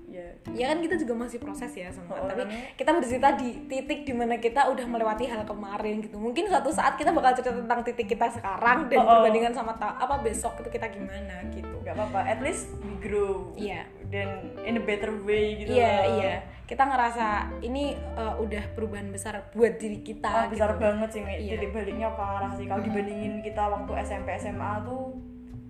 ya 0.07 0.29
ya 0.51 0.65
kan 0.67 0.77
kita 0.79 0.95
juga 0.95 1.17
masih 1.17 1.37
proses 1.37 1.73
ya 1.73 1.89
semua 1.89 2.13
Oh, 2.15 2.29
tapi 2.29 2.45
kita 2.75 2.93
bercerita 2.93 3.33
di 3.33 3.65
titik 3.65 4.05
di 4.05 4.13
mana 4.13 4.37
kita 4.37 4.69
udah 4.69 4.85
melewati 4.85 5.25
hal 5.25 5.41
kemarin 5.43 5.97
gitu 5.99 6.15
mungkin 6.15 6.45
suatu 6.45 6.69
saat 6.69 6.93
kita 6.93 7.09
bakal 7.09 7.33
cerita 7.33 7.57
tentang 7.57 7.81
titik 7.81 8.05
kita 8.07 8.29
sekarang 8.29 8.85
dan 8.85 8.97
Oh, 8.97 9.03
oh. 9.03 9.11
perbandingan 9.17 9.49
sama 9.51 9.73
ta- 9.73 9.97
apa 9.97 10.21
besok 10.21 10.61
itu 10.61 10.69
kita 10.71 10.87
gimana 10.87 11.41
gitu 11.49 11.73
nggak 11.75 11.95
apa-apa 11.95 12.21
at 12.27 12.39
least 12.39 12.69
we 12.79 12.93
grow 12.99 13.49
iya 13.55 13.89
dan 14.05 14.29
in 14.61 14.77
a 14.77 14.83
better 14.83 15.09
way 15.19 15.57
gitu 15.57 15.73
iya 15.73 16.05
loh. 16.05 16.17
iya 16.17 16.33
kita 16.63 16.85
ngerasa 16.85 17.27
ini 17.61 17.97
uh, 18.13 18.37
udah 18.37 18.61
perubahan 18.71 19.09
besar 19.09 19.41
buat 19.51 19.73
diri 19.75 19.97
Ah, 19.97 20.05
kita 20.05 20.29
besar 20.47 20.69
gitu. 20.71 20.85
banget 20.85 21.09
sih. 21.09 21.21
Iya. 21.25 21.57
titik 21.57 21.73
baliknya 21.73 22.13
parah 22.13 22.53
sih 22.53 22.69
kalau 22.69 22.77
dibandingin 22.79 23.41
kita 23.41 23.65
waktu 23.65 23.89
SMP 23.99 24.37
SMA 24.37 24.85
tuh 24.85 25.17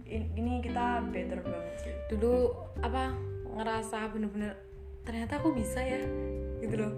ini 0.10 0.60
kita 0.60 1.06
better 1.10 1.40
banget 1.40 1.76
sih 1.80 1.94
dulu 2.10 2.52
apa 2.82 3.14
ngerasa 3.56 4.10
bener-bener 4.10 4.58
ternyata 5.06 5.38
aku 5.38 5.54
bisa 5.54 5.80
ya 5.80 6.02
gitu 6.60 6.76
loh 6.76 6.94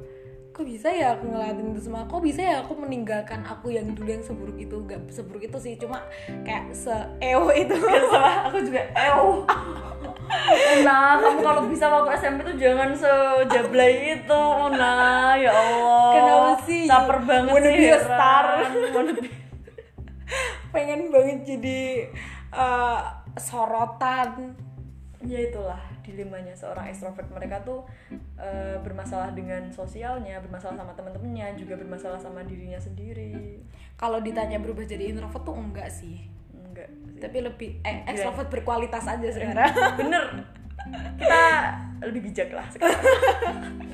kok 0.52 0.68
bisa 0.68 0.92
ya 0.92 1.16
aku 1.16 1.32
ngeliatin 1.32 1.72
itu 1.72 1.88
semua 1.88 2.04
kok 2.04 2.20
bisa 2.20 2.44
ya 2.44 2.60
aku 2.60 2.76
meninggalkan 2.76 3.40
aku 3.42 3.72
yang 3.72 3.88
dulu 3.96 4.12
yang 4.12 4.20
seburuk 4.20 4.60
itu 4.60 4.84
gak 4.84 5.00
seburuk 5.08 5.40
itu 5.42 5.58
sih 5.58 5.74
cuma 5.80 6.04
kayak 6.44 6.76
se 6.76 6.92
eo 7.24 7.48
itu 7.50 7.72
sama 8.12 8.48
aku 8.48 8.58
juga 8.62 8.84
ew 8.92 9.48
Nah, 10.82 11.20
kamu 11.20 11.44
kalau 11.44 11.68
bisa 11.68 11.92
waktu 11.92 12.16
SMP 12.16 12.48
tuh 12.48 12.56
jangan 12.56 12.96
sejablay 12.96 14.16
itu, 14.16 14.44
Nah, 14.72 15.36
ya 15.36 15.52
Allah. 15.52 16.08
Kenapa 16.16 16.52
sih? 16.64 16.88
Caper 16.88 17.18
banget 17.28 17.52
Wanna 17.52 17.68
sih. 17.68 17.76
be 17.78 17.88
a 17.92 18.00
star. 18.00 18.46
Wanna 18.96 19.12
be- 19.12 19.36
pengen 20.74 21.12
banget 21.12 21.40
jadi 21.44 21.80
eh, 22.52 23.02
sorotan. 23.40 24.56
Ya 25.22 25.38
itulah 25.38 25.78
dilemanya 26.02 26.58
seorang 26.58 26.90
ekstrovert 26.90 27.30
mereka 27.30 27.62
tuh 27.62 27.86
eh, 28.42 28.78
bermasalah 28.82 29.32
dengan 29.38 29.70
sosialnya 29.70 30.42
bermasalah 30.42 30.74
sama 30.82 30.94
teman-temannya 30.98 31.54
juga 31.56 31.78
bermasalah 31.78 32.18
sama 32.18 32.42
dirinya 32.44 32.82
sendiri. 32.82 33.62
Kalau 33.96 34.18
ditanya 34.20 34.58
berubah 34.58 34.84
jadi 34.86 35.14
introvert 35.14 35.46
tuh 35.46 35.56
enggak 35.56 35.90
sih. 35.94 36.26
Enggak 36.54 36.88
sih. 36.90 37.20
tapi 37.22 37.38
lebih 37.44 37.70
eh 37.86 38.02
ekstrovert 38.10 38.50
berkualitas 38.50 39.06
aja 39.06 39.28
sekarang. 39.30 39.70
bener 40.00 40.24
kita 41.18 41.44
lebih 42.02 42.22
bijak 42.32 42.50
lah 42.54 42.66
sekarang. 42.74 43.00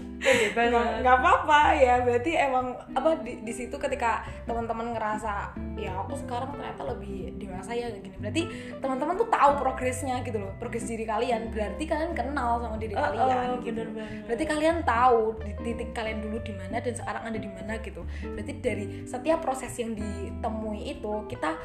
Nggak 0.58 1.16
apa-apa 1.22 1.78
ya 1.78 2.02
berarti 2.02 2.32
emang 2.34 2.74
apa 2.98 3.22
di, 3.22 3.38
di 3.46 3.54
situ 3.54 3.78
ketika 3.78 4.26
teman-teman 4.50 4.98
ngerasa 4.98 5.54
ya 5.78 5.94
aku 6.02 6.18
sekarang 6.18 6.58
ternyata 6.58 6.90
lebih 6.90 7.38
dewasa 7.38 7.78
ya 7.78 7.94
gini. 7.94 8.18
Berarti 8.18 8.42
teman-teman 8.82 9.14
tuh 9.14 9.30
tahu 9.30 9.52
progresnya 9.62 10.26
gitu 10.26 10.42
loh 10.42 10.52
progres 10.58 10.90
diri 10.90 11.06
kalian. 11.06 11.54
Berarti 11.54 11.84
kalian 11.86 12.18
kenal 12.18 12.60
sama 12.60 12.76
diri 12.82 12.98
Oh, 12.98 13.04
kalian 13.06 13.30
oh, 13.30 13.62
gitu. 13.62 13.86
bener 13.86 14.10
berarti 14.26 14.44
kalian 14.50 14.78
tahu 14.82 15.38
di 15.38 15.52
titik 15.62 15.90
kalian 15.94 16.18
dulu 16.18 16.38
di 16.42 16.54
mana 16.58 16.82
dan 16.82 16.94
sekarang 16.98 17.24
ada 17.30 17.40
di 17.40 17.50
mana 17.54 17.74
gitu. 17.80 18.02
Berarti 18.34 18.54
dari 18.58 18.86
setiap 19.06 19.40
proses 19.46 19.72
yang 19.78 19.94
ditemui 19.94 20.98
itu 20.98 21.14
kita 21.30 21.56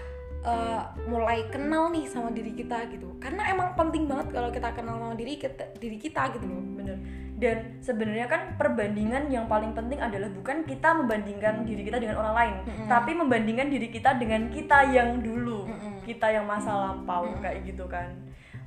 eh, 0.42 0.82
mulai 1.06 1.46
kenal 1.48 1.90
nih 1.94 2.06
sama 2.10 2.34
diri 2.34 2.52
kita 2.54 2.90
gitu. 2.90 3.16
Karena 3.22 3.48
emang 3.50 3.74
penting 3.78 4.10
banget 4.10 4.34
kalau 4.34 4.50
kita 4.50 4.74
kenal 4.74 4.98
sama 4.98 5.14
diri 5.14 5.38
kita 5.38 5.64
diri 5.78 5.98
kita 5.98 6.34
gitu 6.34 6.46
loh 6.46 6.62
bener. 6.78 6.98
Dan 7.42 7.82
sebenarnya 7.82 8.30
kan 8.30 8.54
perbandingan 8.54 9.26
yang 9.26 9.50
paling 9.50 9.74
penting 9.74 9.98
adalah 9.98 10.30
bukan 10.30 10.62
kita 10.62 10.94
membandingkan 10.94 11.66
diri 11.66 11.82
kita 11.82 11.98
dengan 11.98 12.22
orang 12.22 12.34
lain 12.38 12.54
tapi 12.86 13.18
membandingkan 13.18 13.66
diri 13.66 13.90
kita 13.90 14.14
dengan 14.14 14.46
kita 14.46 14.94
yang 14.94 15.18
dulu 15.18 15.66
kita 16.06 16.30
yang 16.30 16.46
masa 16.46 16.70
lampau 16.70 17.26
kayak 17.42 17.66
gitu 17.66 17.86
kan. 17.90 18.14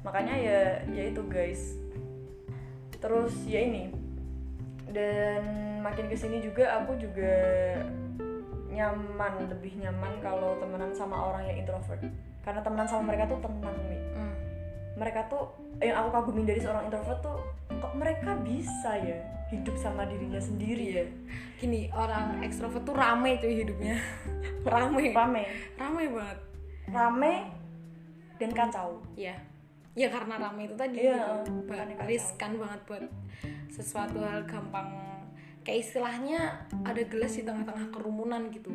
Makanya 0.03 0.35
ya 0.35 0.59
ya 0.91 1.03
itu 1.07 1.23
guys. 1.27 1.75
Terus 2.99 3.35
ya 3.47 3.63
ini. 3.63 3.91
Dan 4.91 5.43
makin 5.83 6.07
ke 6.07 6.15
sini 6.15 6.39
juga 6.39 6.79
aku 6.79 6.95
juga 6.95 7.35
nyaman 8.75 9.47
lebih 9.47 9.79
nyaman 9.79 10.19
kalau 10.19 10.59
temenan 10.59 10.91
sama 10.91 11.15
orang 11.15 11.47
yang 11.47 11.63
introvert. 11.63 12.03
Karena 12.43 12.61
temenan 12.61 12.85
sama 12.85 13.09
mereka 13.09 13.25
tuh 13.31 13.39
tenang 13.41 13.77
nih 13.89 14.01
Mm. 14.15 14.35
mereka 14.95 15.27
tuh 15.27 15.43
yang 15.83 15.99
aku 15.99 16.09
kagumin 16.15 16.47
dari 16.47 16.63
seorang 16.63 16.87
introvert 16.87 17.19
tuh 17.19 17.35
kok 17.67 17.93
mereka 17.99 18.31
bisa 18.39 18.95
ya 18.95 19.19
hidup 19.51 19.75
sama 19.75 20.07
dirinya 20.07 20.39
sendiri 20.39 20.85
ya? 21.03 21.05
Gini 21.59 21.91
orang 21.91 22.39
ekstrovert 22.43 22.87
tuh 22.87 22.95
rame 22.95 23.35
cuy 23.39 23.59
hidupnya. 23.59 23.99
Rame. 24.71 25.11
Rame. 25.11 25.43
Rame 25.75 26.03
banget. 26.09 26.39
Rame 26.89 27.33
dan 28.39 28.51
kacau. 28.55 29.03
Ya 29.19 29.35
ya 29.95 30.11
karena 30.11 30.35
rame 30.35 30.67
itu 30.67 30.75
tadi 30.75 31.07
Iya, 31.07 31.43
gitu. 31.47 31.63
Riskan 32.03 32.59
banget 32.59 32.79
buat 32.83 33.03
sesuatu 33.71 34.19
hal 34.19 34.43
gampang 34.43 34.91
kayak 35.65 35.81
istilahnya 35.81 36.61
ada 36.85 37.01
gelas 37.03 37.33
di 37.33 37.43
tengah-tengah 37.43 37.89
kerumunan 37.89 38.53
gitu. 38.53 38.69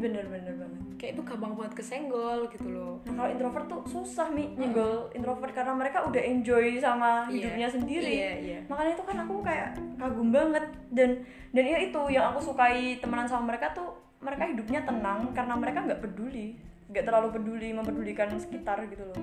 Bener 0.00 0.24
bener 0.24 0.56
banget. 0.56 0.80
Kayak 0.96 1.12
itu 1.16 1.22
gampang 1.28 1.52
banget 1.52 1.72
kesenggol 1.76 2.48
gitu 2.48 2.72
loh. 2.72 2.96
Nah 3.04 3.12
kalau 3.12 3.28
introvert 3.28 3.66
tuh 3.68 3.80
susah 3.84 4.32
mi 4.32 4.56
nyenggol 4.56 5.12
introvert 5.12 5.52
karena 5.52 5.76
mereka 5.76 6.00
udah 6.08 6.20
enjoy 6.20 6.80
sama 6.80 7.28
Iya. 7.28 7.32
hidupnya 7.36 7.68
sendiri. 7.68 8.12
Iya, 8.16 8.32
iya. 8.40 8.58
makanya 8.64 8.96
itu 8.96 9.04
kan 9.04 9.16
aku 9.20 9.34
kayak 9.44 9.68
kagum 10.00 10.32
banget. 10.32 10.64
Dan 10.88 11.10
dan 11.52 11.64
ya 11.68 11.76
itu 11.76 12.00
yang 12.08 12.32
aku 12.32 12.40
sukai 12.40 12.96
temenan 12.96 13.28
sama 13.28 13.52
mereka 13.52 13.76
tuh 13.76 13.92
mereka 14.20 14.48
hidupnya 14.48 14.80
tenang 14.84 15.32
karena 15.32 15.54
mereka 15.56 15.84
nggak 15.84 16.00
peduli 16.00 16.56
nggak 16.90 17.04
terlalu 17.06 17.28
peduli 17.30 17.70
mempedulikan 17.70 18.34
sekitar 18.34 18.82
gitu 18.90 19.06
loh. 19.06 19.18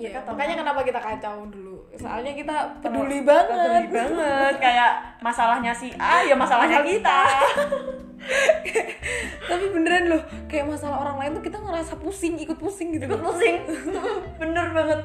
Iya, 0.00 0.24
makanya 0.24 0.64
kenapa 0.64 0.80
kita 0.80 0.96
kacau 0.96 1.44
dulu. 1.52 1.84
Soalnya 1.98 2.32
kita 2.32 2.80
peduli 2.80 3.20
Peduli 3.20 3.28
banget. 3.28 3.84
Banget. 3.92 4.54
Kayak 4.56 4.92
masalahnya 5.20 5.72
si 5.76 5.92
A 6.00 6.24
ya 6.24 6.32
masalahnya 6.32 6.80
kita. 6.80 7.20
Tapi 9.50 9.64
beneran 9.74 10.04
loh 10.08 10.22
kayak 10.48 10.72
masalah 10.72 11.04
orang 11.04 11.16
lain 11.20 11.30
tuh 11.36 11.44
kita 11.44 11.58
ngerasa 11.60 11.98
pusing 12.00 12.40
ikut 12.40 12.56
pusing 12.56 12.96
gitu 12.96 13.10
ikut 13.10 13.20
pusing. 13.20 13.60
Bener 14.40 14.72
banget. 14.72 15.00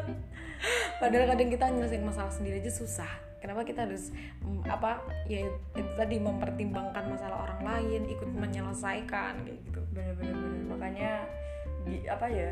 Padahal 1.01 1.25
kadang 1.35 1.49
kita 1.51 1.65
nyelesain 1.75 2.05
masalah 2.05 2.31
sendiri 2.31 2.63
aja 2.63 2.71
susah. 2.71 3.11
Kenapa 3.43 3.67
kita 3.67 3.85
harus 3.85 4.15
mm, 4.41 4.63
apa 4.65 5.03
ya 5.29 5.45
itu 5.75 5.91
tadi 5.99 6.17
mempertimbangkan 6.17 7.03
masalah 7.11 7.45
orang 7.45 7.61
lain 7.61 8.01
ikut 8.09 8.29
menyelesaikan 8.31 9.43
kayak 9.43 9.59
gitu. 9.67 9.81
Bener 9.91 10.15
bener 10.15 10.33
bener. 10.33 10.63
Makanya 10.71 11.11
apa 12.05 12.25
ya 12.25 12.51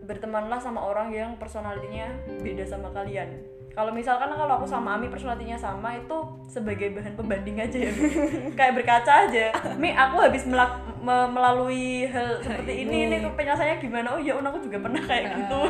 bertemanlah 0.00 0.56
sama 0.56 0.80
orang 0.82 1.08
yang 1.10 1.30
personalitinya 1.36 2.08
beda 2.40 2.64
sama 2.64 2.88
kalian. 2.90 3.28
Kalau 3.68 3.94
misalkan 3.94 4.26
kalau 4.26 4.58
aku 4.58 4.66
sama 4.66 4.98
Ami 4.98 5.06
personalitinya 5.06 5.54
sama 5.54 5.94
itu 5.94 6.16
sebagai 6.44 6.90
bahan 6.90 7.14
pembanding 7.14 7.62
aja 7.62 7.78
ya 7.78 7.92
kayak 8.58 8.74
berkaca 8.74 9.28
aja. 9.28 9.54
Mi 9.76 9.92
aku 9.92 10.18
habis 10.18 10.42
melak- 10.44 10.82
me- 10.98 11.30
melalui 11.30 12.02
hal 12.04 12.42
seperti 12.42 12.82
ini 12.82 13.06
ini 13.06 13.16
tuh 13.20 13.30
penyelesaiannya 13.32 13.78
gimana? 13.78 14.08
Oh 14.10 14.18
ya 14.18 14.34
Un, 14.34 14.42
aku 14.42 14.58
juga 14.58 14.82
pernah 14.82 14.98
kayak 14.98 15.30
gitu. 15.36 15.60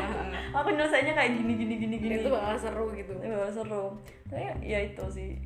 aku 0.49 0.69
nyelesainya 0.73 1.13
kayak 1.13 1.37
gini 1.37 1.53
gini 1.53 1.75
gini 1.77 1.97
gini. 2.01 2.15
Itu 2.23 2.33
bakal 2.33 2.57
seru 2.57 2.87
gitu. 2.97 3.13
Itu 3.13 3.29
bakal 3.29 3.53
seru. 3.53 3.85
Tapi 4.25 4.43
ya 4.65 4.79
itu 4.81 5.05
sih 5.13 5.37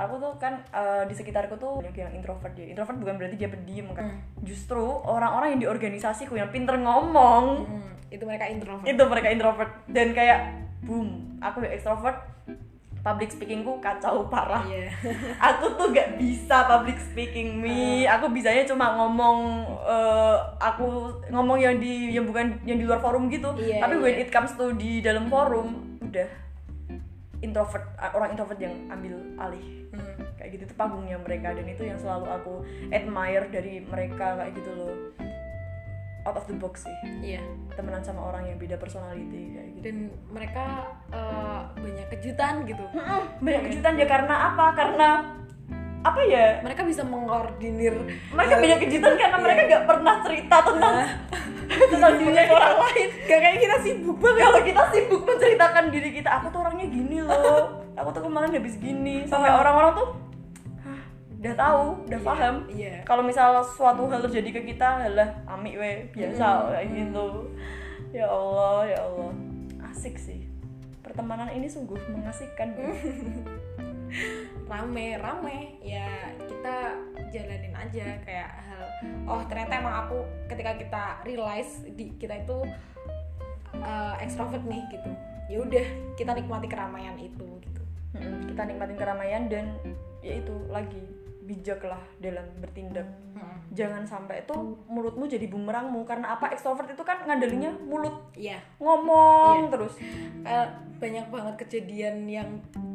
aku 0.00 0.14
tuh 0.16 0.32
kan 0.40 0.64
eh, 0.72 1.04
di 1.04 1.14
sekitarku 1.14 1.60
tuh 1.60 1.84
banyak 1.84 1.96
yang 1.96 2.12
introvert 2.16 2.56
ya 2.56 2.66
introvert 2.72 2.96
bukan 2.96 3.14
berarti 3.20 3.36
dia 3.36 3.50
pendiam 3.52 3.92
kan? 3.92 4.24
Justru 4.40 4.80
orang-orang 5.04 5.56
yang 5.56 5.60
di 5.60 5.68
organisasiku 5.68 6.40
yang 6.40 6.48
pinter 6.48 6.80
ngomong 6.80 7.68
Hmm, 7.68 7.92
itu 8.08 8.24
mereka 8.24 8.48
introvert. 8.48 8.88
itu 8.88 9.02
mereka 9.04 9.28
introvert. 9.28 9.70
Dan 9.84 10.16
kayak 10.16 10.38
boom 10.80 11.36
aku 11.44 11.60
yang 11.60 11.76
extrovert 11.76 12.16
public 13.00 13.32
speakingku 13.32 13.80
kacau 13.80 14.28
parah. 14.28 14.60
Iya. 14.68 14.92
Aku 15.48 15.72
tuh 15.72 15.88
gak 15.88 16.20
bisa 16.20 16.68
public 16.68 17.00
speaking 17.00 17.56
mi. 17.56 18.04
Aku 18.04 18.28
bisanya 18.28 18.60
cuma 18.68 18.92
ngomong 18.92 19.64
eh, 19.88 20.36
aku 20.60 21.08
ngomong 21.32 21.56
yang 21.56 21.80
di 21.80 22.12
yang 22.12 22.28
bukan 22.28 22.60
yang 22.68 22.76
di 22.76 22.84
luar 22.84 23.00
forum 23.00 23.32
gitu. 23.32 23.56
Iya, 23.56 23.80
tapi 23.80 23.96
iya. 23.96 24.04
when 24.04 24.16
it 24.20 24.28
comes 24.28 24.52
to 24.52 24.76
di 24.76 25.00
dalam 25.00 25.32
forum 25.32 25.96
udah. 26.04 26.28
Introvert 27.40 27.88
orang 27.96 28.36
introvert 28.36 28.60
yang 28.60 28.76
ambil 28.92 29.16
alih 29.40 29.79
Hmm. 29.90 30.22
kayak 30.38 30.50
gitu. 30.54 30.62
Itu 30.70 30.74
panggungnya 30.78 31.18
mereka. 31.18 31.54
Dan 31.54 31.66
itu 31.66 31.82
yang 31.82 31.98
selalu 31.98 32.26
aku 32.30 32.52
admire 32.94 33.46
dari 33.50 33.82
mereka 33.82 34.38
kayak 34.38 34.52
gitu 34.54 34.70
loh. 34.74 34.94
Out 36.28 36.36
of 36.36 36.44
the 36.46 36.56
box 36.56 36.84
sih. 36.84 36.96
Iya. 37.34 37.42
Temenan 37.74 38.04
sama 38.04 38.28
orang 38.28 38.44
yang 38.44 38.60
beda 38.60 38.76
personality 38.76 39.56
kayak 39.56 39.68
gitu. 39.74 39.82
Dan 39.88 39.96
mereka 40.28 40.94
eh, 41.10 41.60
banyak 41.80 42.06
kejutan 42.12 42.68
gitu. 42.68 42.84
Mm-mm, 42.92 43.22
banyak 43.40 43.62
kejutan 43.72 43.92
ya 43.96 44.06
karena 44.06 44.34
apa? 44.52 44.66
Karena 44.76 45.08
apa 46.00 46.20
ya? 46.28 46.60
Mereka 46.60 46.84
bisa 46.84 47.02
mengkoordinir 47.08 47.96
mereka 48.36 48.54
banyak 48.60 48.78
kejutan 48.84 49.16
karena 49.16 49.38
mereka 49.40 49.60
nggak 49.64 49.84
pernah 49.88 50.14
cerita 50.28 50.56
tentang 50.60 50.96
tentang 51.92 52.12
dunia 52.20 52.42
orang 52.52 52.76
lain. 52.84 53.08
Gak 53.24 53.40
kayak 53.40 53.58
kita 53.64 53.76
sibuk 53.80 54.16
banget. 54.20 54.44
Kalau 54.44 54.60
kita 54.60 54.82
sibuk 54.92 55.22
menceritakan 55.24 55.84
diri 55.88 56.10
kita 56.12 56.28
aku 56.36 56.46
tuh 56.52 56.60
orangnya 56.60 56.86
gini 56.92 57.24
loh 57.24 57.79
aku 58.00 58.16
tuh 58.16 58.22
kemarin 58.24 58.56
habis 58.56 58.80
gini 58.80 59.28
sampai 59.28 59.52
orang-orang 59.52 59.92
tuh 59.92 60.08
"Hah, 60.80 61.00
udah 61.36 61.54
tahu 61.54 61.84
udah 62.08 62.20
paham. 62.24 62.54
iya. 62.72 63.04
Kalau 63.04 63.22
misal 63.24 63.60
suatu 63.60 64.08
hal 64.08 64.24
terjadi 64.24 64.60
ke 64.60 64.60
kita 64.72 65.04
adalah 65.04 65.28
ami 65.44 65.76
we 65.76 66.08
biasa 66.16 66.72
kayak 66.72 66.88
gitu. 66.96 67.26
Ya 68.10 68.26
Allah 68.26 68.88
ya 68.88 68.98
Allah. 69.04 69.32
Asik 69.92 70.16
sih. 70.16 70.48
Pertemanan 71.04 71.52
ini 71.52 71.68
sungguh 71.68 71.98
mengasihkan. 72.10 72.72
Rame 74.70 75.18
rame. 75.18 75.78
Ya 75.82 76.34
kita 76.42 76.98
jalanin 77.30 77.74
aja 77.74 78.06
kayak 78.26 78.50
hal. 78.66 78.84
Oh 79.26 79.42
ternyata 79.46 79.78
emang 79.78 79.94
aku 80.06 80.18
ketika 80.50 80.74
kita 80.78 81.02
realize 81.22 81.82
di 81.94 82.10
kita 82.18 82.42
itu 82.42 82.58
uh, 83.78 84.14
extrovert 84.18 84.62
nih 84.66 84.82
gitu. 84.90 85.10
Ya 85.50 85.58
udah 85.62 85.86
kita 86.14 86.30
nikmati 86.34 86.66
keramaian 86.70 87.18
itu 87.18 87.46
gitu 87.62 87.79
Mm-mm, 88.10 88.50
kita 88.50 88.62
nikmatin 88.66 88.98
keramaian 88.98 89.44
dan 89.46 89.66
ya 90.20 90.42
itu 90.42 90.54
lagi 90.66 90.98
bijaklah 91.46 91.98
dalam 92.18 92.46
bertindak. 92.62 93.06
Hmm. 93.30 93.62
jangan 93.70 94.02
sampai 94.02 94.42
itu 94.42 94.54
mulutmu 94.90 95.30
jadi 95.30 95.46
bumerangmu 95.46 96.02
karena 96.02 96.34
apa? 96.34 96.50
Ekstrovert 96.50 96.90
itu 96.90 97.02
kan 97.06 97.22
ngandelinya 97.22 97.70
mulut. 97.86 98.34
Iya. 98.34 98.58
Ngomong 98.82 99.66
Iya. 99.66 99.70
terus. 99.70 99.94
Eh, 100.42 100.66
banyak 100.98 101.26
banget 101.30 101.54
kejadian 101.66 102.26
yang 102.26 102.50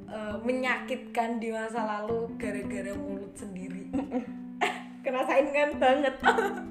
eh, 0.05 0.35
menyakitkan 0.43 1.39
di 1.39 1.49
masa 1.55 1.81
lalu 1.87 2.27
gara-gara 2.35 2.91
mulut 2.93 3.31
sendiri. 3.33 3.87
Kerasain 5.07 5.47
kan? 5.49 5.69
Banget. 5.79 6.15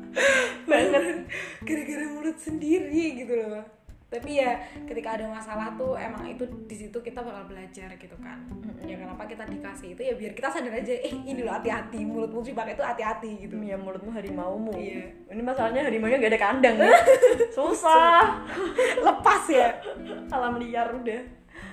Banget. 0.71 1.17
Gara-gara 1.65 2.07
mulut 2.13 2.39
sendiri 2.39 3.25
gitu 3.25 3.35
loh 3.35 3.65
tapi 4.13 4.39
ya 4.39 4.63
ketika 4.87 5.19
ada 5.19 5.27
masalah 5.27 5.75
tuh 5.75 5.99
emang 5.99 6.23
itu 6.29 6.47
di 6.71 6.77
situ 6.77 6.95
kita 7.03 7.19
bakal 7.19 7.51
belajar 7.51 7.91
gitu 7.99 8.15
kan. 8.23 8.47
Ya 8.87 8.95
kenapa 8.95 9.27
kita 9.27 9.43
dikasih 9.49 9.99
itu? 9.99 10.03
Ya 10.07 10.15
biar 10.15 10.33
kita 10.39 10.55
sadar 10.55 10.71
aja 10.71 10.95
eh 10.95 11.11
ini 11.11 11.43
loh 11.43 11.51
hati-hati. 11.51 12.07
Mulutmu 12.07 12.45
sih 12.47 12.55
pakai 12.55 12.79
itu 12.79 12.85
hati-hati 12.85 13.49
gitu. 13.49 13.59
Ya 13.65 13.75
mulutmu 13.75 14.15
harimaumu. 14.15 14.71
Iya. 14.77 15.11
ini 15.35 15.43
masalahnya 15.43 15.89
harimaunya 15.89 16.23
gak 16.23 16.33
ada 16.37 16.41
kandang 16.41 16.77
ya. 16.79 16.95
Susah. 17.59 18.47
Lepas 19.09 19.43
ya. 19.51 19.83
Alam 20.35 20.63
liar 20.63 20.95
udah. 20.95 21.23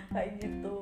Kayak 0.09 0.29
gitu. 0.41 0.75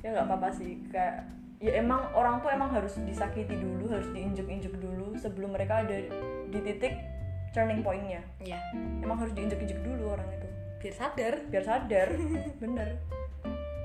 Ya 0.00 0.16
nggak 0.16 0.24
apa-apa 0.24 0.48
sih. 0.56 0.80
Kayak 0.88 1.28
ya 1.60 1.72
emang 1.80 2.00
orang 2.16 2.40
tuh 2.40 2.48
emang 2.52 2.68
harus 2.72 2.96
disakiti 3.04 3.56
dulu 3.56 3.88
harus 3.88 4.08
diinjek-injek 4.12 4.76
dulu 4.76 5.16
sebelum 5.16 5.56
mereka 5.56 5.84
ada 5.84 6.04
di 6.52 6.58
titik 6.60 7.15
turning 7.56 7.80
pointnya. 7.80 8.20
Ya 8.38 8.60
emang 9.00 9.16
harus 9.16 9.32
diinjek-injek 9.32 9.80
dulu 9.80 10.12
orang 10.12 10.28
itu. 10.28 10.48
Biar 10.78 10.94
sadar. 10.94 11.34
Biar 11.48 11.64
sadar. 11.64 12.08
Bener. 12.62 12.88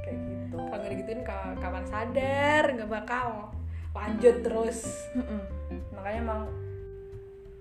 Kayak 0.04 0.18
gitu. 0.20 0.56
Kalau 0.60 0.76
nggak 0.76 0.92
digituin 0.92 1.22
ka- 1.24 1.56
kapan 1.56 1.86
sadar? 1.88 2.64
Nggak 2.68 2.90
bakal. 2.92 3.56
Lanjut 3.92 4.36
terus. 4.44 4.80
Mm-mm. 5.16 5.40
makanya 5.92 6.20
emang 6.20 6.42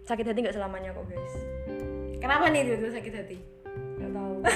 sakit 0.03 0.27
hati 0.27 0.39
nggak 0.41 0.57
selamanya 0.57 0.91
kok 0.91 1.07
guys. 1.07 1.35
Kenapa 2.19 2.51
nih 2.51 2.67
tiba-tiba 2.67 2.91
sakit 2.93 3.15
hati? 3.15 3.39
Nggak 3.97 4.11
tahu. 4.11 4.35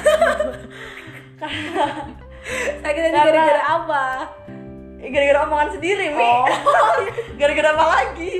Sakit 2.83 3.01
hati 3.01 3.13
Karena- 3.13 3.31
gara-gara 3.31 3.63
apa? 3.65 4.05
Eh, 5.01 5.09
gara-gara 5.09 5.39
omongan 5.45 5.69
sendiri 5.71 6.07
mi. 6.11 6.25
Oh. 6.25 6.45
gara-gara 7.41 7.69
apa 7.73 7.85
lagi 7.87 8.33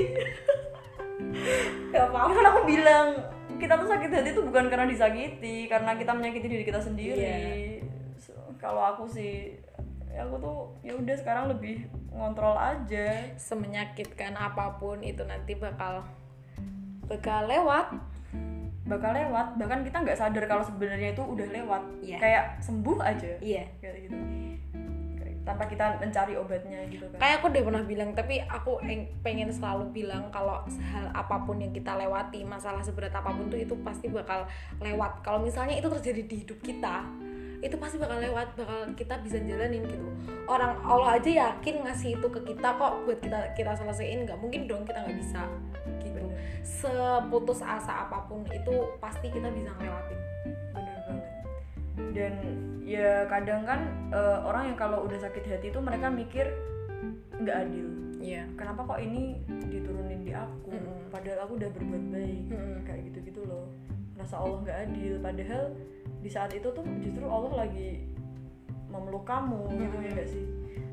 gak 1.93 2.05
apa-apa 2.11 2.31
kan 2.33 2.45
aku 2.51 2.61
bilang 2.67 3.07
kita 3.55 3.73
tuh 3.79 3.87
sakit 3.87 4.09
hati 4.11 4.29
tuh 4.35 4.43
bukan 4.43 4.67
karena 4.67 4.85
disakiti 4.89 5.69
karena 5.71 5.95
kita 5.95 6.11
menyakiti 6.11 6.47
diri 6.51 6.63
kita 6.67 6.81
sendiri. 6.83 7.23
Iya. 7.23 7.85
So, 8.19 8.35
kalau 8.59 8.83
aku 8.83 9.07
sih 9.07 9.55
ya 10.11 10.23
aku 10.23 10.35
tuh 10.39 10.57
ya 10.83 10.95
udah 10.95 11.15
sekarang 11.15 11.51
lebih 11.51 11.87
ngontrol 12.11 12.55
aja. 12.59 13.31
Semenyakitkan 13.39 14.35
apa 14.35 14.75
pun 14.75 14.99
itu 15.03 15.23
nanti 15.23 15.55
bakal 15.55 16.03
bakal 17.07 17.47
lewat. 17.47 17.95
Bakal 18.85 19.11
lewat 19.17 19.57
bahkan 19.57 19.81
kita 19.81 20.03
nggak 20.03 20.19
sadar 20.19 20.45
kalau 20.45 20.61
sebenarnya 20.61 21.15
itu 21.15 21.23
udah 21.23 21.47
lewat. 21.47 21.83
Iya. 22.03 22.17
kayak 22.19 22.45
sembuh 22.59 22.97
aja. 22.99 23.31
Iya. 23.39 23.63
Kayak 23.79 24.11
gitu 24.11 24.34
tanpa 25.45 25.69
kita 25.69 26.01
mencari 26.01 26.33
obatnya 26.33 26.81
gitu 26.89 27.05
kan. 27.13 27.21
Kayak 27.21 27.35
aku 27.39 27.45
udah 27.53 27.63
pernah 27.69 27.83
bilang 27.85 28.09
tapi 28.17 28.41
aku 28.41 28.81
eng- 28.81 29.13
pengen 29.21 29.53
selalu 29.53 29.93
bilang 29.93 30.33
kalau 30.33 30.65
hal 30.65 31.05
apa 31.13 31.45
pun 31.45 31.61
yang 31.61 31.69
kita 31.69 31.93
lewati 31.93 32.41
masalah 32.41 32.81
seberat 32.81 33.13
apa 33.13 33.29
pun 33.29 33.45
tuh 33.47 33.61
itu 33.61 33.77
pasti 33.85 34.09
bakal 34.09 34.49
lewat. 34.81 35.21
Kalau 35.21 35.39
misalnya 35.45 35.77
itu 35.77 35.85
terjadi 35.85 36.21
di 36.25 36.35
hidup 36.41 36.59
kita 36.65 37.05
itu 37.63 37.77
pasti 37.81 37.97
bakal 38.01 38.19
lewat 38.19 38.57
bakal 38.57 38.89
kita 38.97 39.21
bisa 39.21 39.37
jalanin 39.45 39.85
gitu. 39.85 40.09
Orang 40.49 40.81
Allah 40.81 41.21
aja 41.21 41.29
yakin 41.29 41.85
ngasih 41.85 42.17
itu 42.17 42.27
ke 42.27 42.41
kita 42.41 42.77
kok 42.77 43.05
buat 43.05 43.21
kita 43.21 43.53
kita 43.53 43.71
selesaiin 43.77 44.25
nggak 44.25 44.37
mungkin 44.41 44.65
dong 44.65 44.81
kita 44.83 45.05
nggak 45.05 45.17
bisa 45.17 45.45
gitu. 46.01 46.25
Seputus 46.65 47.61
asa 47.61 48.09
apa 48.09 48.25
pun 48.25 48.41
itu 48.49 48.73
pasti 48.97 49.29
kita 49.29 49.49
bisa 49.53 49.69
ngelewatin 49.77 50.24
dan 52.15 52.33
ya 52.87 53.27
kadang 53.27 53.67
kan 53.67 53.79
eh, 54.15 54.37
orang 54.47 54.71
yang 54.71 54.77
kalau 54.79 55.03
udah 55.03 55.19
sakit 55.19 55.43
hati 55.43 55.67
itu 55.69 55.79
mereka 55.83 56.07
mikir 56.07 56.47
nggak 57.35 57.57
adil. 57.67 57.87
Iya. 58.23 58.47
Kenapa 58.57 58.87
kok 58.87 58.99
ini 59.03 59.37
diturunin 59.69 60.23
di 60.23 60.33
aku? 60.33 60.73
Mm-mm. 60.73 61.13
padahal 61.13 61.45
aku 61.45 61.51
udah 61.59 61.69
berbuat 61.69 62.03
baik. 62.09 62.43
Mm-mm. 62.49 62.77
kayak 62.87 63.01
gitu 63.11 63.17
gitu 63.27 63.41
loh. 63.45 63.67
Rasa 64.15 64.39
Allah 64.39 64.59
nggak 64.63 64.79
adil. 64.89 65.13
Padahal 65.19 65.63
di 66.23 66.29
saat 66.31 66.51
itu 66.55 66.71
tuh 66.73 66.85
justru 67.03 67.25
Allah 67.27 67.67
lagi 67.67 68.15
memeluk 68.89 69.27
kamu 69.27 69.61
gitu 69.75 69.97
ya 69.99 70.09
gak 70.15 70.29
sih 70.31 70.45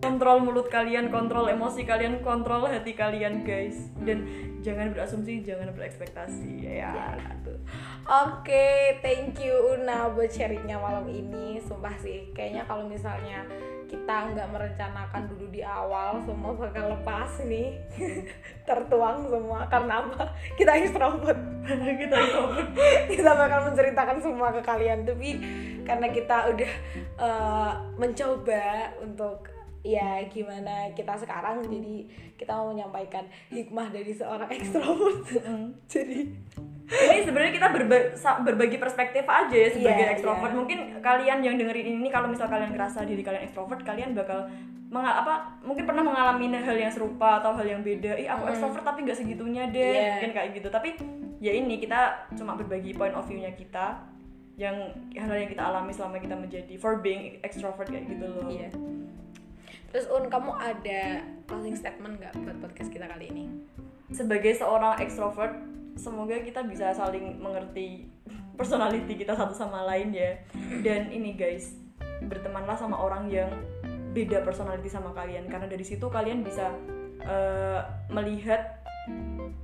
kontrol 0.03 0.43
mulut 0.43 0.67
kalian 0.67 1.15
kontrol 1.15 1.47
emosi 1.47 1.87
kalian 1.87 2.27
kontrol 2.27 2.67
hati 2.67 2.99
kalian 2.99 3.47
guys 3.47 3.87
dan 4.03 4.27
jangan 4.59 4.91
berasumsi 4.91 5.47
jangan 5.47 5.71
berekspektasi 5.71 6.83
ya 6.83 7.15
gitu. 7.39 7.55
Oke, 8.03 8.99
thank 8.99 9.39
you 9.39 9.79
Una 9.79 10.11
buat 10.11 10.27
sharingnya 10.27 10.75
malam 10.79 11.07
ini. 11.07 11.63
Sumpah 11.63 11.95
sih, 12.03 12.35
kayaknya 12.35 12.67
kalau 12.67 12.91
misalnya 12.91 13.47
kita 13.87 14.35
nggak 14.35 14.49
merencanakan 14.51 15.23
dulu 15.31 15.47
di 15.55 15.63
awal, 15.63 16.19
semua 16.27 16.51
bakal 16.59 16.99
lepas 16.99 17.31
nih, 17.47 17.79
tertuang 18.69 19.31
semua. 19.31 19.71
Karena 19.71 20.03
apa? 20.03 20.35
Kita 20.59 20.75
extrovert. 20.83 21.39
kita 22.03 22.17
introvert. 22.19 22.71
kita 23.07 23.31
bakal 23.39 23.71
menceritakan 23.71 24.19
semua 24.19 24.51
ke 24.51 24.63
kalian. 24.67 25.07
Tapi 25.07 25.31
karena 25.87 26.11
kita 26.11 26.51
udah 26.51 26.73
eh, 27.23 27.73
mencoba 28.03 28.99
untuk 28.99 29.52
ya 29.83 30.23
gimana 30.27 30.95
kita 30.95 31.11
sekarang 31.17 31.59
jadi 31.65 32.07
kita 32.35 32.53
mau 32.53 32.71
menyampaikan 32.71 33.23
hikmah 33.49 33.91
dari 33.91 34.11
seorang 34.11 34.47
ekstrovert. 34.49 35.27
Jadi 35.93 36.19
ini 36.85 37.19
sebenarnya 37.21 37.53
kita 37.53 37.69
berba- 37.69 38.11
berbagi 38.43 38.77
perspektif 38.77 39.25
aja 39.25 39.51
ya 39.51 39.71
sebagai 39.71 40.05
Iya, 40.05 40.13
ekstrovert. 40.13 40.51
iya. 40.51 40.57
mungkin 40.57 40.79
kalian 41.01 41.39
yang 41.41 41.55
dengerin 41.57 41.87
ini 41.97 42.09
kalau 42.09 42.27
misal 42.27 42.47
kalian 42.47 42.71
ngerasa 42.71 43.03
diri 43.03 43.23
kalian 43.23 43.43
ekstrovert 43.43 43.81
kalian 43.81 44.13
bakal 44.13 44.45
menga- 44.87 45.19
apa 45.19 45.35
mungkin 45.63 45.83
pernah 45.83 46.05
mengalami 46.05 46.53
hal 46.53 46.77
yang 46.77 46.93
serupa 46.93 47.41
atau 47.41 47.51
hal 47.53 47.65
yang 47.65 47.81
beda. 47.81 48.15
Ih 48.15 48.29
aku 48.29 48.51
ekstrovert 48.51 48.83
tapi 48.83 49.03
nggak 49.03 49.17
segitunya 49.17 49.67
deh 49.67 49.83
Iya. 49.97 50.09
mungkin 50.13 50.31
kayak 50.33 50.49
gitu. 50.53 50.69
Tapi 50.69 50.89
ya 51.39 51.51
ini 51.51 51.75
kita 51.77 52.01
cuma 52.33 52.55
berbagi 52.55 52.93
point 52.93 53.15
of 53.15 53.25
view-nya 53.25 53.51
kita 53.51 53.99
yang 54.55 54.77
hal 55.17 55.33
yang 55.33 55.49
kita 55.49 55.65
alami 55.65 55.91
selama 55.91 56.19
kita 56.19 56.37
menjadi 56.37 56.75
for 56.77 56.99
being 56.99 57.41
extrovert 57.41 57.89
kayak 57.89 58.05
gitu 58.07 58.27
loh. 58.27 58.47
Iya. 58.47 58.69
Terus 59.93 60.09
Un, 60.09 60.33
kamu 60.33 60.57
ada 60.57 61.21
closing 61.45 61.77
statement 61.77 62.17
nggak 62.17 62.33
buat 62.41 62.57
podcast 62.65 62.89
kita 62.89 63.05
kali 63.05 63.29
ini? 63.29 63.45
sebagai 64.13 64.53
seorang 64.55 65.01
extrovert 65.01 65.57
semoga 65.97 66.37
kita 66.41 66.65
bisa 66.65 66.93
saling 66.93 67.41
mengerti 67.41 68.07
personality 68.61 69.17
kita 69.17 69.33
satu 69.33 69.57
sama 69.57 69.85
lain 69.89 70.13
ya 70.13 70.37
dan 70.85 71.09
ini 71.09 71.35
guys 71.35 71.77
bertemanlah 72.29 72.79
sama 72.79 73.01
orang 73.01 73.27
yang 73.33 73.51
beda 74.13 74.45
personality 74.45 74.93
sama 74.93 75.17
kalian 75.17 75.49
karena 75.49 75.67
dari 75.67 75.83
situ 75.83 76.05
kalian 76.13 76.45
bisa 76.45 76.71
eh, 77.25 77.81
melihat 78.13 78.85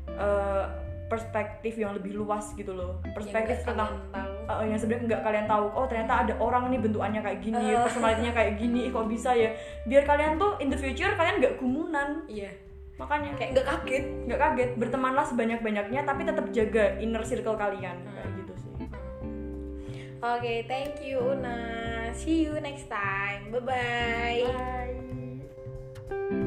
eh, 0.08 0.66
perspektif 1.08 1.76
yang 1.76 1.92
lebih 1.96 2.16
luas 2.16 2.56
gitu 2.56 2.72
loh 2.72 3.00
perspektif 3.12 3.62
Yang 3.62 3.68
tentang 3.72 3.92
tahu. 4.12 4.37
Uh, 4.48 4.60
yang 4.60 4.74
sebenarnya 4.74 5.04
nggak 5.06 5.22
kalian 5.22 5.46
tahu 5.46 5.64
oh 5.70 5.84
ternyata 5.84 6.24
ada 6.24 6.34
orang 6.38 6.68
nih 6.68 6.80
bentukannya 6.80 7.20
kayak 7.20 7.40
gini 7.40 7.64
Uh. 7.70 7.84
personalitinya 7.84 8.32
kayak 8.32 8.52
gini 8.56 8.82
kok 8.88 9.06
bisa 9.06 9.30
ya 9.32 9.52
biar 9.84 10.02
kalian 10.02 10.34
tuh 10.36 10.56
in 10.58 10.68
the 10.68 10.76
future 10.76 11.12
kalian 11.12 11.38
nggak 11.38 11.54
gumunan 11.56 12.24
Iya. 12.26 12.50
makanya 12.96 13.30
Kayak 13.36 13.50
nggak 13.54 13.66
kaget. 13.68 14.04
nggak 14.26 14.40
kaget 14.40 14.70
bertemanlah 14.74 15.22
sebanyak 15.22 15.60
banyaknya 15.60 16.00
tapi 16.02 16.24
tetap 16.24 16.46
jaga 16.50 16.98
inner 16.98 17.22
circle 17.22 17.54
kalian 17.54 17.94
kayak 18.04 18.30
gitu 18.34 18.52
sih 18.56 18.72
Oke, 20.18 20.66
thank 20.66 20.98
you 20.98 21.22
Una. 21.22 21.54
See 22.10 22.42
you 22.42 22.58
next 22.58 22.90
time. 22.90 23.54
Bye 23.54 23.62
bye. 23.62 24.42
bye 26.10 26.37